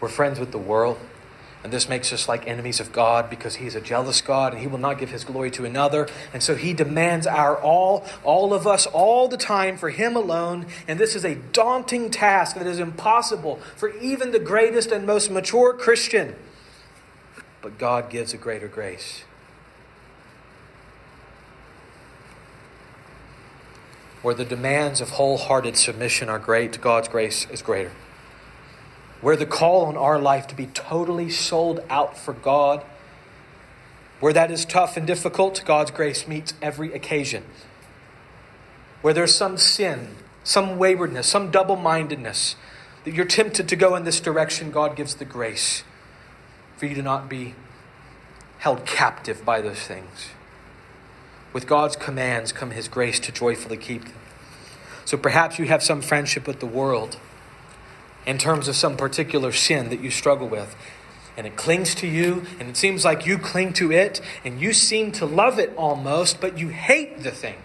We're 0.00 0.08
friends 0.08 0.38
with 0.38 0.52
the 0.52 0.58
world. 0.58 0.98
And 1.64 1.72
this 1.72 1.88
makes 1.88 2.12
us 2.12 2.28
like 2.28 2.46
enemies 2.46 2.78
of 2.78 2.92
God 2.92 3.28
because 3.28 3.56
He's 3.56 3.74
a 3.74 3.80
jealous 3.80 4.20
God 4.20 4.52
and 4.52 4.62
He 4.62 4.68
will 4.68 4.78
not 4.78 4.98
give 4.98 5.10
His 5.10 5.24
glory 5.24 5.50
to 5.52 5.64
another. 5.64 6.08
And 6.32 6.42
so 6.42 6.54
He 6.54 6.72
demands 6.72 7.26
our 7.26 7.56
all, 7.56 8.04
all 8.22 8.54
of 8.54 8.66
us, 8.66 8.86
all 8.86 9.26
the 9.26 9.36
time 9.36 9.76
for 9.76 9.90
Him 9.90 10.14
alone. 10.14 10.66
And 10.86 11.00
this 11.00 11.16
is 11.16 11.24
a 11.24 11.34
daunting 11.34 12.10
task 12.10 12.56
that 12.56 12.66
is 12.66 12.78
impossible 12.78 13.56
for 13.76 13.90
even 13.98 14.30
the 14.30 14.38
greatest 14.38 14.92
and 14.92 15.06
most 15.06 15.30
mature 15.30 15.72
Christian. 15.72 16.36
But 17.62 17.78
God 17.78 18.10
gives 18.10 18.32
a 18.32 18.36
greater 18.36 18.68
grace. 18.68 19.24
Where 24.22 24.34
the 24.34 24.44
demands 24.44 25.00
of 25.00 25.10
wholehearted 25.10 25.76
submission 25.76 26.28
are 26.28 26.38
great, 26.38 26.80
God's 26.80 27.08
grace 27.08 27.46
is 27.50 27.62
greater. 27.62 27.92
Where 29.20 29.36
the 29.36 29.46
call 29.46 29.86
on 29.86 29.96
our 29.96 30.18
life 30.18 30.46
to 30.48 30.54
be 30.54 30.66
totally 30.66 31.30
sold 31.30 31.80
out 31.88 32.16
for 32.18 32.32
God, 32.32 32.84
where 34.20 34.32
that 34.32 34.50
is 34.50 34.64
tough 34.64 34.96
and 34.96 35.06
difficult, 35.06 35.62
God's 35.64 35.90
grace 35.90 36.26
meets 36.26 36.54
every 36.62 36.92
occasion. 36.92 37.44
Where 39.02 39.14
there's 39.14 39.34
some 39.34 39.58
sin, 39.58 40.16
some 40.44 40.78
waywardness, 40.78 41.26
some 41.26 41.50
double 41.50 41.76
mindedness, 41.76 42.56
that 43.04 43.14
you're 43.14 43.24
tempted 43.24 43.68
to 43.68 43.76
go 43.76 43.94
in 43.94 44.04
this 44.04 44.20
direction, 44.20 44.70
God 44.70 44.96
gives 44.96 45.14
the 45.14 45.24
grace 45.24 45.82
for 46.76 46.86
you 46.86 46.94
to 46.94 47.02
not 47.02 47.28
be 47.28 47.54
held 48.58 48.86
captive 48.86 49.44
by 49.44 49.60
those 49.60 49.80
things. 49.80 50.28
With 51.52 51.66
God's 51.66 51.96
commands 51.96 52.52
come 52.52 52.70
His 52.70 52.88
grace 52.88 53.20
to 53.20 53.32
joyfully 53.32 53.76
keep 53.76 54.04
them. 54.04 54.14
So 55.04 55.16
perhaps 55.16 55.58
you 55.58 55.66
have 55.66 55.82
some 55.82 56.02
friendship 56.02 56.46
with 56.46 56.60
the 56.60 56.66
world 56.66 57.18
in 58.26 58.38
terms 58.38 58.68
of 58.68 58.76
some 58.76 58.96
particular 58.96 59.52
sin 59.52 59.88
that 59.90 60.00
you 60.00 60.10
struggle 60.10 60.48
with. 60.48 60.76
And 61.36 61.46
it 61.46 61.56
clings 61.56 61.94
to 61.96 62.06
you, 62.06 62.44
and 62.58 62.68
it 62.68 62.76
seems 62.76 63.04
like 63.04 63.26
you 63.26 63.38
cling 63.38 63.74
to 63.74 63.92
it, 63.92 64.20
and 64.44 64.60
you 64.60 64.72
seem 64.72 65.12
to 65.12 65.26
love 65.26 65.58
it 65.58 65.72
almost, 65.76 66.40
but 66.40 66.58
you 66.58 66.68
hate 66.68 67.22
the 67.22 67.30
thing. 67.30 67.56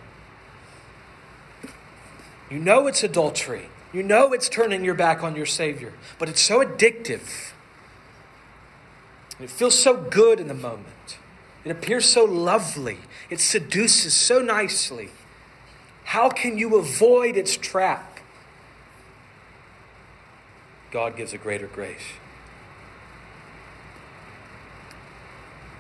You 2.50 2.60
know 2.60 2.88
it's 2.88 3.02
adultery. 3.02 3.70
You 3.94 4.04
know 4.04 4.34
it's 4.34 4.50
turning 4.50 4.84
your 4.84 4.94
back 4.94 5.24
on 5.24 5.36
your 5.36 5.46
Savior, 5.46 5.94
but 6.20 6.30
it's 6.30 6.42
so 6.42 6.64
addictive. 6.64 7.54
And 9.38 9.46
it 9.46 9.50
feels 9.50 9.82
so 9.82 9.96
good 9.96 10.40
in 10.40 10.48
the 10.48 10.54
moment. 10.54 11.18
It 11.64 11.72
appears 11.72 12.06
so 12.06 12.26
lovely. 12.26 12.98
It 13.30 13.40
seduces 13.40 14.14
so 14.14 14.40
nicely. 14.40 15.10
How 16.04 16.30
can 16.30 16.58
you 16.58 16.78
avoid 16.78 17.38
its 17.38 17.56
trap? 17.56 18.11
God 20.92 21.16
gives 21.16 21.34
a 21.34 21.38
greater 21.38 21.68
grace. 21.68 22.14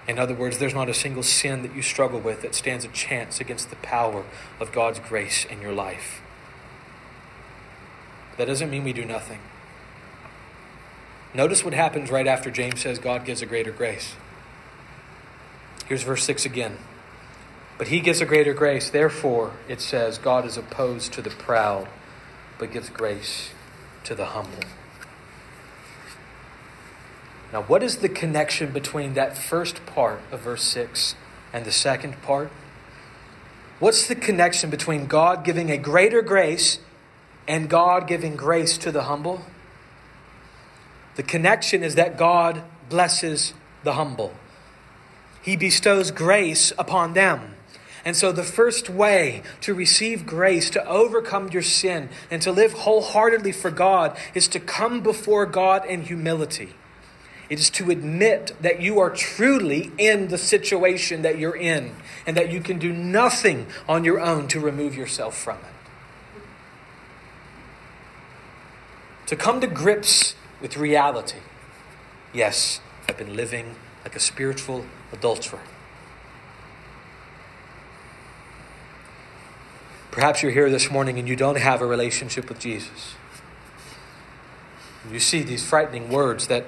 In 0.07 0.17
other 0.17 0.33
words, 0.33 0.57
there's 0.57 0.73
not 0.73 0.89
a 0.89 0.93
single 0.93 1.23
sin 1.23 1.61
that 1.61 1.75
you 1.75 1.81
struggle 1.81 2.19
with 2.19 2.41
that 2.41 2.55
stands 2.55 2.83
a 2.83 2.89
chance 2.89 3.39
against 3.39 3.69
the 3.69 3.75
power 3.77 4.23
of 4.59 4.71
God's 4.71 4.99
grace 4.99 5.45
in 5.45 5.61
your 5.61 5.73
life. 5.73 6.21
That 8.37 8.45
doesn't 8.45 8.69
mean 8.69 8.83
we 8.83 8.93
do 8.93 9.05
nothing. 9.05 9.39
Notice 11.33 11.63
what 11.63 11.73
happens 11.73 12.09
right 12.09 12.27
after 12.27 12.49
James 12.49 12.81
says 12.81 12.97
God 12.97 13.25
gives 13.25 13.41
a 13.41 13.45
greater 13.45 13.71
grace. 13.71 14.15
Here's 15.85 16.03
verse 16.03 16.23
6 16.23 16.45
again. 16.45 16.77
But 17.77 17.87
he 17.87 17.99
gives 17.99 18.21
a 18.21 18.25
greater 18.25 18.53
grace. 18.53 18.89
Therefore, 18.89 19.53
it 19.67 19.81
says, 19.81 20.17
God 20.17 20.45
is 20.45 20.57
opposed 20.57 21.13
to 21.13 21.21
the 21.21 21.29
proud, 21.29 21.87
but 22.57 22.71
gives 22.71 22.89
grace 22.89 23.51
to 24.03 24.15
the 24.15 24.25
humble. 24.25 24.63
Now, 27.53 27.63
what 27.63 27.83
is 27.83 27.97
the 27.97 28.09
connection 28.09 28.71
between 28.71 29.13
that 29.15 29.37
first 29.37 29.85
part 29.85 30.21
of 30.31 30.41
verse 30.41 30.63
6 30.63 31.15
and 31.51 31.65
the 31.65 31.71
second 31.71 32.21
part? 32.21 32.49
What's 33.79 34.07
the 34.07 34.15
connection 34.15 34.69
between 34.69 35.05
God 35.07 35.43
giving 35.43 35.69
a 35.69 35.77
greater 35.77 36.21
grace 36.21 36.79
and 37.47 37.69
God 37.69 38.07
giving 38.07 38.35
grace 38.35 38.77
to 38.77 38.91
the 38.91 39.03
humble? 39.03 39.41
The 41.15 41.23
connection 41.23 41.83
is 41.83 41.95
that 41.95 42.17
God 42.17 42.63
blesses 42.89 43.53
the 43.83 43.93
humble. 43.93 44.33
He 45.41 45.57
bestows 45.57 46.11
grace 46.11 46.71
upon 46.77 47.13
them. 47.13 47.55
And 48.05 48.15
so, 48.15 48.31
the 48.31 48.43
first 48.43 48.89
way 48.89 49.43
to 49.61 49.73
receive 49.73 50.25
grace, 50.25 50.69
to 50.71 50.87
overcome 50.87 51.49
your 51.49 51.61
sin, 51.61 52.09
and 52.31 52.41
to 52.41 52.51
live 52.51 52.73
wholeheartedly 52.73 53.51
for 53.51 53.69
God 53.69 54.17
is 54.33 54.47
to 54.49 54.59
come 54.59 55.01
before 55.01 55.45
God 55.45 55.85
in 55.85 56.03
humility. 56.03 56.73
It 57.51 57.59
is 57.59 57.69
to 57.71 57.91
admit 57.91 58.53
that 58.61 58.81
you 58.81 59.01
are 59.01 59.09
truly 59.09 59.91
in 59.97 60.29
the 60.29 60.37
situation 60.37 61.21
that 61.23 61.37
you're 61.37 61.57
in 61.57 61.97
and 62.25 62.37
that 62.37 62.49
you 62.49 62.61
can 62.61 62.79
do 62.79 62.93
nothing 62.93 63.67
on 63.89 64.05
your 64.05 64.21
own 64.21 64.47
to 64.47 64.59
remove 64.61 64.95
yourself 64.95 65.37
from 65.37 65.57
it. 65.57 65.65
To 69.25 69.35
come 69.35 69.59
to 69.59 69.67
grips 69.67 70.35
with 70.61 70.77
reality. 70.77 71.39
Yes, 72.33 72.79
I've 73.09 73.17
been 73.17 73.35
living 73.35 73.75
like 74.05 74.15
a 74.15 74.21
spiritual 74.21 74.85
adulterer. 75.11 75.59
Perhaps 80.09 80.41
you're 80.41 80.53
here 80.53 80.69
this 80.69 80.89
morning 80.89 81.19
and 81.19 81.27
you 81.27 81.35
don't 81.35 81.57
have 81.57 81.81
a 81.81 81.85
relationship 81.85 82.47
with 82.47 82.59
Jesus. 82.59 83.15
You 85.11 85.19
see 85.19 85.43
these 85.43 85.67
frightening 85.67 86.09
words 86.09 86.47
that 86.47 86.65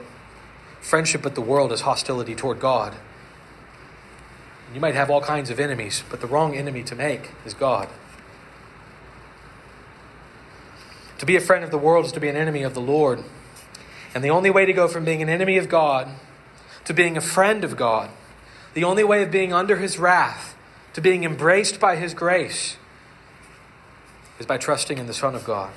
friendship 0.84 1.24
with 1.24 1.34
the 1.34 1.42
world 1.42 1.72
is 1.72 1.82
hostility 1.82 2.36
toward 2.36 2.60
God. 2.60 2.94
You 4.74 4.82
might 4.82 4.96
have 4.96 5.10
all 5.10 5.22
kinds 5.22 5.50
of 5.50 5.60
enemies, 5.60 6.04
but 6.10 6.20
the 6.20 6.28
wrong 6.28 6.56
enemy 6.56 6.84
to 6.84 6.96
make 6.96 7.32
is 7.46 7.54
God. 7.54 7.88
To 11.20 11.26
be 11.26 11.38
a 11.38 11.42
friend 11.42 11.64
of 11.64 11.72
the 11.72 11.78
world 11.78 12.06
is 12.06 12.12
to 12.12 12.20
be 12.20 12.28
an 12.28 12.36
enemy 12.36 12.64
of 12.64 12.74
the 12.74 12.82
Lord. 12.82 13.24
And 14.14 14.24
the 14.24 14.30
only 14.30 14.50
way 14.50 14.66
to 14.66 14.74
go 14.74 14.88
from 14.88 15.06
being 15.06 15.22
an 15.22 15.30
enemy 15.30 15.58
of 15.58 15.70
God 15.70 16.10
to 16.86 16.94
being 16.94 17.16
a 17.16 17.22
friend 17.22 17.64
of 17.64 17.78
God, 17.78 18.10
the 18.74 18.84
only 18.84 19.06
way 19.06 19.24
of 19.24 19.32
being 19.32 19.54
under 19.54 19.78
His 19.78 19.98
wrath 19.98 20.58
to 20.94 21.02
being 21.02 21.24
embraced 21.24 21.80
by 21.80 21.96
His 21.96 22.14
grace, 22.14 22.76
is 24.38 24.46
by 24.46 24.58
trusting 24.58 24.98
in 24.98 25.08
the 25.08 25.14
Son 25.14 25.34
of 25.34 25.46
God 25.46 25.72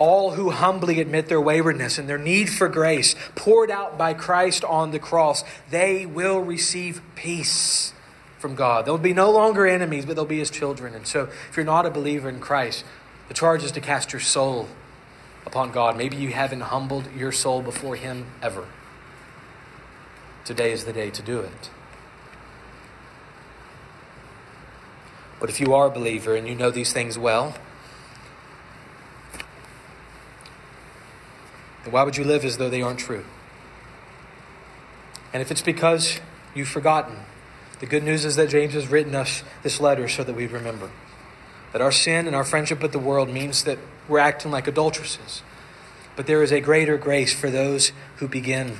all 0.00 0.32
who 0.32 0.50
humbly 0.50 0.98
admit 0.98 1.28
their 1.28 1.40
waywardness 1.40 1.98
and 1.98 2.08
their 2.08 2.18
need 2.18 2.48
for 2.48 2.68
grace 2.68 3.14
poured 3.36 3.70
out 3.70 3.96
by 3.96 4.14
Christ 4.14 4.64
on 4.64 4.90
the 4.90 4.98
cross, 4.98 5.44
they 5.70 6.06
will 6.06 6.40
receive 6.40 7.02
peace 7.14 7.92
from 8.38 8.54
God. 8.54 8.86
They'll 8.86 8.98
be 8.98 9.12
no 9.12 9.30
longer 9.30 9.66
enemies, 9.66 10.06
but 10.06 10.16
they'll 10.16 10.24
be 10.24 10.38
his 10.38 10.50
children. 10.50 10.94
And 10.94 11.06
so, 11.06 11.28
if 11.50 11.56
you're 11.56 11.66
not 11.66 11.84
a 11.84 11.90
believer 11.90 12.30
in 12.30 12.40
Christ, 12.40 12.84
the 13.28 13.34
charge 13.34 13.62
is 13.62 13.70
to 13.72 13.80
cast 13.80 14.12
your 14.12 14.20
soul 14.20 14.68
upon 15.44 15.70
God. 15.70 15.96
Maybe 15.96 16.16
you 16.16 16.30
haven't 16.30 16.62
humbled 16.62 17.12
your 17.14 17.30
soul 17.30 17.60
before 17.60 17.96
him 17.96 18.26
ever. 18.42 18.66
Today 20.46 20.72
is 20.72 20.84
the 20.84 20.92
day 20.94 21.10
to 21.10 21.22
do 21.22 21.40
it. 21.40 21.70
But 25.38 25.50
if 25.50 25.60
you 25.60 25.74
are 25.74 25.86
a 25.86 25.90
believer 25.90 26.34
and 26.34 26.48
you 26.48 26.54
know 26.54 26.70
these 26.70 26.92
things 26.92 27.18
well, 27.18 27.54
why 31.90 32.02
would 32.02 32.16
you 32.16 32.24
live 32.24 32.44
as 32.44 32.58
though 32.58 32.70
they 32.70 32.82
aren't 32.82 33.00
true? 33.00 33.24
And 35.32 35.40
if 35.40 35.50
it's 35.50 35.62
because 35.62 36.20
you've 36.54 36.68
forgotten, 36.68 37.16
the 37.78 37.86
good 37.86 38.02
news 38.02 38.24
is 38.24 38.36
that 38.36 38.48
James 38.48 38.74
has 38.74 38.88
written 38.88 39.14
us 39.14 39.42
this 39.62 39.80
letter 39.80 40.08
so 40.08 40.24
that 40.24 40.34
we 40.34 40.46
remember 40.46 40.90
that 41.72 41.80
our 41.80 41.92
sin 41.92 42.26
and 42.26 42.34
our 42.34 42.44
friendship 42.44 42.82
with 42.82 42.92
the 42.92 42.98
world 42.98 43.28
means 43.28 43.64
that 43.64 43.78
we're 44.08 44.18
acting 44.18 44.50
like 44.50 44.66
adulteresses. 44.66 45.42
But 46.16 46.26
there 46.26 46.42
is 46.42 46.52
a 46.52 46.60
greater 46.60 46.98
grace 46.98 47.32
for 47.32 47.50
those 47.50 47.92
who 48.16 48.28
begin 48.28 48.78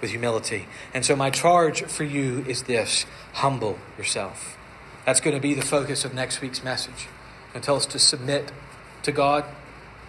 with 0.00 0.10
humility. 0.10 0.66
And 0.92 1.04
so, 1.04 1.14
my 1.14 1.30
charge 1.30 1.82
for 1.84 2.04
you 2.04 2.44
is 2.48 2.64
this 2.64 3.06
humble 3.34 3.78
yourself. 3.96 4.58
That's 5.06 5.20
going 5.20 5.36
to 5.36 5.40
be 5.40 5.54
the 5.54 5.62
focus 5.62 6.04
of 6.04 6.14
next 6.14 6.40
week's 6.40 6.62
message. 6.62 7.08
And 7.54 7.62
tell 7.62 7.76
us 7.76 7.86
to 7.86 7.98
submit 7.98 8.50
to 9.04 9.12
God 9.12 9.44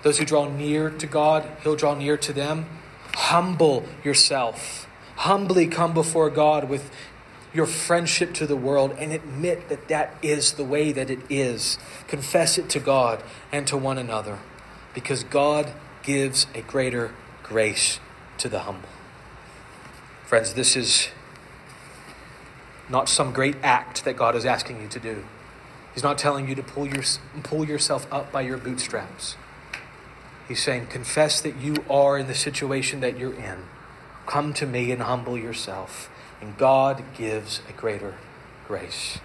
those 0.04 0.20
who 0.20 0.26
draw 0.26 0.47
near 0.47 0.89
to 0.89 1.08
God, 1.08 1.49
He'll 1.64 1.76
draw 1.76 1.95
near 1.95 2.18
to 2.18 2.34
them. 2.34 2.68
Humble 3.16 3.86
yourself. 4.04 4.88
humbly 5.16 5.68
come 5.68 5.93
before 5.93 6.30
God 6.30 6.68
with 6.68 6.91
your 7.54 7.68
friendship 7.68 8.34
to 8.34 8.47
the 8.47 8.56
world 8.56 8.95
and 8.97 9.12
admit 9.12 9.70
that 9.70 9.88
that 9.88 10.16
is 10.22 10.54
the 10.54 10.64
way 10.64 10.91
that 10.91 11.10
it 11.10 11.20
is. 11.30 11.78
Confess 12.08 12.58
it 12.58 12.68
to 12.70 12.80
God 12.80 13.24
and 13.51 13.68
to 13.68 13.78
one 13.78 13.97
another 13.97 14.39
because 14.93 15.24
God 15.24 15.72
gives 16.01 16.47
a 16.56 16.62
greater 16.62 17.14
grace 17.43 17.99
to 18.39 18.49
the 18.49 18.62
humble. 18.62 18.89
Friends, 20.26 20.56
this 20.56 20.76
is 20.76 21.10
not 22.89 23.08
some 23.08 23.32
great 23.32 23.56
act 23.62 24.04
that 24.04 24.18
God 24.18 24.36
is 24.36 24.45
asking 24.45 24.82
you 24.82 24.88
to 24.88 24.99
do. 24.99 25.24
He's 25.93 26.04
not 26.04 26.18
telling 26.18 26.47
you 26.49 26.56
to 26.56 26.64
pull, 26.64 26.88
your, 26.88 27.04
pull 27.43 27.66
yourself 27.66 28.08
up 28.12 28.32
by 28.32 28.41
your 28.41 28.58
bootstraps. 28.58 29.36
He's 30.48 30.62
saying, 30.62 30.88
confess 30.88 31.41
that 31.41 31.58
you 31.58 31.76
are 31.89 32.18
in 32.18 32.28
the 32.28 32.36
situation 32.36 33.00
that 33.00 33.18
you're 33.18 33.34
in. 33.34 33.64
Come 34.26 34.54
to 34.56 34.66
me 34.66 34.91
and 34.91 35.02
humble 35.02 35.38
yourself, 35.38 36.10
and 36.41 36.58
God 36.58 37.04
gives 37.18 37.62
a 37.70 37.74
greater 37.74 38.16
grace. 38.68 39.20